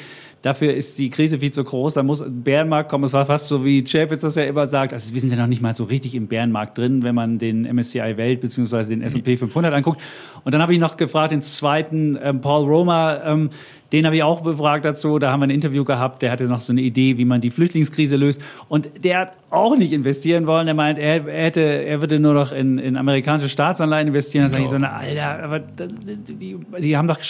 Dafür 0.45 0.75
ist 0.75 0.99
die 0.99 1.09
Krise 1.09 1.39
viel 1.39 1.55
zu 1.55 1.65
groß, 1.65 1.95
da 1.95 2.03
muss 2.03 2.21
ein 2.21 2.43
Bärenmarkt 2.43 2.91
kommen. 2.91 3.05
Es 3.05 3.15
war 3.15 3.25
fast 3.25 3.49
so, 3.49 3.65
wie 3.65 3.83
Chapitz 3.83 4.21
das 4.21 4.35
ja 4.35 4.43
immer 4.43 4.67
sagt. 4.67 4.93
Also 4.93 5.15
wir 5.15 5.19
sind 5.19 5.33
ja 5.33 5.39
noch 5.39 5.47
nicht 5.47 5.63
mal 5.63 5.75
so 5.75 5.85
richtig 5.85 6.15
im 6.15 6.27
Bärenmarkt 6.27 6.77
drin, 6.77 7.03
wenn 7.03 7.15
man 7.15 7.39
den 7.39 7.63
MSCI 7.63 8.19
Welt 8.19 8.43
bzw. 8.43 8.85
den 8.85 9.01
S&P 9.01 9.39
500 9.39 9.73
anguckt. 9.73 10.03
Und 10.45 10.53
dann 10.53 10.61
habe 10.61 10.75
ich 10.75 10.79
noch 10.79 10.99
gefragt, 10.99 11.33
den 11.33 11.41
zweiten, 11.41 12.19
ähm, 12.23 12.43
Paul 12.43 12.67
Romer, 12.67 13.23
ähm, 13.25 13.49
den 13.95 14.07
habe 14.07 14.17
ich 14.17 14.25
auch 14.25 14.41
befragt 14.41 14.85
dazu. 14.85 15.21
Da 15.21 15.31
haben 15.31 15.39
wir 15.39 15.47
ein 15.47 15.51
Interview 15.51 15.85
gehabt. 15.85 16.21
Der 16.23 16.33
hatte 16.33 16.47
noch 16.47 16.61
so 16.61 16.73
eine 16.73 16.81
Idee, 16.81 17.17
wie 17.17 17.25
man 17.25 17.41
die 17.41 17.53
Flüchtlingskrise 17.53 18.17
löst. 18.17 18.41
Und 18.69 19.05
der 19.05 19.21
hat 19.21 19.33
auch 19.51 19.77
nicht 19.77 19.93
investieren 19.93 20.49
wollen. 20.49 20.67
Er 20.67 20.75
meint, 20.75 20.99
er, 20.99 21.23
hätte, 21.23 21.61
er 21.61 22.01
würde 22.01 22.19
nur 22.19 22.35
noch 22.35 22.51
in, 22.51 22.79
in 22.79 22.97
amerikanische 22.97 23.49
Staatsanleihen 23.49 24.09
investieren. 24.09 24.43
Dann 24.43 24.51
sage 24.51 24.65
ich 24.65 24.69
so, 24.69 24.79
na, 24.79 24.97
Alter, 24.97 25.45
aber 25.45 25.61
die, 25.61 26.57
die 26.81 26.97
haben 26.97 27.07
doch 27.07 27.21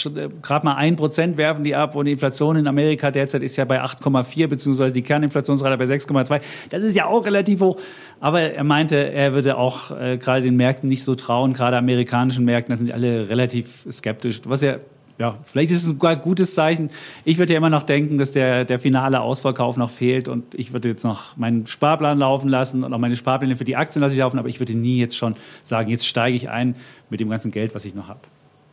gerade 0.41 0.65
mal 0.65 0.77
ein 0.77 0.97
Prozent 0.97 1.37
werfen 1.37 1.65
die 1.65 1.75
ab 1.75 1.97
und 1.97 2.07
die 2.07 2.13
Inflation 2.13 2.57
in 2.57 2.67
Amerika 2.67 3.11
derzeit 3.11 3.43
ist 3.43 3.57
ja 3.57 3.67
bei 3.67 3.85
8,4 3.85 4.47
beziehungsweise 4.47 4.95
die 4.95 5.03
Kerninflationsrate 5.03 5.77
bei 5.77 5.85
6,2. 5.85 6.41
Das 6.71 6.83
ist 6.83 6.97
ja 6.97 7.05
auch 7.05 7.27
relativ 7.27 7.61
hoch. 7.61 7.79
Aber 8.21 8.41
er 8.41 8.65
meinte, 8.65 9.13
er 9.13 9.35
würde 9.35 9.59
auch 9.59 9.91
äh, 9.91 10.17
gerade 10.17 10.41
den 10.41 10.57
Märkten 10.57 10.89
nicht 10.89 11.05
so 11.05 11.15
trauen, 11.15 11.53
gerade 11.53 11.77
amerikanischen 11.77 12.47
Märkten. 12.47 12.73
Da 12.73 12.79
sind 12.79 12.91
alle 12.91 13.29
relativ 13.29 13.87
skeptisch. 13.91 14.41
Was 14.47 14.63
ja 14.63 14.77
ja, 15.19 15.39
vielleicht 15.43 15.71
ist 15.71 15.85
es 15.85 15.89
sogar 15.91 16.13
ein 16.13 16.21
gutes 16.21 16.55
Zeichen. 16.55 16.91
Ich 17.25 17.39
würde 17.39 17.53
ja 17.53 17.59
immer 17.59 17.71
noch 17.71 17.85
denken, 17.85 18.19
dass 18.19 18.33
der, 18.33 18.65
der 18.65 18.79
finale 18.79 19.21
Ausverkauf 19.21 19.77
noch 19.77 19.91
fehlt 19.91 20.27
und 20.27 20.55
ich 20.55 20.73
würde 20.73 20.89
jetzt 20.89 21.05
noch 21.05 21.37
meinen 21.37 21.67
Sparplan 21.67 22.19
laufen 22.19 22.49
lassen 22.49 22.83
und 22.83 22.93
auch 22.93 22.99
meine 22.99 23.15
Sparpläne 23.15 23.57
für 23.57 23.65
die 23.65 23.77
Aktien 23.77 24.03
lasse 24.03 24.15
ich 24.15 24.21
laufen, 24.21 24.39
aber 24.39 24.49
ich 24.49 24.59
würde 24.59 24.75
nie 24.75 24.99
jetzt 24.99 25.17
schon 25.17 25.37
sagen, 25.63 25.89
jetzt 25.89 26.07
steige 26.07 26.35
ich 26.37 26.51
ein 26.51 26.75
mit 27.11 27.21
dem 27.21 27.31
ganzen 27.31 27.53
Geld, 27.53 27.75
was 27.75 27.85
ich 27.85 27.95
noch 27.95 28.09
habe. 28.09 28.21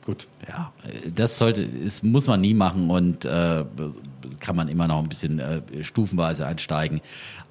Gut. 0.05 0.27
Ja, 0.47 0.73
das 1.13 1.37
sollte, 1.37 1.67
das 1.67 2.01
muss 2.01 2.25
man 2.25 2.41
nie 2.41 2.55
machen 2.55 2.89
und 2.89 3.25
äh, 3.25 3.63
kann 4.39 4.55
man 4.55 4.67
immer 4.67 4.87
noch 4.87 4.99
ein 4.99 5.09
bisschen 5.09 5.39
äh, 5.39 5.61
stufenweise 5.81 6.45
einsteigen. 6.45 7.01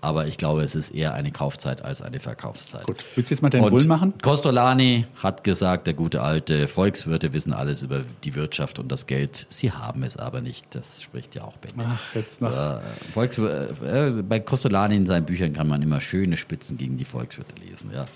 Aber 0.02 0.26
ich 0.26 0.38
glaube, 0.38 0.62
es 0.62 0.74
ist 0.74 0.90
eher 0.90 1.12
eine 1.12 1.30
Kaufzeit 1.30 1.84
als 1.84 2.00
eine 2.00 2.20
Verkaufszeit. 2.20 2.84
Gut. 2.84 3.04
Willst 3.14 3.30
du 3.30 3.34
jetzt 3.34 3.42
mal 3.42 3.50
deinen 3.50 3.64
Und 3.64 3.70
Bull 3.70 3.86
machen? 3.86 4.14
Costolani 4.22 5.04
hat 5.16 5.44
gesagt, 5.44 5.86
der 5.86 5.94
gute 5.94 6.22
alte 6.22 6.68
Volkswirte 6.68 7.34
wissen 7.34 7.52
alles 7.52 7.82
über 7.82 8.00
die 8.24 8.34
Wirtschaft 8.34 8.78
und 8.78 8.90
das 8.90 9.06
Geld. 9.06 9.46
Sie 9.50 9.72
haben 9.72 10.02
es 10.02 10.16
aber 10.16 10.40
nicht. 10.40 10.66
Das 10.74 11.02
spricht 11.02 11.34
ja 11.34 11.44
auch 11.44 11.56
Bände. 11.58 11.84
Ach, 11.86 12.14
jetzt 12.14 12.40
noch. 12.40 12.50
Äh, 12.50 12.80
Volkswir 13.12 13.68
äh, 13.84 14.10
bei 14.22 14.40
Costolani 14.40 14.96
in 14.96 15.06
seinen 15.06 15.26
Büchern 15.26 15.52
kann 15.52 15.68
man 15.68 15.82
immer 15.82 16.00
schöne 16.00 16.36
Spitzen 16.36 16.78
gegen 16.78 16.96
die 16.96 17.04
Volkswirte 17.04 17.54
lesen. 17.60 17.90
Ja. 17.94 18.06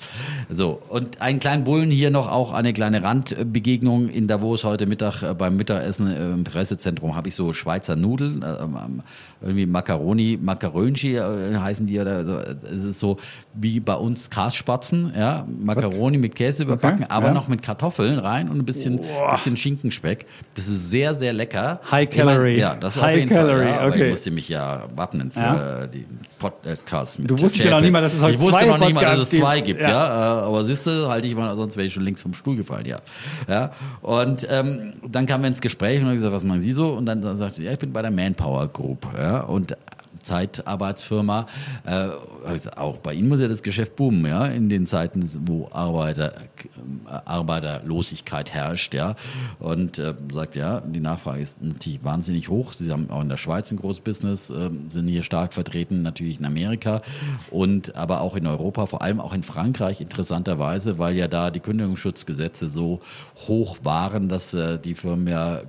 So, 0.49 0.81
und 0.89 1.21
einen 1.21 1.39
kleinen 1.39 1.65
Bullen 1.65 1.91
hier 1.91 2.11
noch 2.11 2.29
auch 2.29 2.53
eine 2.53 2.73
kleine 2.73 3.03
Randbegegnung 3.03 4.09
in 4.09 4.27
Davos 4.27 4.65
heute 4.65 4.87
Mittag 4.87 5.23
äh, 5.23 5.35
beim 5.35 5.57
Mittagessen 5.57 6.09
äh, 6.09 6.31
im 6.31 6.45
Pressezentrum 6.45 7.15
habe 7.15 7.29
ich 7.29 7.35
so 7.35 7.53
Schweizer 7.53 7.97
Nudeln, 7.97 8.43
äh, 8.45 8.63
ähm, 8.63 9.03
irgendwie 9.45 9.67
Macaroni, 9.67 10.39
Macaroni 10.41 10.95
äh, 11.17 11.57
heißen 11.57 11.87
die 11.87 12.01
oder 12.01 12.25
so. 12.25 12.39
Es 12.67 12.83
ist 12.85 12.99
so 12.99 13.19
wie 13.55 13.79
bei 13.81 13.95
uns 13.95 14.31
Kasspatzen, 14.31 15.13
ja, 15.17 15.47
Macaroni 15.63 16.19
mit 16.19 16.35
Käse 16.35 16.65
überbacken, 16.65 17.05
aber 17.09 17.29
ja. 17.29 17.35
noch 17.35 17.49
mit 17.49 17.63
Kartoffeln 17.63 18.19
rein 18.19 18.49
und 18.49 18.59
ein 18.59 18.65
bisschen, 18.65 19.01
bisschen 19.31 19.57
Schinkenspeck. 19.57 20.27
Das 20.55 20.67
ist 20.67 20.91
sehr, 20.91 21.15
sehr 21.15 21.33
lecker. 21.33 21.81
High 21.91 22.09
Ich 22.11 22.17
Calorie. 22.17 22.57
ja, 22.59 22.75
das 22.75 22.97
High 23.01 23.13
auf 23.13 23.19
jeden 23.19 23.29
Calorie, 23.29 23.63
Fall. 23.65 23.67
Ja, 23.69 23.87
okay. 23.87 24.05
ich 24.05 24.11
musste 24.11 24.31
mich 24.31 24.49
ja 24.49 24.83
wappnen 24.97 25.31
für 25.31 25.41
Ja. 25.41 25.87
die 25.87 26.07
Podcast 26.39 27.19
mit 27.19 27.31
Du 27.31 27.39
wusstest 27.39 27.65
ja 27.65 27.71
noch 27.71 27.81
nicht 27.81 27.93
mal, 27.93 28.01
dass 28.03 28.15
es 28.15 28.23
heute 28.23 28.35
Ich 28.35 28.41
wusste 28.41 28.53
zwei 28.53 28.67
noch 28.67 28.79
nicht 28.79 28.95
mal, 28.95 29.01
dass 29.03 29.11
Podcasts 29.11 29.33
es 29.33 29.39
zwei 29.39 29.61
gibt. 29.61 29.79
gibt, 29.81 29.91
ja. 29.91 30.41
Äh, 30.43 30.47
aber 30.47 30.65
siehst 30.65 30.87
du, 30.87 31.09
halte 31.09 31.27
ich 31.27 31.35
mal, 31.37 31.55
sonst 31.57 31.77
wäre 31.77 31.87
ich 31.87 31.93
schon 31.93 32.05
links 32.05 32.23
vom 32.23 32.35
Stuhl 32.35 32.57
gefallen, 32.57 32.87
ja. 32.87 32.99
ja. 33.49 33.71
Und 34.03 34.47
ähm, 34.51 34.95
dann 35.07 35.27
kamen 35.27 35.45
wir 35.45 35.49
ins 35.49 35.61
Gespräch 35.61 35.99
und 36.01 36.07
habe 36.07 36.15
gesagt, 36.15 36.35
was 36.35 36.45
machen 36.45 36.61
Sie 36.61 36.73
so? 36.73 36.89
Und 36.93 37.07
dann 37.07 37.23
sagte 37.37 37.57
sie, 37.57 37.65
ja, 37.65 37.73
ich 37.73 37.79
bin 37.79 37.93
bei 37.93 38.03
der 38.03 38.11
Manpower 38.11 38.69
Group, 38.69 39.07
ja. 39.17 39.34
Und 39.43 39.77
Zeitarbeitsfirma. 40.25 41.47
Äh, 41.87 42.09
auch 42.77 42.99
bei 42.99 43.15
Ihnen 43.15 43.29
muss 43.29 43.41
ja 43.41 43.49
das 43.49 43.63
Geschäft 43.63 43.97
boomen, 43.97 44.27
ja, 44.27 44.47
in 44.47 44.69
den 44.69 44.87
Zeiten, 44.87 45.29
wo 45.47 45.69
Arbeiter, 45.71 46.33
äh, 46.35 47.11
Arbeiterlosigkeit 47.25 48.53
herrscht, 48.53 48.95
ja. 48.95 49.15
Und 49.59 49.99
äh, 49.99 50.15
sagt, 50.33 50.57
ja, 50.57 50.81
die 50.81 51.01
Nachfrage 51.01 51.41
ist 51.43 51.63
natürlich 51.63 52.03
wahnsinnig 52.05 52.49
hoch. 52.49 52.73
Sie 52.73 52.91
haben 52.91 53.11
auch 53.11 53.23
in 53.23 53.29
der 53.29 53.37
Schweiz 53.37 53.71
ein 53.71 53.79
großes 53.79 54.01
Business, 54.01 54.51
äh, 54.51 54.71
sind 54.89 55.09
hier 55.09 55.23
stark 55.23 55.53
vertreten, 55.53 56.03
natürlich 56.03 56.41
in 56.41 56.47
Amerika 56.47 57.03
und 57.51 57.95
aber 57.97 58.21
auch 58.21 58.37
in 58.37 58.47
Europa, 58.47 58.87
vor 58.87 59.03
allem 59.03 59.21
auch 59.21 59.35
in 59.35 59.43
Frankreich 59.43 60.01
interessanterweise, 60.01 60.99
weil 60.99 61.17
ja 61.17 61.29
da 61.29 61.51
die 61.51 61.61
Kündigungsschutzgesetze 61.61 62.69
so 62.69 63.01
hoch 63.47 63.79
waren, 63.83 64.29
dass 64.29 64.55
äh, 64.55 64.79
die 64.79 64.95
Firmen 64.95 65.29
ja 65.29 65.63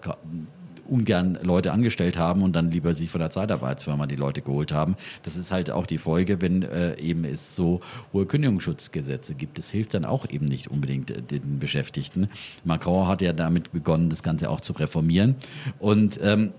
ungern 0.88 1.38
Leute 1.42 1.72
angestellt 1.72 2.18
haben 2.18 2.42
und 2.42 2.56
dann 2.56 2.72
lieber 2.72 2.94
sich 2.94 3.10
von 3.10 3.20
der 3.20 3.32
Zeitarbeitsfirma 3.32 4.08
die 4.08 4.16
Leute 4.16 4.42
geholt 4.42 4.72
haben. 4.72 4.96
Das 5.24 5.36
ist 5.36 5.52
halt 5.52 5.72
auch 5.72 5.86
die 5.86 5.98
Folge, 5.98 6.42
wenn 6.42 6.64
äh, 6.64 6.98
eben 7.00 7.26
es 7.26 7.56
so 7.56 7.82
hohe 8.14 8.26
Kündigungsschutzgesetze 8.26 9.36
gibt. 9.36 9.58
Das 9.58 9.70
hilft 9.70 9.94
dann 9.94 10.06
auch 10.06 10.30
eben 10.30 10.46
nicht 10.46 10.70
unbedingt 10.70 11.12
äh, 11.12 11.22
den 11.22 11.60
Beschäftigten. 11.60 12.30
Macron 12.64 13.08
hat 13.08 13.22
ja 13.22 13.34
damit 13.34 13.72
begonnen, 13.72 14.10
das 14.10 14.24
Ganze 14.24 14.50
auch 14.50 14.62
zu 14.62 14.74
reformieren. 14.74 15.36
Und 15.80 16.20
ähm, 16.24 16.52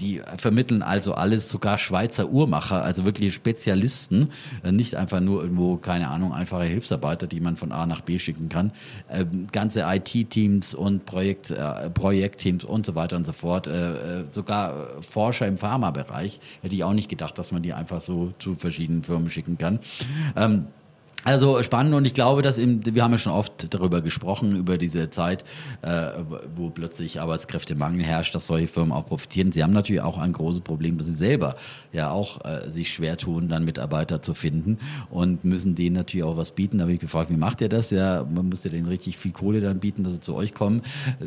die, 0.00 0.22
vermitteln 0.36 0.82
also 0.82 1.14
alles, 1.14 1.50
sogar 1.50 1.78
Schweizer 1.78 2.28
Uhrmacher, 2.28 2.82
also 2.82 3.04
wirklich 3.04 3.34
Spezialisten, 3.34 4.30
äh, 4.62 4.72
nicht 4.72 4.94
einfach 4.94 5.20
nur 5.20 5.42
irgendwo, 5.42 5.76
keine 5.76 6.08
Ahnung, 6.08 6.32
einfache 6.32 6.64
Hilfsarbeiter, 6.64 7.26
die 7.26 7.40
man 7.40 7.56
von 7.56 7.72
A 7.72 7.86
nach 7.86 8.00
B 8.00 8.18
schicken 8.18 8.48
kann. 8.48 8.72
Ähm, 9.10 9.46
ganze 9.52 9.82
IT-Teams 9.82 10.74
und 10.74 11.06
Projekt, 11.06 11.50
äh, 11.50 11.90
Projektteams 11.90 12.64
und 12.64 12.86
so 12.86 12.94
weiter 12.94 13.16
und 13.16 13.26
so 13.26 13.32
fort. 13.32 13.66
Äh, 13.66 14.24
sogar 14.30 15.02
Forscher 15.02 15.46
im 15.46 15.58
Pharmabereich 15.58 16.40
hätte 16.62 16.74
ich 16.74 16.84
auch 16.84 16.92
nicht 16.92 17.08
gedacht, 17.08 17.38
dass 17.38 17.52
man 17.52 17.62
die 17.62 17.72
einfach 17.72 18.00
so 18.00 18.32
zu 18.38 18.54
verschiedenen 18.54 19.02
Firmen 19.02 19.28
schicken 19.28 19.58
kann. 19.58 19.80
Also 21.26 21.60
spannend 21.64 21.92
und 21.92 22.04
ich 22.06 22.14
glaube, 22.14 22.40
dass 22.40 22.56
eben, 22.56 22.82
wir 22.86 23.02
haben 23.02 23.10
ja 23.10 23.18
schon 23.18 23.32
oft 23.32 23.74
darüber 23.74 24.00
gesprochen, 24.00 24.54
über 24.54 24.78
diese 24.78 25.10
Zeit, 25.10 25.42
äh, 25.82 26.10
wo 26.54 26.70
plötzlich 26.70 27.20
Arbeitskräftemangel 27.20 28.04
herrscht, 28.04 28.32
dass 28.36 28.46
solche 28.46 28.68
Firmen 28.68 28.92
auch 28.92 29.06
profitieren. 29.06 29.50
Sie 29.50 29.64
haben 29.64 29.72
natürlich 29.72 30.02
auch 30.02 30.18
ein 30.18 30.32
großes 30.32 30.60
Problem, 30.60 30.98
dass 30.98 31.08
sie 31.08 31.16
selber 31.16 31.56
ja 31.92 32.10
auch 32.10 32.44
äh, 32.44 32.70
sich 32.70 32.94
schwer 32.94 33.16
tun, 33.16 33.48
dann 33.48 33.64
Mitarbeiter 33.64 34.22
zu 34.22 34.34
finden 34.34 34.78
und 35.10 35.44
müssen 35.44 35.74
denen 35.74 35.96
natürlich 35.96 36.22
auch 36.22 36.36
was 36.36 36.52
bieten. 36.52 36.78
Da 36.78 36.82
habe 36.82 36.92
ich 36.92 37.00
gefragt, 37.00 37.28
wie 37.28 37.36
macht 37.36 37.60
ihr 37.60 37.68
das? 37.68 37.90
Ja, 37.90 38.24
man 38.32 38.48
müsste 38.48 38.70
denen 38.70 38.86
richtig 38.86 39.18
viel 39.18 39.32
Kohle 39.32 39.60
dann 39.60 39.80
bieten, 39.80 40.04
dass 40.04 40.12
sie 40.12 40.20
zu 40.20 40.32
euch 40.36 40.54
kommen. 40.54 40.82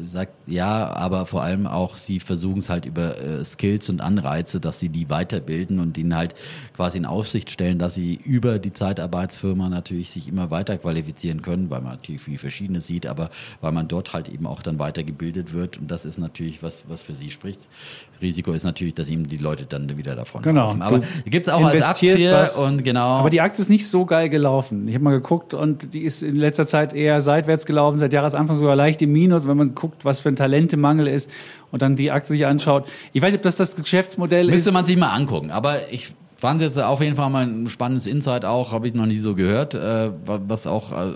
Sagt, 0.06 0.32
ja, 0.48 0.94
aber 0.94 1.26
vor 1.26 1.42
allem 1.42 1.68
auch, 1.68 1.98
sie 1.98 2.22
versuchen 2.22 2.60
es 2.60 2.70
halt 2.70 2.86
über 2.86 3.22
äh, 3.22 3.44
Skills 3.44 3.90
und 3.90 4.00
Anreize, 4.00 4.62
dass 4.62 4.80
sie 4.80 4.88
die 4.88 5.10
weiterbilden 5.10 5.78
und 5.78 5.98
ihnen 5.98 6.16
halt 6.16 6.36
quasi 6.74 6.98
in 6.98 7.06
Aussicht 7.06 7.52
stellen, 7.52 7.80
dass 7.80 7.96
sie 7.96 8.16
über 8.16 8.60
die 8.60 8.72
Zeitarbeitsfirma 8.72 9.68
natürlich 9.68 9.89
natürlich 9.90 10.12
sich 10.12 10.28
immer 10.28 10.52
weiter 10.52 10.78
qualifizieren 10.78 11.42
können, 11.42 11.70
weil 11.70 11.82
man 11.82 11.94
natürlich 11.94 12.22
viel 12.22 12.38
Verschiedenes 12.38 12.86
sieht, 12.86 13.08
aber 13.08 13.30
weil 13.60 13.72
man 13.72 13.88
dort 13.88 14.14
halt 14.14 14.30
eben 14.30 14.46
auch 14.46 14.62
dann 14.62 14.78
weitergebildet 14.78 15.54
wird. 15.54 15.80
Und 15.80 15.90
das 15.90 16.06
ist 16.06 16.20
natürlich 16.20 16.62
was, 16.62 16.86
was 16.88 17.02
für 17.02 17.16
sie 17.16 17.32
spricht. 17.32 17.68
Das 18.12 18.22
Risiko 18.22 18.52
ist 18.52 18.64
natürlich, 18.64 18.94
dass 18.94 19.10
ihm 19.10 19.28
die 19.28 19.38
Leute 19.38 19.66
dann 19.66 19.98
wieder 19.98 20.16
davon 20.16 20.44
genau. 20.44 20.68
laufen. 20.68 20.82
Aber 20.84 21.02
gibt 21.26 21.48
es 21.48 21.54
auch 21.54 21.64
als 21.66 21.82
Aktie 21.82 22.32
was, 22.32 22.58
und 22.58 22.84
genau. 22.84 23.18
Aber 23.18 23.32
die 23.32 23.42
Aktie 23.42 23.64
ist 23.64 23.70
nicht 23.70 23.88
so 23.88 24.06
geil 24.06 24.30
gelaufen. 24.30 24.88
Ich 24.88 24.94
habe 24.94 25.04
mal 25.04 25.12
geguckt 25.12 25.54
und 25.54 25.94
die 25.94 26.02
ist 26.04 26.22
in 26.22 26.36
letzter 26.36 26.68
Zeit 26.68 26.94
eher 26.94 27.22
seitwärts 27.22 27.66
gelaufen, 27.66 27.98
seit 27.98 28.14
Jahresanfang 28.14 28.56
sogar 28.56 28.76
leicht 28.76 29.02
im 29.02 29.12
Minus, 29.12 29.48
wenn 29.48 29.58
man 29.58 29.74
guckt, 29.74 30.06
was 30.06 30.20
für 30.20 30.30
ein 30.30 30.36
Talentemangel 30.36 31.08
ist 31.08 31.32
und 31.72 31.82
dann 31.82 31.96
die 31.96 32.12
Aktie 32.12 32.36
sich 32.36 32.46
anschaut. 32.46 32.88
Ich 33.14 33.22
weiß 33.22 33.32
nicht, 33.32 33.40
ob 33.40 33.44
das 33.44 33.58
das 33.58 33.76
Geschäftsmodell 33.76 34.46
Müsste 34.46 34.56
ist. 34.56 34.66
Müsste 34.66 34.74
man 34.74 34.86
sich 34.86 34.98
mal 34.98 35.14
angucken. 35.14 35.50
Aber 35.50 35.92
ich 35.92 36.14
fand 36.40 36.62
es 36.62 36.76
jetzt 36.76 36.84
auf 36.84 37.02
jeden 37.02 37.16
Fall 37.16 37.30
mal 37.30 37.46
ein 37.46 37.68
spannendes 37.68 38.08
Insight 38.08 38.46
auch, 38.46 38.72
habe 38.72 38.88
ich 38.88 38.94
noch 38.94 39.06
nie 39.06 39.20
so 39.20 39.36
gehört, 39.36 39.76
äh, 39.76 40.12
was 40.26 40.68
auch 40.68 40.92
äh, 40.92 41.14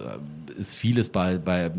es 0.60 0.76
vieles 0.76 1.10
bei, 1.10 1.38
bei 1.38 1.72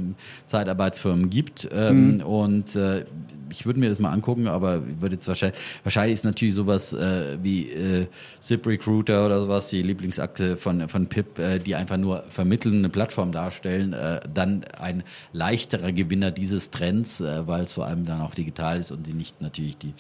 Zeitarbeitsfirmen 0.47 1.31
gibt. 1.31 1.69
Ähm, 1.73 2.17
mhm. 2.17 2.21
Und 2.23 2.77
äh, 2.77 3.05
ich 3.51 3.67
würde 3.67 3.79
mir 3.81 3.89
das 3.89 3.99
mal 3.99 4.11
angucken, 4.11 4.49
aber 4.49 4.83
würde 5.01 5.17
jetzt 5.17 5.29
wahrscheinlich, 5.29 5.61
wahrscheinlich 5.85 6.15
ist 6.15 6.25
natürlich 6.25 6.55
sowas 6.55 6.93
äh, 6.93 7.39
wie 7.43 7.71
äh, 7.71 8.07
ZipRecruiter 8.41 9.25
oder 9.27 9.41
sowas, 9.41 9.69
die 9.69 9.83
Lieblingsakte 9.83 10.57
von, 10.57 10.89
von 10.89 11.07
PIP, 11.07 11.39
äh, 11.39 11.59
die 11.59 11.75
einfach 11.75 11.97
nur 11.97 12.25
vermitteln, 12.29 12.79
eine 12.79 12.89
Plattform 12.89 13.33
darstellen, 13.33 13.93
äh, 13.93 14.21
dann 14.33 14.65
ein 14.79 15.05
leichterer 15.33 15.93
Gewinner 15.93 16.31
dieses 16.31 16.71
Trends, 16.71 17.21
äh, 17.21 17.47
weil 17.47 17.63
es 17.63 17.75
vor 17.75 17.87
allem 17.87 18.05
dann 18.05 18.21
auch 18.21 18.35
digital 18.35 18.79
ist 18.79 18.91
und 18.91 19.07
sie 19.07 19.15
nicht 19.15 19.41
natürlich 19.41 19.79
die 19.79 19.95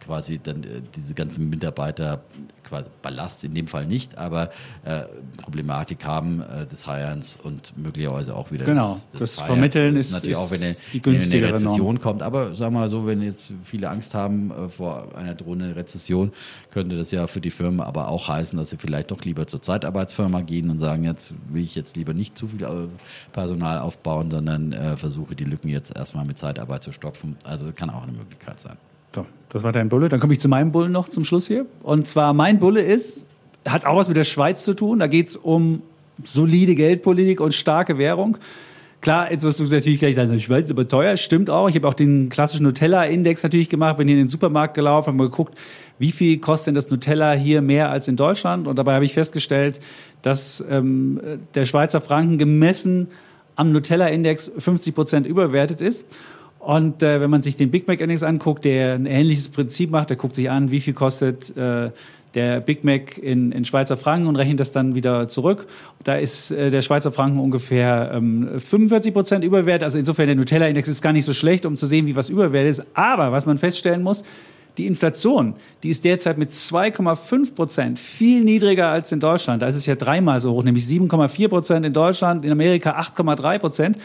quasi 0.00 0.38
dann 0.38 0.62
äh, 0.64 0.82
diese 0.94 1.14
ganzen 1.14 1.48
Mitarbeiter 1.50 2.22
quasi 2.70 2.88
Ballast 3.02 3.44
in 3.44 3.54
dem 3.54 3.66
Fall 3.66 3.86
nicht, 3.86 4.16
aber 4.16 4.50
äh, 4.84 5.02
Problematik 5.42 6.04
haben 6.04 6.40
äh, 6.40 6.66
des 6.66 6.86
Hirens 6.86 7.38
und 7.42 7.76
möglicherweise 7.76 8.34
auch 8.34 8.50
wieder 8.52 8.64
genau, 8.64 8.92
des, 8.92 9.08
des 9.08 9.20
das 9.20 9.34
Hirens. 9.34 9.46
Vermitteln 9.46 9.96
ist, 9.96 10.12
natürlich 10.12 10.36
ist 10.36 10.38
auch, 10.38 10.50
wenn 10.50 10.62
eine, 10.62 10.76
die 10.92 11.04
wenn 11.04 11.20
eine 11.20 11.52
Rezession 11.52 11.86
Norm. 11.86 12.00
kommt. 12.00 12.22
Aber 12.22 12.54
sagen 12.54 12.74
wir 12.74 12.80
mal 12.80 12.88
so, 12.88 13.06
wenn 13.06 13.22
jetzt 13.22 13.52
viele 13.64 13.90
Angst 13.90 14.14
haben 14.14 14.50
äh, 14.50 14.68
vor 14.68 15.08
einer 15.16 15.34
drohenden 15.34 15.72
Rezession, 15.72 16.32
könnte 16.70 16.96
das 16.96 17.10
ja 17.10 17.26
für 17.26 17.40
die 17.40 17.50
Firmen 17.50 17.80
aber 17.80 18.08
auch 18.08 18.28
heißen, 18.28 18.56
dass 18.56 18.70
sie 18.70 18.76
vielleicht 18.76 19.10
doch 19.10 19.22
lieber 19.24 19.46
zur 19.46 19.60
Zeitarbeitsfirma 19.60 20.42
gehen 20.42 20.70
und 20.70 20.78
sagen, 20.78 21.04
jetzt 21.04 21.34
will 21.48 21.64
ich 21.64 21.74
jetzt 21.74 21.96
lieber 21.96 22.14
nicht 22.14 22.38
zu 22.38 22.48
viel 22.48 22.62
äh, 22.62 22.68
Personal 23.32 23.78
aufbauen, 23.78 24.30
sondern 24.30 24.70
versuche 24.96 25.34
die 25.34 25.44
Lücken 25.44 25.68
jetzt 25.68 25.96
erstmal 25.96 26.24
mit 26.24 26.38
Zeitarbeit 26.38 26.82
zu 26.82 26.92
stopfen. 26.92 27.36
Also 27.44 27.72
kann 27.72 27.90
auch 27.90 28.02
eine 28.02 28.12
Möglichkeit 28.12 28.60
sein. 28.60 28.76
So, 29.10 29.26
das 29.48 29.62
war 29.62 29.72
dein 29.72 29.88
Bulle. 29.88 30.08
Dann 30.08 30.20
komme 30.20 30.32
ich 30.32 30.40
zu 30.40 30.48
meinem 30.48 30.72
Bullen 30.72 30.92
noch 30.92 31.08
zum 31.08 31.24
Schluss 31.24 31.46
hier. 31.46 31.66
Und 31.82 32.06
zwar 32.06 32.32
mein 32.32 32.58
Bulle 32.58 32.82
ist, 32.82 33.26
hat 33.66 33.84
auch 33.84 33.96
was 33.96 34.08
mit 34.08 34.16
der 34.16 34.24
Schweiz 34.24 34.64
zu 34.64 34.74
tun. 34.74 34.98
Da 34.98 35.06
geht 35.06 35.28
es 35.28 35.36
um 35.36 35.82
solide 36.24 36.74
Geldpolitik 36.74 37.40
und 37.40 37.54
starke 37.54 37.98
Währung. 37.98 38.36
Klar, 39.00 39.32
jetzt 39.32 39.44
wirst 39.44 39.58
du 39.60 39.64
natürlich 39.64 39.98
gleich 39.98 40.14
sagen, 40.14 40.38
Schweiz 40.40 40.66
ist 40.66 40.72
aber 40.72 40.86
teuer. 40.86 41.16
Stimmt 41.16 41.48
auch. 41.48 41.70
Ich 41.70 41.74
habe 41.74 41.88
auch 41.88 41.94
den 41.94 42.28
klassischen 42.28 42.64
Nutella-Index 42.64 43.42
natürlich 43.42 43.70
gemacht, 43.70 43.96
bin 43.96 44.08
hier 44.08 44.16
in 44.16 44.24
den 44.24 44.28
Supermarkt 44.28 44.74
gelaufen, 44.74 45.06
habe 45.06 45.16
mal 45.16 45.30
geguckt, 45.30 45.56
wie 45.98 46.12
viel 46.12 46.38
kostet 46.38 46.68
denn 46.68 46.74
das 46.74 46.90
Nutella 46.90 47.32
hier 47.32 47.62
mehr 47.62 47.90
als 47.90 48.08
in 48.08 48.16
Deutschland? 48.16 48.66
Und 48.66 48.78
dabei 48.78 48.94
habe 48.94 49.06
ich 49.06 49.14
festgestellt, 49.14 49.80
dass 50.20 50.62
ähm, 50.68 51.18
der 51.54 51.64
Schweizer 51.64 52.02
Franken 52.02 52.36
gemessen 52.36 53.08
am 53.56 53.72
Nutella-Index 53.72 54.52
50 54.58 54.94
Prozent 54.94 55.26
überwertet 55.26 55.80
ist. 55.80 56.06
Und 56.60 57.02
äh, 57.02 57.20
wenn 57.20 57.30
man 57.30 57.42
sich 57.42 57.56
den 57.56 57.70
Big 57.70 57.88
Mac 57.88 58.00
Index 58.00 58.22
anguckt, 58.22 58.66
der 58.66 58.94
ein 58.94 59.06
ähnliches 59.06 59.48
Prinzip 59.48 59.90
macht, 59.90 60.10
der 60.10 60.18
guckt 60.18 60.34
sich 60.34 60.50
an, 60.50 60.70
wie 60.70 60.80
viel 60.80 60.92
kostet 60.92 61.56
äh, 61.56 61.90
der 62.34 62.60
Big 62.60 62.84
Mac 62.84 63.16
in, 63.18 63.50
in 63.50 63.64
Schweizer 63.64 63.96
Franken 63.96 64.28
und 64.28 64.36
rechnet 64.36 64.60
das 64.60 64.70
dann 64.70 64.94
wieder 64.94 65.26
zurück. 65.26 65.66
Da 66.04 66.16
ist 66.16 66.50
äh, 66.50 66.70
der 66.70 66.82
Schweizer 66.82 67.12
Franken 67.12 67.40
ungefähr 67.40 68.12
ähm, 68.14 68.60
45 68.60 69.12
Prozent 69.12 69.42
Überwert. 69.42 69.82
Also 69.82 69.98
insofern 69.98 70.26
der 70.26 70.36
Nutella-Index 70.36 70.86
ist 70.86 71.00
gar 71.00 71.14
nicht 71.14 71.24
so 71.24 71.32
schlecht, 71.32 71.64
um 71.64 71.76
zu 71.76 71.86
sehen, 71.86 72.06
wie 72.06 72.14
was 72.14 72.28
Überwert 72.28 72.68
ist. 72.68 72.84
Aber 72.92 73.32
was 73.32 73.46
man 73.46 73.56
feststellen 73.56 74.02
muss, 74.02 74.22
die 74.78 74.86
Inflation, 74.86 75.54
die 75.82 75.88
ist 75.88 76.04
derzeit 76.04 76.38
mit 76.38 76.50
2,5 76.50 77.54
Prozent 77.54 77.98
viel 77.98 78.44
niedriger 78.44 78.88
als 78.88 79.10
in 79.12 79.18
Deutschland. 79.18 79.62
Da 79.62 79.66
ist 79.66 79.76
es 79.76 79.86
ja 79.86 79.96
dreimal 79.96 80.40
so 80.40 80.52
hoch, 80.52 80.62
nämlich 80.62 80.84
7,4 80.84 81.48
Prozent 81.48 81.86
in 81.86 81.92
Deutschland, 81.92 82.44
in 82.44 82.52
Amerika 82.52 82.98
8,3 82.98 83.58
Prozent. 83.58 83.98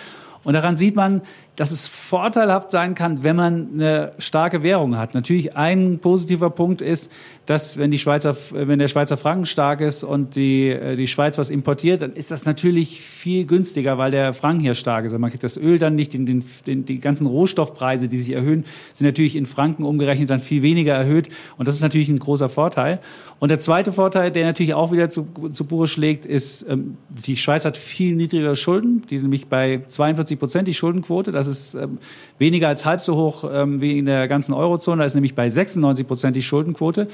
Und 0.43 0.53
daran 0.53 0.75
sieht 0.75 0.95
man, 0.95 1.21
dass 1.55 1.71
es 1.71 1.87
vorteilhaft 1.87 2.71
sein 2.71 2.95
kann, 2.95 3.23
wenn 3.23 3.35
man 3.35 3.69
eine 3.73 4.11
starke 4.17 4.63
Währung 4.63 4.97
hat. 4.97 5.13
Natürlich 5.13 5.55
ein 5.55 5.99
positiver 5.99 6.49
Punkt 6.49 6.81
ist, 6.81 7.11
dass 7.45 7.77
wenn 7.77 7.91
die 7.91 7.97
Schweizer, 7.97 8.35
wenn 8.51 8.79
der 8.79 8.87
Schweizer 8.87 9.17
Franken 9.17 9.45
stark 9.45 9.81
ist 9.81 10.03
und 10.03 10.35
die, 10.35 10.69
äh, 10.69 10.95
die 10.95 11.07
Schweiz 11.07 11.37
was 11.37 11.49
importiert, 11.49 12.01
dann 12.01 12.13
ist 12.13 12.31
das 12.31 12.45
natürlich 12.45 13.01
viel 13.01 13.45
günstiger, 13.45 13.97
weil 13.97 14.11
der 14.11 14.33
Franken 14.33 14.61
hier 14.61 14.73
stark 14.75 15.05
ist. 15.05 15.11
Also 15.13 15.19
man 15.19 15.29
kriegt 15.29 15.43
das 15.43 15.57
Öl 15.57 15.79
dann 15.79 15.95
nicht, 15.95 16.13
den, 16.13 16.25
den, 16.25 16.43
den, 16.65 16.85
die 16.85 16.99
ganzen 16.99 17.27
Rohstoffpreise, 17.27 18.07
die 18.07 18.17
sich 18.17 18.33
erhöhen, 18.33 18.65
sind 18.93 19.05
natürlich 19.05 19.35
in 19.35 19.45
Franken 19.45 19.83
umgerechnet 19.83 20.29
dann 20.29 20.39
viel 20.39 20.61
weniger 20.61 20.93
erhöht. 20.93 21.29
Und 21.57 21.67
das 21.67 21.75
ist 21.75 21.81
natürlich 21.81 22.09
ein 22.09 22.19
großer 22.19 22.49
Vorteil. 22.49 22.99
Und 23.39 23.49
der 23.49 23.59
zweite 23.59 23.91
Vorteil, 23.91 24.31
der 24.31 24.45
natürlich 24.45 24.73
auch 24.73 24.91
wieder 24.91 25.09
zu, 25.09 25.27
zu 25.51 25.65
Buche 25.65 25.87
schlägt, 25.87 26.25
ist, 26.25 26.65
ähm, 26.67 26.97
die 27.09 27.37
Schweiz 27.37 27.65
hat 27.65 27.77
viel 27.77 28.15
niedrigere 28.15 28.55
Schulden. 28.55 29.03
Die 29.09 29.17
sind 29.17 29.25
nämlich 29.25 29.47
bei 29.47 29.81
42 29.87 30.39
Prozent, 30.39 30.67
die 30.67 30.73
Schuldenquote. 30.73 31.31
Das 31.31 31.44
ist 31.47 31.75
ähm, 31.75 31.97
weniger 32.37 32.67
als 32.67 32.85
halb 32.85 33.01
so 33.01 33.15
hoch 33.15 33.49
ähm, 33.51 33.81
wie 33.81 33.97
in 33.97 34.05
der 34.05 34.27
ganzen 34.27 34.53
Eurozone. 34.53 34.99
Da 34.99 35.05
ist 35.05 35.15
nämlich 35.15 35.35
bei 35.35 35.49
96 35.49 36.07
Prozent 36.07 36.35
die 36.35 36.41
Schuldenquote. 36.41 37.07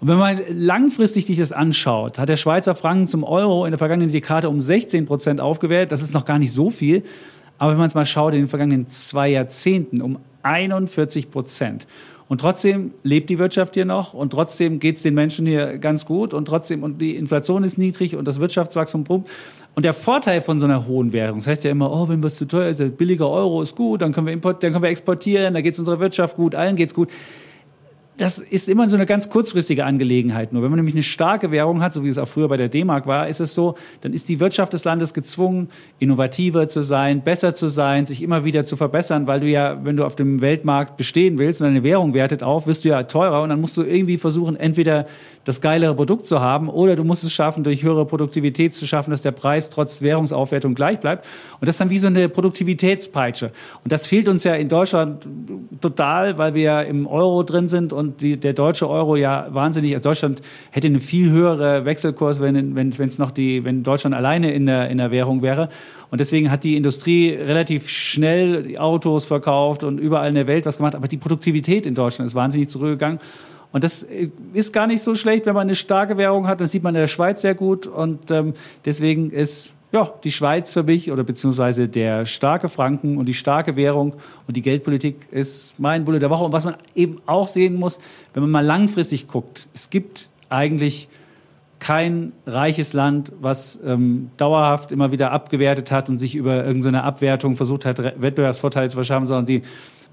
Und 0.00 0.08
wenn 0.08 0.18
man 0.18 0.40
langfristig 0.50 1.26
sich 1.26 1.38
das 1.38 1.52
anschaut, 1.52 2.18
hat 2.18 2.28
der 2.28 2.36
Schweizer 2.36 2.74
Franken 2.74 3.06
zum 3.06 3.24
Euro 3.24 3.64
in 3.64 3.70
der 3.70 3.78
vergangenen 3.78 4.10
Dekade 4.10 4.48
um 4.48 4.60
16 4.60 5.06
Prozent 5.06 5.40
aufgewertet. 5.40 5.92
Das 5.92 6.02
ist 6.02 6.14
noch 6.14 6.24
gar 6.24 6.38
nicht 6.38 6.52
so 6.52 6.70
viel. 6.70 7.02
Aber 7.58 7.70
wenn 7.70 7.78
man 7.78 7.86
es 7.86 7.94
mal 7.94 8.04
schaut, 8.04 8.34
in 8.34 8.40
den 8.40 8.48
vergangenen 8.48 8.88
zwei 8.88 9.28
Jahrzehnten 9.28 10.02
um 10.02 10.18
41 10.42 11.30
Prozent. 11.30 11.86
Und 12.26 12.40
trotzdem 12.40 12.92
lebt 13.02 13.28
die 13.28 13.38
Wirtschaft 13.38 13.74
hier 13.74 13.84
noch 13.84 14.14
und 14.14 14.30
trotzdem 14.30 14.80
geht 14.80 14.96
es 14.96 15.02
den 15.02 15.14
Menschen 15.14 15.46
hier 15.46 15.78
ganz 15.78 16.06
gut 16.06 16.32
und 16.32 16.46
trotzdem, 16.46 16.82
und 16.82 16.98
die 17.00 17.16
Inflation 17.16 17.64
ist 17.64 17.76
niedrig 17.76 18.16
und 18.16 18.26
das 18.26 18.40
Wirtschaftswachstum 18.40 19.04
pumpt. 19.04 19.28
Und 19.74 19.84
der 19.84 19.92
Vorteil 19.92 20.40
von 20.40 20.58
so 20.58 20.64
einer 20.64 20.86
hohen 20.86 21.12
Währung, 21.12 21.40
das 21.40 21.46
heißt 21.46 21.64
ja 21.64 21.70
immer, 21.70 21.92
oh, 21.92 22.08
wenn 22.08 22.22
was 22.22 22.36
zu 22.36 22.46
teuer 22.46 22.70
ist, 22.70 22.80
der 22.80 22.86
billige 22.86 23.28
Euro 23.28 23.60
ist 23.60 23.76
gut, 23.76 24.00
dann 24.00 24.12
können 24.12 24.26
wir, 24.26 24.32
import, 24.32 24.62
dann 24.62 24.72
können 24.72 24.84
wir 24.84 24.90
exportieren, 24.90 25.52
da 25.52 25.60
geht 25.60 25.74
es 25.74 25.78
unserer 25.78 26.00
Wirtschaft 26.00 26.36
gut, 26.36 26.54
allen 26.54 26.76
geht 26.76 26.88
es 26.88 26.94
gut. 26.94 27.10
Das 28.16 28.38
ist 28.38 28.68
immer 28.68 28.88
so 28.88 28.96
eine 28.96 29.06
ganz 29.06 29.28
kurzfristige 29.28 29.84
Angelegenheit. 29.84 30.52
Nur 30.52 30.62
wenn 30.62 30.70
man 30.70 30.78
nämlich 30.78 30.94
eine 30.94 31.02
starke 31.02 31.50
Währung 31.50 31.82
hat, 31.82 31.92
so 31.92 32.04
wie 32.04 32.08
es 32.08 32.18
auch 32.18 32.28
früher 32.28 32.48
bei 32.48 32.56
der 32.56 32.68
D-Mark 32.68 33.06
war, 33.06 33.28
ist 33.28 33.40
es 33.40 33.54
so, 33.54 33.74
dann 34.02 34.12
ist 34.12 34.28
die 34.28 34.38
Wirtschaft 34.38 34.72
des 34.72 34.84
Landes 34.84 35.14
gezwungen, 35.14 35.68
innovativer 35.98 36.68
zu 36.68 36.82
sein, 36.82 37.22
besser 37.22 37.54
zu 37.54 37.66
sein, 37.66 38.06
sich 38.06 38.22
immer 38.22 38.44
wieder 38.44 38.64
zu 38.64 38.76
verbessern, 38.76 39.26
weil 39.26 39.40
du 39.40 39.48
ja, 39.48 39.84
wenn 39.84 39.96
du 39.96 40.04
auf 40.04 40.14
dem 40.14 40.40
Weltmarkt 40.40 40.96
bestehen 40.96 41.38
willst 41.38 41.60
und 41.60 41.66
deine 41.66 41.82
Währung 41.82 42.14
wertet 42.14 42.44
auf, 42.44 42.66
wirst 42.68 42.84
du 42.84 42.90
ja 42.90 43.02
teurer 43.02 43.42
und 43.42 43.48
dann 43.48 43.60
musst 43.60 43.76
du 43.76 43.82
irgendwie 43.82 44.16
versuchen, 44.16 44.54
entweder 44.54 45.06
das 45.44 45.60
geilere 45.60 45.94
Produkt 45.94 46.26
zu 46.26 46.40
haben 46.40 46.68
oder 46.68 46.96
du 46.96 47.04
musst 47.04 47.24
es 47.24 47.32
schaffen, 47.32 47.64
durch 47.64 47.82
höhere 47.82 48.06
Produktivität 48.06 48.74
zu 48.74 48.86
schaffen, 48.86 49.10
dass 49.10 49.22
der 49.22 49.32
Preis 49.32 49.70
trotz 49.70 50.02
Währungsaufwertung 50.02 50.74
gleich 50.74 51.00
bleibt. 51.00 51.26
Und 51.60 51.68
das 51.68 51.74
ist 51.74 51.80
dann 51.80 51.90
wie 51.90 51.98
so 51.98 52.06
eine 52.06 52.28
Produktivitätspeitsche. 52.28 53.52
Und 53.82 53.92
das 53.92 54.06
fehlt 54.06 54.28
uns 54.28 54.44
ja 54.44 54.54
in 54.54 54.68
Deutschland 54.68 55.26
total, 55.80 56.38
weil 56.38 56.54
wir 56.54 56.62
ja 56.62 56.80
im 56.80 57.06
Euro 57.06 57.42
drin 57.42 57.68
sind 57.68 57.92
und 57.92 58.22
die, 58.22 58.38
der 58.38 58.54
deutsche 58.54 58.88
Euro 58.88 59.16
ja 59.16 59.46
wahnsinnig, 59.50 59.92
also 59.94 60.08
Deutschland 60.08 60.42
hätte 60.70 60.86
einen 60.86 61.00
viel 61.00 61.30
höhere 61.30 61.84
Wechselkurs, 61.84 62.40
wenn 62.40 62.74
wenn 62.74 62.90
es 62.90 63.18
noch 63.18 63.30
die, 63.30 63.64
wenn 63.64 63.82
Deutschland 63.82 64.14
alleine 64.14 64.52
in 64.52 64.66
der, 64.66 64.88
in 64.88 64.98
der 64.98 65.10
Währung 65.10 65.42
wäre. 65.42 65.68
Und 66.10 66.20
deswegen 66.20 66.50
hat 66.50 66.64
die 66.64 66.76
Industrie 66.76 67.30
relativ 67.30 67.88
schnell 67.88 68.78
Autos 68.78 69.24
verkauft 69.24 69.82
und 69.82 69.98
überall 69.98 70.28
in 70.28 70.34
der 70.34 70.46
Welt 70.46 70.64
was 70.64 70.76
gemacht. 70.76 70.94
Aber 70.94 71.08
die 71.08 71.16
Produktivität 71.16 71.86
in 71.86 71.94
Deutschland 71.94 72.28
ist 72.28 72.34
wahnsinnig 72.34 72.68
zurückgegangen. 72.68 73.18
Und 73.74 73.82
das 73.82 74.04
äh, 74.04 74.30
ist 74.52 74.72
gar 74.72 74.86
nicht 74.86 75.02
so 75.02 75.16
schlecht, 75.16 75.46
wenn 75.46 75.54
man 75.54 75.62
eine 75.62 75.74
starke 75.74 76.16
Währung 76.16 76.46
hat. 76.46 76.60
Das 76.60 76.70
sieht 76.70 76.84
man 76.84 76.94
in 76.94 77.00
der 77.00 77.08
Schweiz 77.08 77.42
sehr 77.42 77.56
gut. 77.56 77.88
Und 77.88 78.30
ähm, 78.30 78.54
deswegen 78.84 79.30
ist 79.30 79.72
ja, 79.90 80.12
die 80.22 80.30
Schweiz 80.30 80.72
für 80.72 80.84
mich 80.84 81.10
oder 81.10 81.24
beziehungsweise 81.24 81.88
der 81.88 82.24
starke 82.24 82.68
Franken 82.68 83.18
und 83.18 83.26
die 83.26 83.34
starke 83.34 83.74
Währung 83.74 84.14
und 84.46 84.56
die 84.56 84.62
Geldpolitik 84.62 85.28
ist 85.32 85.74
mein 85.78 86.04
Bulle 86.04 86.20
der 86.20 86.30
Woche. 86.30 86.44
Und 86.44 86.52
was 86.52 86.64
man 86.64 86.76
eben 86.94 87.20
auch 87.26 87.48
sehen 87.48 87.74
muss, 87.74 87.98
wenn 88.32 88.44
man 88.44 88.50
mal 88.52 88.64
langfristig 88.64 89.26
guckt, 89.26 89.66
es 89.74 89.90
gibt 89.90 90.28
eigentlich 90.48 91.08
kein 91.80 92.32
reiches 92.46 92.92
Land, 92.92 93.32
was 93.40 93.80
ähm, 93.84 94.30
dauerhaft 94.36 94.92
immer 94.92 95.10
wieder 95.10 95.32
abgewertet 95.32 95.90
hat 95.90 96.08
und 96.08 96.18
sich 96.18 96.36
über 96.36 96.64
irgendeine 96.64 97.02
Abwertung 97.02 97.56
versucht 97.56 97.84
hat, 97.84 97.98
Wettbewerbsvorteile 97.98 98.88
zu 98.88 98.94
verschaffen, 98.94 99.26
sondern 99.26 99.46
die 99.46 99.62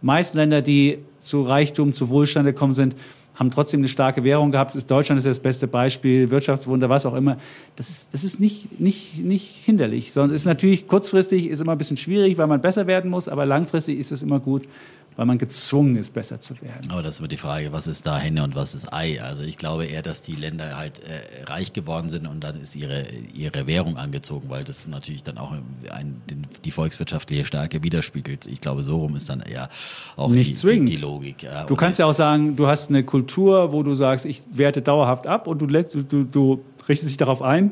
meisten 0.01 0.37
Länder, 0.37 0.61
die 0.61 0.97
zu 1.19 1.43
Reichtum, 1.43 1.93
zu 1.93 2.09
Wohlstand 2.09 2.45
gekommen 2.45 2.73
sind, 2.73 2.95
haben 3.41 3.49
trotzdem 3.49 3.79
eine 3.79 3.87
starke 3.87 4.23
Währung 4.23 4.51
gehabt. 4.51 4.77
Deutschland 4.91 5.17
ist 5.17 5.25
das 5.25 5.39
beste 5.39 5.65
Beispiel, 5.65 6.29
Wirtschaftswunder, 6.29 6.89
was 6.89 7.07
auch 7.07 7.15
immer. 7.15 7.37
Das 7.75 7.89
ist, 7.89 8.13
das 8.13 8.23
ist 8.23 8.39
nicht, 8.39 8.79
nicht, 8.79 9.17
nicht 9.17 9.65
hinderlich, 9.65 10.11
sondern 10.11 10.35
ist 10.35 10.45
natürlich 10.45 10.85
kurzfristig 10.85 11.47
ist 11.47 11.59
immer 11.59 11.71
ein 11.71 11.79
bisschen 11.79 11.97
schwierig, 11.97 12.37
weil 12.37 12.45
man 12.45 12.61
besser 12.61 12.85
werden 12.85 13.09
muss, 13.09 13.27
aber 13.27 13.47
langfristig 13.47 13.97
ist 13.97 14.11
es 14.11 14.21
immer 14.21 14.39
gut, 14.39 14.67
weil 15.15 15.25
man 15.25 15.37
gezwungen 15.37 15.97
ist, 15.97 16.13
besser 16.13 16.39
zu 16.39 16.61
werden. 16.61 16.89
Aber 16.89 17.03
das 17.03 17.15
ist 17.15 17.19
immer 17.19 17.27
die 17.27 17.37
Frage, 17.37 17.71
was 17.73 17.85
ist 17.85 18.07
da 18.07 18.17
Henne 18.17 18.43
und 18.43 18.55
was 18.55 18.73
ist 18.73 18.93
Ei? 18.93 19.21
Also 19.21 19.43
ich 19.43 19.57
glaube 19.57 19.85
eher, 19.85 20.01
dass 20.01 20.21
die 20.21 20.35
Länder 20.35 20.77
halt 20.77 20.99
äh, 20.99 21.43
reich 21.43 21.73
geworden 21.73 22.09
sind 22.09 22.27
und 22.27 22.41
dann 22.43 22.59
ist 22.61 22.75
ihre, 22.75 23.05
ihre 23.33 23.67
Währung 23.67 23.97
angezogen, 23.97 24.49
weil 24.49 24.63
das 24.63 24.87
natürlich 24.87 25.23
dann 25.23 25.37
auch 25.37 25.51
ein, 25.91 26.21
den, 26.29 26.47
die 26.63 26.71
volkswirtschaftliche 26.71 27.45
Stärke 27.45 27.83
widerspiegelt. 27.83 28.47
Ich 28.47 28.61
glaube, 28.61 28.83
so 28.83 28.97
rum 28.97 29.15
ist 29.15 29.29
dann 29.29 29.41
eher 29.41 29.69
auch 30.15 30.29
Nicht 30.29 30.49
die, 30.49 30.53
zwingend. 30.53 30.89
die, 30.89 30.95
die 30.95 31.01
Logik. 31.01 31.43
Ja. 31.43 31.65
Du 31.65 31.75
kannst 31.75 31.99
ja 31.99 32.05
auch 32.05 32.13
sagen, 32.13 32.55
du 32.55 32.67
hast 32.67 32.89
eine 32.89 33.03
Kultur, 33.03 33.73
wo 33.73 33.83
du 33.83 33.93
sagst, 33.93 34.25
ich 34.25 34.41
werte 34.51 34.81
dauerhaft 34.81 35.27
ab 35.27 35.47
und 35.47 35.61
du, 35.61 35.67
du, 35.67 36.23
du 36.23 36.63
richtest 36.87 37.09
dich 37.09 37.17
darauf 37.17 37.41
ein. 37.41 37.71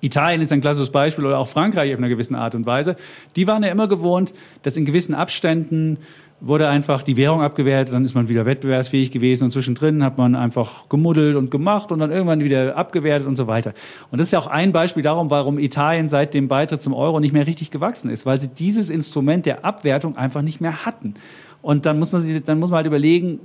Italien 0.00 0.40
ist 0.40 0.52
ein 0.52 0.60
klassisches 0.60 0.90
Beispiel 0.90 1.26
oder 1.26 1.38
auch 1.38 1.48
Frankreich 1.48 1.92
auf 1.92 1.98
einer 1.98 2.08
gewissen 2.08 2.34
Art 2.34 2.54
und 2.54 2.64
Weise. 2.66 2.96
Die 3.36 3.46
waren 3.46 3.62
ja 3.62 3.70
immer 3.70 3.88
gewohnt, 3.88 4.32
dass 4.62 4.76
in 4.76 4.84
gewissen 4.84 5.14
Abständen 5.14 5.98
wurde 6.40 6.68
einfach 6.68 7.02
die 7.02 7.16
Währung 7.16 7.42
abgewertet, 7.42 7.94
dann 7.94 8.04
ist 8.04 8.14
man 8.14 8.28
wieder 8.28 8.46
wettbewerbsfähig 8.46 9.10
gewesen 9.10 9.44
und 9.44 9.50
zwischendrin 9.50 10.02
hat 10.02 10.16
man 10.18 10.34
einfach 10.34 10.88
gemuddelt 10.88 11.36
und 11.36 11.50
gemacht 11.50 11.92
und 11.92 11.98
dann 11.98 12.10
irgendwann 12.10 12.40
wieder 12.40 12.76
abgewertet 12.76 13.28
und 13.28 13.36
so 13.36 13.46
weiter. 13.46 13.74
Und 14.10 14.18
das 14.18 14.28
ist 14.28 14.32
ja 14.32 14.38
auch 14.38 14.46
ein 14.46 14.72
Beispiel 14.72 15.02
darum, 15.02 15.30
warum 15.30 15.58
Italien 15.58 16.08
seit 16.08 16.34
dem 16.34 16.48
Beitritt 16.48 16.80
zum 16.80 16.94
Euro 16.94 17.20
nicht 17.20 17.32
mehr 17.32 17.46
richtig 17.46 17.70
gewachsen 17.70 18.10
ist, 18.10 18.24
weil 18.24 18.40
sie 18.40 18.48
dieses 18.48 18.90
Instrument 18.90 19.44
der 19.46 19.64
Abwertung 19.64 20.16
einfach 20.16 20.42
nicht 20.42 20.60
mehr 20.60 20.86
hatten. 20.86 21.14
Und 21.62 21.84
dann 21.84 21.98
muss 21.98 22.12
man 22.12 22.22
sich, 22.22 22.42
dann 22.42 22.58
muss 22.58 22.70
man 22.70 22.78
halt 22.78 22.86
überlegen, 22.86 23.38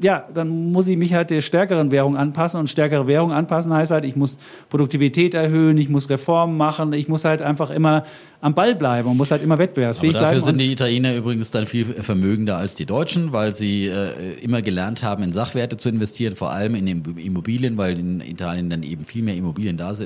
ja, 0.00 0.26
dann 0.32 0.70
muss 0.72 0.86
ich 0.86 0.96
mich 0.96 1.14
halt 1.14 1.30
der 1.30 1.40
stärkeren 1.40 1.90
Währung 1.90 2.16
anpassen 2.16 2.60
und 2.60 2.68
stärkere 2.68 3.06
Währung 3.06 3.32
anpassen 3.32 3.72
heißt 3.72 3.90
halt, 3.90 4.04
ich 4.04 4.16
muss 4.16 4.38
Produktivität 4.68 5.34
erhöhen, 5.34 5.76
ich 5.78 5.88
muss 5.88 6.08
Reformen 6.10 6.56
machen, 6.56 6.92
ich 6.92 7.08
muss 7.08 7.24
halt 7.24 7.42
einfach 7.42 7.70
immer 7.70 8.04
am 8.40 8.54
Ball 8.54 8.76
bleiben 8.76 9.08
und 9.08 9.16
muss 9.16 9.32
halt 9.32 9.42
immer 9.42 9.58
wettbewerbsfähig 9.58 10.14
Aber 10.14 10.26
dafür 10.26 10.38
bleiben. 10.40 10.58
sind 10.58 10.60
die 10.62 10.72
Italiener 10.72 11.16
übrigens 11.16 11.50
dann 11.50 11.66
viel 11.66 11.84
vermögender 11.86 12.56
als 12.56 12.76
die 12.76 12.86
Deutschen, 12.86 13.32
weil 13.32 13.52
sie 13.52 13.86
äh, 13.86 14.34
immer 14.40 14.62
gelernt 14.62 15.02
haben, 15.02 15.24
in 15.24 15.30
Sachwerte 15.32 15.76
zu 15.76 15.88
investieren, 15.88 16.36
vor 16.36 16.52
allem 16.52 16.76
in 16.76 16.86
Im- 16.86 17.18
Immobilien, 17.18 17.76
weil 17.78 17.98
in 17.98 18.20
Italien 18.20 18.70
dann 18.70 18.84
eben 18.84 19.04
viel 19.04 19.24
mehr 19.24 19.34
Immobilien 19.34 19.76
da 19.76 19.90
ist, 19.90 20.00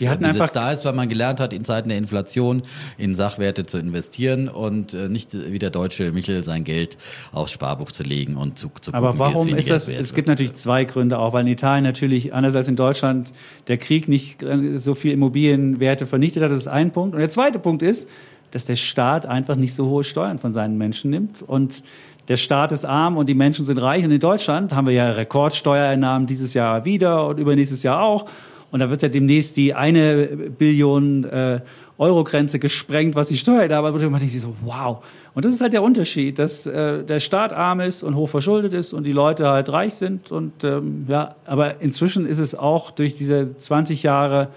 Die 0.00 0.08
hatten 0.10 0.22
Besitz 0.24 0.40
einfach- 0.42 0.52
da 0.52 0.72
ist, 0.72 0.84
weil 0.84 0.92
man 0.92 1.08
gelernt 1.08 1.40
hat, 1.40 1.54
in 1.54 1.64
Zeiten 1.64 1.88
der 1.88 1.96
Inflation 1.96 2.62
in 2.98 3.14
Sachwerte 3.14 3.64
zu 3.64 3.78
investieren 3.78 4.48
und 4.48 4.92
äh, 4.92 5.08
nicht 5.08 5.34
wie 5.50 5.58
der 5.58 5.70
deutsche 5.70 6.12
Michel 6.12 6.44
sein 6.44 6.64
Geld 6.64 6.98
aufs 7.32 7.52
Sparbuch 7.52 7.90
zu 7.92 8.02
legen 8.02 8.36
und 8.36 8.58
zu, 8.58 8.70
zu 8.82 8.92
Aber 8.92 9.12
gucken, 9.12 9.26
wie 9.26 9.30
es 9.30 9.37
warum 9.46 9.58
ist 9.58 9.70
das? 9.70 9.88
Es 9.88 10.14
gibt 10.14 10.28
natürlich 10.28 10.54
zwei 10.54 10.84
Gründe 10.84 11.18
auch, 11.18 11.32
weil 11.32 11.42
in 11.42 11.52
Italien 11.52 11.84
natürlich 11.84 12.34
anders 12.34 12.56
als 12.56 12.68
in 12.68 12.76
Deutschland 12.76 13.32
der 13.66 13.78
Krieg 13.78 14.08
nicht 14.08 14.42
äh, 14.42 14.78
so 14.78 14.94
viel 14.94 15.12
Immobilienwerte 15.12 16.06
vernichtet 16.06 16.42
hat. 16.42 16.50
Das 16.50 16.58
ist 16.58 16.68
ein 16.68 16.90
Punkt. 16.90 17.14
Und 17.14 17.20
der 17.20 17.28
zweite 17.28 17.58
Punkt 17.58 17.82
ist, 17.82 18.08
dass 18.50 18.64
der 18.64 18.76
Staat 18.76 19.26
einfach 19.26 19.56
nicht 19.56 19.74
so 19.74 19.86
hohe 19.86 20.04
Steuern 20.04 20.38
von 20.38 20.52
seinen 20.52 20.78
Menschen 20.78 21.10
nimmt 21.10 21.42
und 21.42 21.82
der 22.28 22.36
Staat 22.36 22.72
ist 22.72 22.84
arm 22.84 23.16
und 23.16 23.26
die 23.28 23.34
Menschen 23.34 23.64
sind 23.64 23.80
reich. 23.80 24.04
Und 24.04 24.10
in 24.10 24.20
Deutschland 24.20 24.74
haben 24.74 24.86
wir 24.86 24.92
ja 24.92 25.10
Rekordsteuereinnahmen 25.10 26.26
dieses 26.26 26.52
Jahr 26.52 26.84
wieder 26.84 27.26
und 27.26 27.38
übernächstes 27.38 27.82
Jahr 27.82 28.02
auch. 28.02 28.26
Und 28.70 28.80
da 28.80 28.90
wird 28.90 29.00
ja 29.00 29.08
demnächst 29.08 29.56
die 29.56 29.74
eine 29.74 30.26
Billion 30.26 31.24
äh, 31.24 31.60
Euro-Grenze 31.98 32.60
gesprengt, 32.60 33.16
was 33.16 33.28
die 33.28 33.36
Steuer 33.36 33.66
da, 33.68 33.80
aber 33.80 33.90
man 33.92 34.00
denkt 34.00 34.32
sich 34.32 34.40
so, 34.40 34.54
wow. 34.62 35.04
Und 35.34 35.44
das 35.44 35.54
ist 35.54 35.60
halt 35.60 35.72
der 35.72 35.82
Unterschied, 35.82 36.38
dass 36.38 36.64
äh, 36.66 37.04
der 37.04 37.18
Staat 37.18 37.52
arm 37.52 37.80
ist 37.80 38.02
und 38.04 38.14
hoch 38.14 38.28
verschuldet 38.28 38.72
ist 38.72 38.92
und 38.92 39.04
die 39.04 39.12
Leute 39.12 39.48
halt 39.48 39.72
reich 39.72 39.94
sind. 39.94 40.30
Und 40.30 40.64
ähm, 40.64 41.06
ja, 41.08 41.34
aber 41.44 41.80
inzwischen 41.80 42.24
ist 42.24 42.38
es 42.38 42.54
auch 42.54 42.92
durch 42.92 43.14
diese 43.16 43.56
20 43.56 44.04
Jahre 44.04 44.48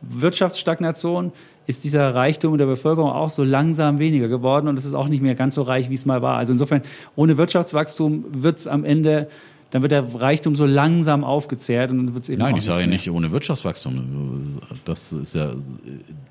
Wirtschaftsstagnation 0.00 1.32
ist 1.66 1.84
dieser 1.84 2.14
Reichtum 2.14 2.56
der 2.56 2.64
Bevölkerung 2.64 3.10
auch 3.10 3.28
so 3.28 3.44
langsam 3.44 3.98
weniger 3.98 4.28
geworden 4.28 4.68
und 4.68 4.78
es 4.78 4.86
ist 4.86 4.94
auch 4.94 5.08
nicht 5.08 5.22
mehr 5.22 5.34
ganz 5.34 5.54
so 5.54 5.62
reich, 5.62 5.90
wie 5.90 5.94
es 5.94 6.06
mal 6.06 6.22
war. 6.22 6.38
Also 6.38 6.52
insofern, 6.52 6.80
ohne 7.14 7.36
Wirtschaftswachstum 7.36 8.24
wird 8.30 8.58
es 8.58 8.66
am 8.66 8.86
Ende, 8.86 9.28
dann 9.70 9.82
wird 9.82 9.92
der 9.92 10.14
Reichtum 10.14 10.54
so 10.54 10.64
langsam 10.64 11.24
aufgezehrt 11.24 11.90
und 11.90 11.98
dann 11.98 12.14
wird 12.14 12.24
es 12.24 12.30
eben 12.30 12.40
Nein, 12.40 12.56
ich 12.56 12.64
sage 12.64 12.80
ja 12.80 12.86
nicht 12.86 13.10
ohne 13.10 13.30
Wirtschaftswachstum. 13.30 14.60
Das 14.84 15.12
ist 15.12 15.34
ja, 15.34 15.52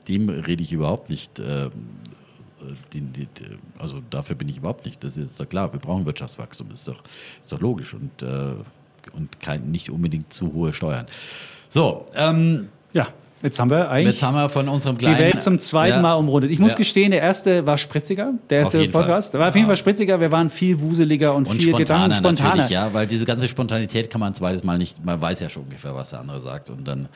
dem 0.07 0.29
rede 0.29 0.63
ich 0.63 0.73
überhaupt 0.73 1.09
nicht. 1.09 1.39
äh, 1.39 1.69
also 3.77 4.01
dafür 4.09 4.35
bin 4.35 4.49
ich 4.49 4.57
überhaupt 4.57 4.85
nicht. 4.85 5.03
Das 5.03 5.17
ist 5.17 5.39
doch 5.39 5.47
klar, 5.47 5.71
wir 5.71 5.79
brauchen 5.79 6.05
Wirtschaftswachstum, 6.05 6.71
ist 6.71 6.87
doch, 6.87 7.01
ist 7.39 7.51
doch 7.51 7.61
logisch 7.61 7.93
und, 7.93 8.23
äh, 8.23 8.53
und 9.13 9.39
kein, 9.39 9.69
nicht 9.69 9.91
unbedingt 9.91 10.33
zu 10.33 10.53
hohe 10.53 10.73
Steuern. 10.73 11.05
So, 11.69 12.07
ähm. 12.15 12.69
Ja, 12.93 13.07
jetzt 13.41 13.59
haben 13.59 13.69
wir 13.69 13.89
eigentlich 13.89 14.13
jetzt 14.15 14.23
haben 14.23 14.35
wir 14.35 14.49
von 14.49 14.67
unserem 14.67 14.97
die 14.97 15.05
kleinen... 15.05 15.19
Welt 15.19 15.41
zum 15.41 15.59
zweiten 15.59 15.97
Ja. 15.97 16.01
Mal 16.01 16.13
umrundet. 16.13 16.51
Ich 16.51 16.59
muss 16.59 16.71
Ja. 16.71 16.77
gestehen, 16.77 17.11
der 17.11 17.21
erste 17.21 17.65
war 17.65 17.77
spritziger, 17.77 18.33
der 18.49 18.59
erste 18.59 18.87
Podcast. 18.89 19.31
Fall. 19.31 19.41
War 19.41 19.49
auf 19.49 19.55
jeden 19.55 19.67
Fall 19.67 19.75
spritziger, 19.75 20.19
wir 20.19 20.31
waren 20.31 20.49
viel 20.49 20.79
wuseliger 20.79 21.35
und, 21.35 21.47
Und 21.47 21.61
viel 21.61 21.69
spontaner 21.73 22.07
Gedanken 22.15 22.37
spontaner. 22.37 22.69
ja, 22.69 22.93
weil 22.93 23.07
diese 23.07 23.25
ganze 23.25 23.47
Spontanität 23.47 24.09
kann 24.09 24.19
man 24.19 24.31
ein 24.31 24.35
zweites 24.35 24.63
Mal 24.63 24.77
nicht, 24.77 25.03
man 25.05 25.21
weiß 25.21 25.39
ja 25.39 25.49
schon 25.49 25.63
ungefähr, 25.63 25.93
was 25.95 26.09
der 26.11 26.19
andere 26.21 26.41
sagt 26.41 26.69
und 26.69 26.87
dann 26.87 27.07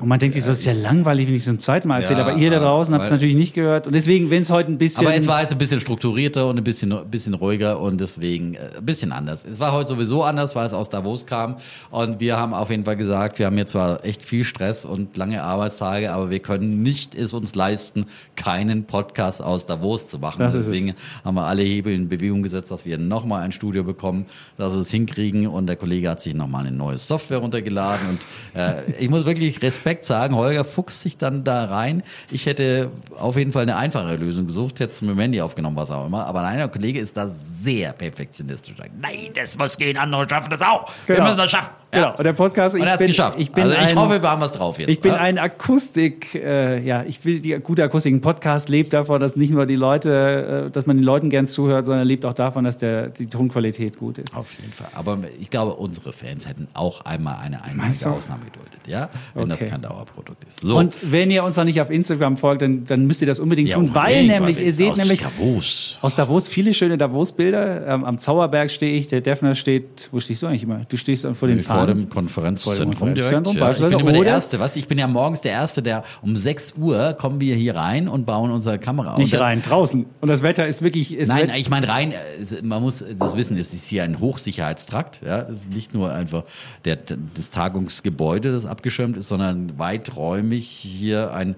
Und 0.00 0.08
man 0.08 0.18
denkt 0.18 0.34
sich, 0.34 0.44
das 0.44 0.58
ist 0.58 0.66
ja 0.66 0.74
langweilig, 0.74 1.26
wenn 1.26 1.34
ich 1.34 1.40
es 1.40 1.46
zum 1.46 1.58
zweiten 1.58 1.88
Mal 1.88 2.00
erzähle. 2.02 2.20
Ja, 2.20 2.26
aber 2.26 2.36
ihr 2.36 2.50
da 2.50 2.58
draußen 2.58 2.92
habt 2.92 3.06
es 3.06 3.10
natürlich 3.10 3.34
nicht 3.34 3.54
gehört. 3.54 3.86
Und 3.86 3.94
deswegen, 3.94 4.28
wenn 4.28 4.42
es 4.42 4.50
heute 4.50 4.70
ein 4.70 4.76
bisschen. 4.76 5.06
Aber 5.06 5.16
es 5.16 5.26
war 5.26 5.40
jetzt 5.40 5.52
ein 5.52 5.58
bisschen 5.58 5.80
strukturierter 5.80 6.48
und 6.48 6.58
ein 6.58 6.64
bisschen, 6.64 6.92
ein 6.92 7.08
bisschen 7.10 7.32
ruhiger 7.32 7.80
und 7.80 7.98
deswegen 7.98 8.54
äh, 8.56 8.58
ein 8.76 8.84
bisschen 8.84 9.10
anders. 9.10 9.46
Es 9.46 9.60
war 9.60 9.72
heute 9.72 9.88
sowieso 9.88 10.22
anders, 10.22 10.54
weil 10.54 10.66
es 10.66 10.74
aus 10.74 10.90
Davos 10.90 11.24
kam. 11.24 11.56
Und 11.90 12.20
wir 12.20 12.36
haben 12.36 12.52
auf 12.52 12.68
jeden 12.68 12.84
Fall 12.84 12.96
gesagt, 12.98 13.38
wir 13.38 13.46
haben 13.46 13.56
hier 13.56 13.66
zwar 13.66 14.04
echt 14.04 14.22
viel 14.22 14.44
Stress 14.44 14.84
und 14.84 15.16
lange 15.24 15.42
Arbeitstage, 15.42 16.12
aber 16.12 16.28
wir 16.28 16.40
können 16.40 16.82
nicht 16.82 17.14
es 17.14 17.32
uns 17.32 17.54
leisten, 17.54 18.04
keinen 18.36 18.84
Podcast 18.84 19.42
aus 19.42 19.64
Davos 19.64 20.06
zu 20.06 20.18
machen. 20.18 20.40
Deswegen 20.52 20.90
es. 20.90 20.94
haben 21.24 21.34
wir 21.36 21.44
alle 21.46 21.62
Hebel 21.62 21.94
in 21.94 22.08
Bewegung 22.10 22.42
gesetzt, 22.42 22.70
dass 22.70 22.84
wir 22.84 22.98
nochmal 22.98 23.42
ein 23.42 23.52
Studio 23.52 23.84
bekommen, 23.84 24.26
dass 24.58 24.74
wir 24.74 24.80
es 24.82 24.90
hinkriegen. 24.90 25.46
Und 25.46 25.66
der 25.66 25.76
Kollege 25.76 26.10
hat 26.10 26.20
sich 26.20 26.34
nochmal 26.34 26.66
eine 26.66 26.76
neue 26.76 26.98
Software 26.98 27.38
runtergeladen. 27.38 28.06
Und 28.10 28.20
äh, 28.60 28.82
ich 29.00 29.08
muss 29.08 29.24
wirklich 29.24 29.62
Respekt 29.62 30.04
sagen, 30.04 30.34
Holger 30.36 30.62
fuchst 30.62 31.00
sich 31.00 31.16
dann 31.16 31.42
da 31.42 31.64
rein. 31.64 32.02
Ich 32.30 32.44
hätte 32.44 32.90
auf 33.18 33.36
jeden 33.38 33.52
Fall 33.52 33.62
eine 33.62 33.76
einfache 33.76 34.16
Lösung 34.16 34.46
gesucht, 34.46 34.78
hätte 34.80 34.92
es 34.92 35.00
mit 35.00 35.12
dem 35.12 35.18
Handy 35.20 35.40
aufgenommen, 35.40 35.76
was 35.78 35.90
auch 35.90 36.06
immer. 36.06 36.26
Aber 36.26 36.42
nein, 36.42 36.58
der 36.58 36.68
Kollege 36.68 37.00
ist 37.00 37.16
da 37.16 37.30
sehr 37.62 37.94
perfektionistisch. 37.94 38.74
Nein, 39.00 39.30
das 39.34 39.56
muss 39.56 39.78
gehen, 39.78 39.96
andere 39.96 40.28
schaffen 40.28 40.50
das 40.50 40.60
auch. 40.60 40.86
Wir 41.06 41.14
Genau. 41.16 41.28
müssen 41.28 41.38
das 41.38 41.50
schaffen. 41.50 41.72
Genau. 41.94 42.16
Und 42.16 42.24
der 42.24 42.32
Podcast, 42.32 42.74
Und 42.74 42.82
er 42.82 42.88
hat 42.92 42.94
es 42.94 42.98
bin, 42.98 43.06
geschafft. 43.08 43.40
ich 43.40 43.52
bin 43.52 43.64
also 43.64 43.74
ich 43.76 43.90
ein, 43.92 43.96
hoffe, 43.98 44.20
wir 44.22 44.30
haben 44.30 44.40
was 44.40 44.52
drauf 44.52 44.78
jetzt. 44.78 44.88
Ich 44.88 45.00
bin 45.00 45.12
ja? 45.12 45.18
ein 45.18 45.38
Akustik, 45.38 46.34
äh, 46.34 46.80
ja, 46.84 47.04
ich 47.06 47.24
will 47.24 47.40
die 47.40 47.52
gute 47.60 47.82
Akustik. 47.84 48.12
Ein 48.14 48.20
Podcast 48.20 48.68
lebt 48.68 48.92
davon, 48.92 49.20
dass 49.20 49.36
nicht 49.36 49.50
nur 49.52 49.66
die 49.66 49.76
Leute, 49.76 50.66
äh, 50.66 50.70
dass 50.70 50.86
man 50.86 50.96
den 50.96 51.04
Leuten 51.04 51.30
gern 51.30 51.46
zuhört, 51.46 51.86
sondern 51.86 52.06
lebt 52.06 52.24
auch 52.24 52.34
davon, 52.34 52.64
dass 52.64 52.78
der, 52.78 53.08
die 53.08 53.26
Tonqualität 53.26 53.98
gut 53.98 54.18
ist. 54.18 54.36
Auf 54.36 54.54
jeden 54.54 54.72
Fall. 54.72 54.88
Aber 54.94 55.18
ich 55.40 55.50
glaube, 55.50 55.74
unsere 55.74 56.12
Fans 56.12 56.48
hätten 56.48 56.68
auch 56.74 57.04
einmal 57.04 57.36
eine 57.42 57.62
einmalige? 57.62 58.10
Ausnahme 58.10 58.44
geduldet, 58.44 58.80
ja? 58.86 59.08
Wenn 59.34 59.48
das 59.48 59.60
Okay. 59.62 59.70
kein 59.70 59.82
Dauerprodukt 59.82 60.44
ist. 60.44 60.60
So. 60.60 60.76
Und 60.76 60.96
wenn 61.12 61.30
ihr 61.30 61.44
uns 61.44 61.56
noch 61.56 61.64
nicht 61.64 61.80
auf 61.80 61.90
Instagram 61.90 62.36
folgt, 62.36 62.62
dann, 62.62 62.84
dann 62.84 63.06
müsst 63.06 63.20
ihr 63.20 63.26
das 63.26 63.40
unbedingt 63.40 63.68
Ja, 63.70 63.76
tun, 63.76 63.90
weil 63.94 64.26
nämlich, 64.26 64.58
ihr 64.60 64.72
seht 64.72 64.90
aus 64.92 64.98
nämlich 64.98 65.20
Davos. 65.22 65.98
aus 66.02 66.14
Davos 66.16 66.48
viele 66.48 66.74
schöne 66.74 66.98
Davos-Bilder. 66.98 67.86
Ähm, 67.86 68.04
am 68.04 68.18
Zauberberg 68.18 68.70
stehe 68.70 68.96
ich, 68.96 69.08
der 69.08 69.20
Defner 69.20 69.54
steht, 69.54 70.08
wo 70.12 70.20
stehst 70.20 70.42
du 70.42 70.46
eigentlich 70.46 70.64
immer? 70.64 70.80
Du 70.88 70.96
stehst 70.96 71.24
dann 71.24 71.34
vor 71.34 71.48
den 71.48 71.60
Vor 71.86 71.94
dem 71.94 72.08
Konferenzzentrum 72.08 73.14
direkt. 73.14 73.46
Ja. 73.54 73.70
Ich 73.70 73.78
bin 73.78 73.98
immer 73.98 74.12
der 74.12 74.24
Erste, 74.24 74.60
was? 74.60 74.76
Ich 74.76 74.88
bin 74.88 74.98
ja 74.98 75.06
morgens 75.06 75.40
der 75.40 75.52
Erste, 75.52 75.82
der 75.82 76.04
um 76.22 76.36
6 76.36 76.74
Uhr 76.78 77.14
kommen 77.14 77.40
wir 77.40 77.54
hier 77.54 77.76
rein 77.76 78.08
und 78.08 78.26
bauen 78.26 78.50
unsere 78.50 78.78
Kamera 78.78 79.12
auf. 79.12 79.18
Nicht 79.18 79.38
rein, 79.38 79.62
draußen. 79.62 80.06
Und 80.20 80.28
das 80.28 80.42
Wetter 80.42 80.66
ist 80.66 80.82
wirklich. 80.82 81.18
Es 81.18 81.28
Nein, 81.28 81.50
ich 81.56 81.70
meine 81.70 81.88
rein, 81.88 82.14
man 82.62 82.82
muss 82.82 83.04
das 83.18 83.36
wissen, 83.36 83.56
es 83.58 83.74
ist 83.74 83.86
hier 83.86 84.04
ein 84.04 84.20
Hochsicherheitstrakt. 84.20 85.20
Ja? 85.24 85.42
Es 85.42 85.58
ist 85.58 85.74
nicht 85.74 85.94
nur 85.94 86.12
einfach 86.12 86.44
der, 86.84 86.96
das 87.34 87.50
Tagungsgebäude, 87.50 88.52
das 88.52 88.66
abgeschirmt 88.66 89.16
ist, 89.16 89.28
sondern 89.28 89.78
weiträumig 89.78 90.68
hier 90.68 91.32
ein, 91.34 91.56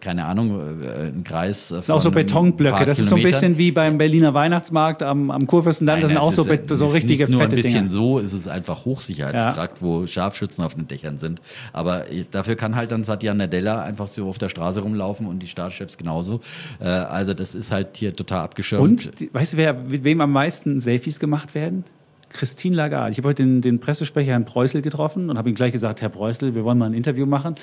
keine 0.00 0.24
Ahnung, 0.24 0.80
äh, 0.82 1.08
ein 1.08 1.22
Kreis. 1.22 1.68
Das 1.68 1.86
sind 1.86 1.94
auch 1.94 2.00
so 2.00 2.10
Betonblöcke. 2.10 2.86
Das 2.86 2.98
ist 2.98 3.08
so 3.08 3.16
ein 3.16 3.22
bisschen 3.22 3.58
wie 3.58 3.72
beim 3.72 3.98
Berliner 3.98 4.32
Weihnachtsmarkt 4.32 5.02
am, 5.02 5.30
am 5.30 5.46
Kurfürstendamm. 5.46 6.00
Das 6.00 6.08
sind 6.08 6.18
auch 6.18 6.32
so, 6.32 6.44
ist, 6.44 6.68
so 6.70 6.86
ist 6.86 6.94
richtige 6.94 7.24
nicht 7.24 7.32
nur 7.32 7.42
fette 7.42 7.56
ein 7.56 7.62
bisschen 7.62 7.88
Dinger. 7.88 7.90
so, 7.90 8.18
ist 8.18 8.32
es 8.32 8.48
einfach 8.48 8.86
Hochsicherheitstrakt, 8.86 9.82
wo 9.82 10.06
Scharfschützen 10.06 10.64
auf 10.64 10.74
den 10.74 10.88
Dächern 10.88 11.18
sind. 11.18 11.42
Aber 11.74 12.04
dafür 12.30 12.56
kann 12.56 12.74
halt 12.74 12.90
dann 12.90 13.04
Satya 13.04 13.34
Nadella 13.34 13.82
einfach 13.82 14.06
so 14.06 14.28
auf 14.28 14.38
der 14.38 14.48
Straße 14.48 14.80
rumlaufen 14.80 15.26
und 15.26 15.40
die 15.40 15.48
Staatschefs 15.48 15.98
genauso. 15.98 16.40
Äh, 16.80 16.86
also 16.86 17.34
das 17.34 17.54
ist 17.54 17.70
halt 17.70 17.96
hier 17.98 18.16
total 18.16 18.44
abgeschirmt. 18.44 18.82
Und 18.82 19.20
die, 19.20 19.32
weißt 19.32 19.52
du, 19.52 19.56
wer, 19.58 19.74
mit 19.74 20.04
wem 20.04 20.22
am 20.22 20.32
meisten 20.32 20.80
Selfies 20.80 21.20
gemacht 21.20 21.54
werden? 21.54 21.84
Christine 22.28 22.76
Lagarde. 22.76 23.12
Ich 23.12 23.18
habe 23.18 23.28
heute 23.28 23.42
den, 23.42 23.60
den 23.60 23.80
Pressesprecher 23.80 24.32
Herrn 24.32 24.44
Preußel 24.44 24.82
getroffen 24.82 25.30
und 25.30 25.38
habe 25.38 25.48
ihm 25.48 25.54
gleich 25.54 25.72
gesagt, 25.72 26.02
Herr 26.02 26.08
Preußel, 26.08 26.54
wir 26.54 26.64
wollen 26.64 26.78
mal 26.78 26.86
ein 26.86 26.94
Interview 26.94 27.26
machen. 27.26 27.54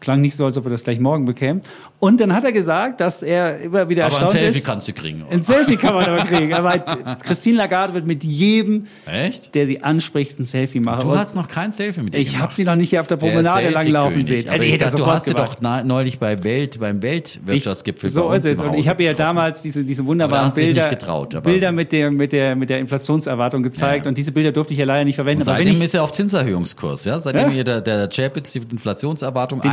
Klang 0.00 0.20
nicht 0.20 0.36
so, 0.36 0.44
als 0.44 0.56
ob 0.56 0.64
wir 0.64 0.70
das 0.70 0.84
gleich 0.84 1.00
morgen 1.00 1.24
bekämen. 1.24 1.60
Und 1.98 2.20
dann 2.20 2.32
hat 2.32 2.44
er 2.44 2.52
gesagt, 2.52 3.00
dass 3.00 3.22
er 3.22 3.58
immer 3.60 3.88
wieder 3.88 4.06
aber 4.06 4.14
ein 4.16 4.22
erstaunt 4.22 4.30
Selfie 4.40 4.58
ist. 4.58 4.64
kannst 4.66 4.86
du 4.88 4.92
kriegen. 4.92 5.24
Ein 5.30 5.42
Selfie 5.42 5.76
kann 5.76 5.94
man 5.94 6.04
aber 6.04 6.24
kriegen. 6.24 6.54
Aber 6.54 6.78
Christine 7.24 7.56
Lagarde 7.56 7.94
wird 7.94 8.06
mit 8.06 8.22
jedem, 8.22 8.86
Echt? 9.06 9.54
der 9.54 9.66
sie 9.66 9.82
anspricht, 9.82 10.38
ein 10.38 10.44
Selfie 10.44 10.80
machen. 10.80 11.00
Du 11.02 11.12
Und 11.12 11.18
hast 11.18 11.34
noch 11.34 11.48
kein 11.48 11.72
Selfie 11.72 12.02
mit 12.02 12.14
ihr 12.14 12.20
ich 12.20 12.38
habe 12.38 12.54
sie 12.54 12.64
noch 12.64 12.76
nicht 12.76 12.90
hier 12.90 13.00
auf 13.00 13.06
der 13.08 13.16
Promenade 13.16 13.68
langlaufen 13.70 14.24
sehen. 14.24 14.48
Also 14.48 14.64
ich 14.64 14.78
dachte, 14.78 14.96
du 14.96 15.06
hast 15.06 15.26
sie 15.26 15.34
doch 15.34 15.56
neulich 15.60 16.18
bei 16.18 16.42
Welt, 16.44 16.78
beim 16.78 17.02
Weltwirtschaftsgipfel 17.02 18.08
so 18.08 18.28
bei 18.28 18.36
uns 18.36 18.44
ist 18.44 18.52
es. 18.52 18.60
Und 18.60 18.74
ich 18.74 18.88
habe 18.88 19.02
ihr 19.02 19.10
getroffen. 19.10 19.26
damals 19.36 19.62
diese, 19.62 19.84
diese 19.84 20.04
wunderbaren 20.06 20.52
Bilder, 20.54 20.88
getraut, 20.88 21.42
Bilder 21.42 21.72
mit, 21.72 21.92
der, 21.92 22.10
mit, 22.10 22.32
der, 22.32 22.54
mit 22.56 22.70
der 22.70 22.78
Inflationserwartung 22.78 23.62
gezeigt. 23.62 24.06
Ja. 24.06 24.08
Und 24.08 24.18
diese 24.18 24.32
Bilder 24.32 24.52
durfte 24.52 24.72
ich 24.72 24.78
ja 24.78 24.84
leider 24.86 25.04
nicht 25.04 25.16
verwenden. 25.16 25.42
Und 25.42 25.48
Aber 25.48 25.58
wenn 25.58 25.64
seitdem 25.66 25.80
ich, 25.80 25.84
ist 25.86 25.94
er 25.94 26.04
auf 26.04 26.12
Zinserhöhungskurs, 26.12 27.04
ja? 27.04 27.18
Seitdem 27.20 27.50
Ja. 27.50 27.56
ihr 27.56 27.64
der, 27.64 27.80
der 27.80 28.08
Chapitz 28.08 28.52
die 28.52 28.60
Inflationserwartung 28.70 29.60
Den 29.60 29.72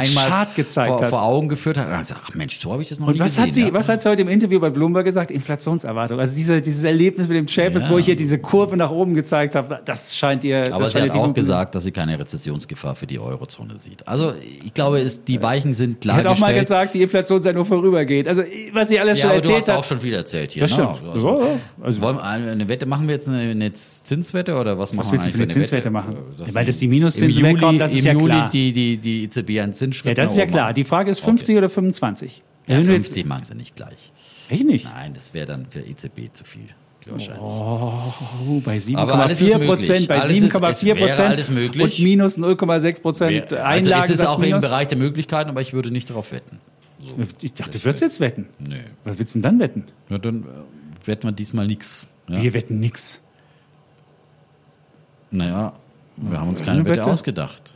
gezeigt 0.56 0.88
vor, 0.90 1.02
hat. 1.02 1.10
vor 1.10 1.22
Augen 1.24 1.48
geführt 1.50 1.78
hat, 1.78 1.88
hat 1.88 2.00
gesagt, 2.00 2.22
ach 2.26 2.34
Mensch, 2.36 2.60
so 2.60 2.72
habe 2.72 2.82
ich 2.82 2.90
das 2.90 3.00
noch 3.00 3.08
und 3.08 3.14
nie 3.14 3.20
was 3.20 3.32
gesehen. 3.32 3.44
hat, 3.46 3.54
sie, 3.54 3.62
ja? 3.64 3.74
was 3.74 3.90
hat 3.90 4.02
sie 4.02 4.10
heute 4.10 4.22
im 4.24 4.28
Interview 4.28 4.60
bei 4.60 4.70
Bloomberg 4.70 5.06
gesagt? 5.06 5.32
Inflationserwartung. 5.32 6.20
Also 6.20 6.36
diese, 6.36 6.62
dieses 6.62 6.84
Erlebnis 6.84 7.28
mit 7.28 7.38
dem 7.38 7.46
Chapitz, 7.48 7.86
Ja. 7.86 7.92
wo 7.92 7.98
ich 7.98 8.06
hier 8.06 8.16
diese 8.16 8.40
Kurve 8.40 8.78
nach 8.78 8.92
oben 8.92 9.14
gezeigt 9.14 9.56
habe, 9.56 9.80
das 9.86 10.16
scheint 10.16 10.44
ihr. 10.44 10.74
Aber 10.74 10.84
das 10.86 10.94
sie 10.94 11.02
hat 11.02 11.12
auch 11.12 11.34
gesagt, 11.34 11.76
dass 11.76 11.84
sie 11.84 11.92
keine 11.92 12.18
Rezessionsgefahr 12.20 12.96
für 12.96 13.08
die 13.08 13.20
Eurozone 13.20 13.78
sieht. 13.78 14.08
Also 14.08 14.34
ich 14.64 14.74
glaube, 14.74 15.00
es, 15.00 15.24
die 15.24 15.42
Weichen 15.42 15.74
sind 15.74 16.04
Sie 16.04 16.12
hat 16.12 16.26
auch 16.26 16.40
mal 16.40 16.54
gesagt, 16.54 16.94
die 16.94 17.02
Inflation 17.02 17.42
sei 17.42 17.52
nur 17.54 17.66
vorübergehend. 17.66 18.28
Also 18.28 18.44
was 18.74 18.90
sie 18.90 19.00
alles 19.00 19.20
ja, 19.20 19.24
schon 19.24 19.32
aber 19.32 19.42
du 19.42 19.48
erzählt 19.50 19.62
hast 19.62 19.70
hat. 19.70 19.78
auch 19.80 19.84
schon 19.84 20.00
viel 20.00 20.14
erzählt 20.14 20.52
hier. 20.52 20.62
Das 20.64 20.78
ne? 20.78 20.84
stimmt. 20.96 21.12
Also, 21.14 21.40
Ja, 21.40 21.46
ja. 21.46 21.52
Also- 21.82 22.02
wollen 22.02 22.18
wir 22.18 22.24
eine 22.24 22.68
Wette 22.68 22.86
machen 22.86 23.08
wir 23.08 23.16
jetzt 23.16 23.28
eine, 23.30 23.52
eine 23.52 23.72
Zinswette 23.74 24.56
oder 24.56 24.78
was 24.78 24.94
machen 24.94 25.06
Was 25.08 25.12
willst 25.12 25.26
du 25.28 25.30
wir 25.32 25.38
für 25.38 25.44
eine 25.44 25.48
Zinswette 25.48 25.78
Wette? 25.86 25.90
machen? 25.92 26.16
Dass 26.38 26.54
Weil 26.56 26.66
dass 26.66 26.78
die 26.78 26.88
Minuszinsen 26.88 27.44
wegkommen, 27.44 27.80
das 27.80 27.92
ist 27.94 28.00
im 28.00 28.06
ja 28.06 28.14
Juli 28.14 28.26
klar. 28.26 28.50
Die, 28.52 28.72
die, 28.72 28.98
die 28.98 29.24
EZB 29.26 29.60
einen 29.62 29.74
Zinsschritt 30.06 30.18
ja, 30.18 30.24
das 30.24 30.32
ist 30.32 30.38
ja 30.38 30.46
klar. 30.46 30.74
Die 30.74 30.84
Frage 30.84 31.12
ist 31.12 31.20
50 31.20 31.58
oder 31.58 31.70
25. 31.70 32.44
Ja, 32.68 32.78
Wenn 32.78 32.86
du 32.86 32.94
jetzt- 32.94 33.06
50 33.08 33.26
machen 33.26 33.44
sie 33.46 33.56
nicht 33.56 33.76
gleich. 33.76 34.12
Echt 34.50 34.66
nicht? 34.66 34.86
Nein, 34.86 35.14
das 35.14 35.34
wäre 35.34 35.46
dann 35.48 35.66
für 35.68 35.80
EZB 35.80 36.30
zu 36.34 36.44
viel. 36.44 36.68
Wahrscheinlich. 37.08 37.40
Oh, 37.42 37.94
bei 38.66 38.80
Aber 38.96 39.16
alles 39.20 39.40
ist 39.40 39.48
7,4 39.48 39.58
möglich. 39.60 39.68
Prozent, 39.70 40.08
bei 40.08 40.20
Alles 40.22 40.32
ist- 40.32 40.40
7,4 40.56 40.70
es 40.72 40.84
wäre 40.86 41.08
Prozent 41.08 41.80
und 41.80 42.00
minus 42.00 42.38
0,6 42.40 43.02
Prozent 43.02 43.44
also 43.54 43.56
Einlagen. 43.58 44.04
ist 44.12 44.20
es 44.20 44.26
auch 44.26 44.40
im 44.42 44.60
Bereich 44.60 44.88
der 44.88 44.98
Möglichkeiten, 44.98 45.50
aber 45.52 45.62
ich 45.62 45.74
würde 45.74 45.92
nicht 45.92 46.10
darauf 46.10 46.32
wetten. 46.32 46.60
Ich 47.42 47.54
dachte, 47.54 47.78
du 47.78 47.84
würdest 47.86 48.02
jetzt 48.02 48.20
wetten. 48.20 48.48
Nö. 48.58 48.78
Was 49.04 49.20
willst 49.20 49.36
du 49.36 49.40
denn 49.40 49.44
dann 49.44 49.60
wetten? 49.60 49.84
Ja, 50.10 50.18
dann 50.18 50.44
äh, 50.44 51.08
wetten 51.08 51.28
wir 51.28 51.32
diesmal 51.32 51.68
nichts. 51.68 52.08
Ja? 52.28 52.42
Wir 52.42 52.54
wetten 52.56 52.80
nix. 52.80 53.22
Naja, 55.30 55.74
wir 56.18 56.40
haben 56.40 56.50
uns 56.50 56.62
Eine 56.62 56.68
keine 56.68 56.86
Wette 56.86 57.02
Wette? 57.02 57.12
ausgedacht. 57.12 57.76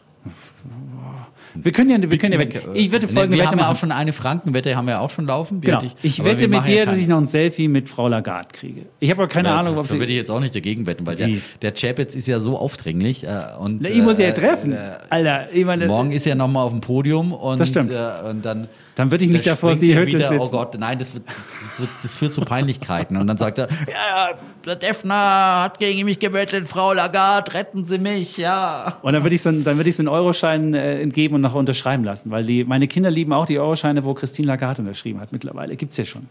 Wir 1.55 1.71
können 1.71 1.89
ja, 1.89 1.97
wir 2.11 2.17
können 2.17 2.33
ja 2.33 2.39
Weg, 2.39 2.55
äh, 2.55 2.59
Ich 2.77 2.91
wette 2.91 3.07
ne, 3.07 3.11
folgende 3.11 3.37
Wir 3.37 3.43
Wette 3.43 3.51
haben 3.51 3.59
ja 3.59 3.69
auch 3.71 3.75
schon 3.75 3.91
eine 3.91 4.13
Frankenwette, 4.13 4.75
haben 4.75 4.87
wir 4.87 5.01
auch 5.01 5.09
schon 5.09 5.25
laufen. 5.25 5.61
Genau. 5.61 5.79
Ich 6.03 6.19
aber 6.19 6.29
wette 6.29 6.47
mit 6.47 6.65
dir, 6.67 6.75
ja 6.75 6.85
dass 6.85 6.97
ich 6.97 7.07
noch 7.07 7.17
ein 7.17 7.25
Selfie 7.27 7.67
mit 7.67 7.89
Frau 7.89 8.07
Lagarde 8.07 8.49
kriege. 8.53 8.81
Ich 8.99 9.09
habe 9.09 9.23
aber 9.23 9.29
keine 9.31 9.51
Ahnung, 9.51 9.77
ob 9.77 9.87
da 9.87 9.93
sie. 9.93 9.99
würde 9.99 10.11
ich 10.11 10.17
jetzt 10.17 10.31
auch 10.31 10.39
nicht 10.39 10.55
dagegen 10.55 10.85
wetten, 10.85 11.05
weil 11.05 11.15
der, 11.15 11.27
Wie? 11.27 11.41
der 11.61 11.73
Chapitz 11.73 12.15
ist 12.15 12.27
ja 12.27 12.39
so 12.39 12.57
aufdringlich. 12.57 13.23
Äh, 13.23 13.29
und, 13.59 13.81
Na, 13.81 13.89
ich 13.89 14.01
muss 14.01 14.17
ja 14.19 14.27
äh, 14.27 14.33
treffen. 14.33 14.75
Alter, 15.09 15.47
ich 15.51 15.65
meine, 15.65 15.87
Morgen 15.87 16.11
ist 16.11 16.25
er 16.27 16.35
nochmal 16.35 16.65
auf 16.65 16.71
dem 16.71 16.81
Podium 16.81 17.31
und, 17.33 17.59
Das 17.59 17.69
stimmt. 17.69 17.91
Äh, 17.91 18.29
und 18.29 18.45
dann, 18.45 18.67
Dann 18.95 19.11
würde 19.11 19.25
ich 19.25 19.31
nicht 19.31 19.45
da 19.45 19.51
davor 19.51 19.75
die 19.75 19.95
Hütte 19.95 20.07
wieder, 20.07 20.19
sitzen. 20.19 20.39
Oh 20.39 20.49
Gott, 20.49 20.77
nein, 20.79 20.99
das, 20.99 21.13
wird, 21.13 21.23
das, 21.27 21.79
wird, 21.79 21.89
das 22.03 22.13
führt 22.15 22.33
zu 22.33 22.41
Peinlichkeiten. 22.41 23.17
Und 23.17 23.27
dann 23.27 23.37
sagt 23.37 23.57
er, 23.59 23.67
ja, 23.87 24.29
der 24.65 24.75
Defner 24.75 25.63
hat 25.63 25.79
gegen 25.79 26.05
mich 26.05 26.19
gewettet, 26.19 26.67
Frau 26.67 26.93
Lagarde, 26.93 27.53
retten 27.53 27.85
Sie 27.85 27.97
mich, 27.97 28.37
ja. 28.37 28.97
Und 29.01 29.13
dann 29.13 29.23
würde 29.23 29.35
ich 29.35 29.41
so, 29.41 29.49
einen- 29.49 29.63
dann 29.63 29.77
würde 29.77 29.89
ich 29.89 29.95
so 29.95 30.01
einen 30.01 30.09
Euroschein 30.09 30.73
äh, 30.73 31.01
entgeben 31.01 31.35
und 31.39 31.51
noch 31.51 31.55
unterschreiben 31.55 32.03
lassen, 32.03 32.29
weil 32.31 32.45
die, 32.45 32.63
meine 32.63 32.87
Kinder 32.87 33.09
lieben 33.09 33.33
auch 33.33 33.45
die 33.45 33.59
Euroscheine, 33.59 34.05
wo 34.05 34.13
Christine 34.13 34.47
Lagarde 34.47 34.81
unterschrieben 34.81 35.19
hat. 35.19 35.31
Mittlerweile 35.31 35.75
gibt's 35.75 35.97
ja 35.97 36.05
schon. 36.05 36.27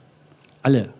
Alle 0.62 0.90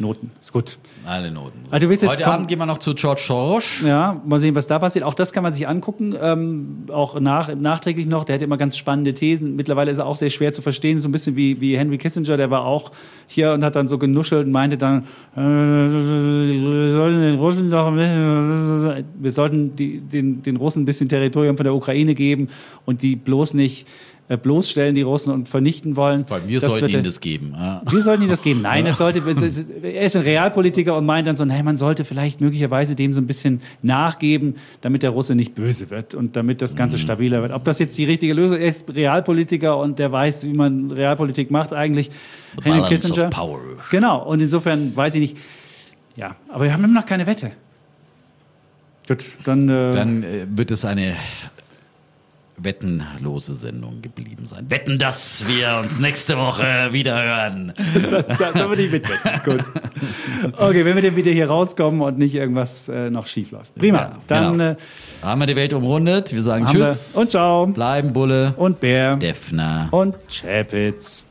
Noten. 0.00 0.30
Ist 0.40 0.52
gut. 0.52 0.78
Alle 1.06 1.30
Noten. 1.30 1.58
Also 1.70 1.86
du 1.86 1.90
willst 1.90 2.02
jetzt 2.02 2.12
Heute 2.12 2.22
kommen- 2.22 2.34
Abend 2.34 2.48
gehen 2.48 2.58
wir 2.58 2.66
noch 2.66 2.78
zu 2.78 2.94
George 2.94 3.22
Soros. 3.26 3.80
Ja, 3.84 4.20
mal 4.26 4.40
sehen, 4.40 4.54
was 4.54 4.66
da 4.66 4.78
passiert. 4.78 5.04
Auch 5.04 5.14
das 5.14 5.32
kann 5.32 5.42
man 5.42 5.52
sich 5.52 5.68
angucken. 5.68 6.14
Ähm, 6.20 6.84
auch 6.90 7.20
nach, 7.20 7.54
nachträglich 7.54 8.06
noch. 8.06 8.24
Der 8.24 8.34
hat 8.36 8.42
immer 8.42 8.56
ganz 8.56 8.76
spannende 8.76 9.14
Thesen. 9.14 9.56
Mittlerweile 9.56 9.90
ist 9.90 9.98
er 9.98 10.06
auch 10.06 10.16
sehr 10.16 10.30
schwer 10.30 10.52
zu 10.52 10.62
verstehen. 10.62 11.00
So 11.00 11.08
ein 11.08 11.12
bisschen 11.12 11.36
wie, 11.36 11.60
wie 11.60 11.76
Henry 11.78 11.98
Kissinger. 11.98 12.36
Der 12.36 12.50
war 12.50 12.64
auch 12.64 12.90
hier 13.26 13.52
und 13.52 13.62
hat 13.64 13.76
dann 13.76 13.88
so 13.88 13.98
genuschelt 13.98 14.46
und 14.46 14.52
meinte 14.52 14.76
dann, 14.78 15.04
äh, 15.36 15.40
wir 15.40 16.90
sollten 16.90 17.20
den 17.20 17.38
Russen 17.38 17.70
doch, 17.70 17.86
ein 17.88 17.96
bisschen- 17.96 19.04
wir 19.18 19.30
sollten 19.30 19.76
die, 19.76 20.00
den, 20.00 20.42
den 20.42 20.56
Russen 20.56 20.82
ein 20.82 20.84
bisschen 20.84 21.08
Territorium 21.08 21.56
von 21.56 21.64
der 21.64 21.74
Ukraine 21.74 22.14
geben 22.14 22.48
und 22.86 23.02
die 23.02 23.16
bloß 23.16 23.54
nicht 23.54 23.86
bloßstellen, 24.36 24.94
die 24.94 25.02
Russen, 25.02 25.32
und 25.32 25.48
vernichten 25.48 25.96
wollen. 25.96 26.26
Vor 26.26 26.36
allem 26.36 26.48
wir 26.48 26.60
sollten 26.60 26.88
ihm 26.88 26.96
er- 26.96 27.02
das 27.02 27.20
geben. 27.20 27.52
Ja. 27.56 27.82
wir 27.90 28.00
sollten 28.02 28.22
ihm 28.22 28.28
das 28.28 28.42
geben. 28.42 28.62
Nein, 28.62 28.86
es 28.88 28.98
sollte, 28.98 29.22
er 29.82 30.02
ist 30.02 30.16
ein 30.16 30.22
Realpolitiker 30.22 30.96
und 30.96 31.06
meint 31.06 31.26
dann 31.26 31.36
so, 31.36 31.44
hey, 31.46 31.62
man 31.62 31.76
sollte 31.76 32.04
vielleicht 32.04 32.40
möglicherweise 32.40 32.94
dem 32.94 33.12
so 33.12 33.20
ein 33.20 33.26
bisschen 33.26 33.60
nachgeben, 33.82 34.56
damit 34.82 35.02
der 35.02 35.10
Russe 35.10 35.34
nicht 35.34 35.54
böse 35.54 35.90
wird 35.90 36.14
und 36.14 36.36
damit 36.36 36.62
das 36.62 36.72
Mhm. 36.74 36.78
Ganze 36.78 36.98
stabiler 36.98 37.42
wird. 37.42 37.52
Ob 37.52 37.64
das 37.64 37.78
jetzt 37.78 37.96
die 37.98 38.04
richtige 38.04 38.32
Lösung 38.34 38.58
ist, 38.58 38.62
er 38.62 38.68
ist 38.68 38.96
Realpolitiker 38.96 39.76
und 39.78 39.98
der 39.98 40.12
weiß, 40.12 40.44
wie 40.44 40.52
man 40.52 40.90
Realpolitik 40.90 41.50
macht 41.50 41.72
eigentlich. 41.72 42.10
Henry 42.62 42.78
balance 42.80 42.94
of 42.94 43.10
Kissinger. 43.10 43.30
power. 43.30 43.60
Genau. 43.90 44.22
Und 44.24 44.40
insofern 44.40 44.96
weiß 44.96 45.14
ich 45.16 45.20
nicht. 45.20 45.36
Ja, 46.16 46.36
aber 46.48 46.64
wir 46.64 46.72
haben 46.72 46.84
immer 46.84 46.94
noch 47.00 47.06
keine 47.06 47.26
Wette. 47.26 47.52
Gut, 49.08 49.24
dann, 49.44 49.68
äh, 49.68 49.90
Dann 49.92 50.22
äh, 50.22 50.46
wird 50.48 50.70
es 50.70 50.84
eine 50.84 51.14
wettenlose 52.62 53.54
Sendung 53.54 54.02
geblieben 54.02 54.46
sein. 54.46 54.66
Wetten, 54.70 54.98
dass 54.98 55.44
wir 55.46 55.78
uns 55.82 55.98
nächste 55.98 56.36
Woche 56.36 56.64
wieder 56.92 57.22
hören. 57.22 57.72
da, 58.38 58.52
da 58.52 58.68
würde 58.68 58.82
ich 58.82 58.92
mitwetten. 58.92 59.40
Gut. 59.44 59.64
Okay, 60.56 60.84
wenn 60.84 60.94
wir 60.96 61.02
dann 61.02 61.16
wieder 61.16 61.30
hier 61.30 61.48
rauskommen 61.48 62.00
und 62.00 62.18
nicht 62.18 62.34
irgendwas 62.34 62.88
äh, 62.88 63.10
noch 63.10 63.26
schief 63.26 63.50
läuft. 63.50 63.74
Prima. 63.74 63.98
Ja, 63.98 64.16
dann 64.26 64.52
genau. 64.52 64.70
äh, 64.72 64.76
Haben 65.22 65.40
wir 65.40 65.46
die 65.46 65.56
Welt 65.56 65.72
umrundet. 65.72 66.32
Wir 66.32 66.42
sagen 66.42 66.66
Tschüss. 66.66 67.14
wir 67.14 67.22
und 67.22 67.30
ciao 67.30 67.66
Bleiben 67.66 68.12
Bulle. 68.12 68.54
und 68.56 68.80
Bär 68.80 69.16
Defner. 69.16 69.88
und 69.90 70.14
Chapitz. 70.28 71.24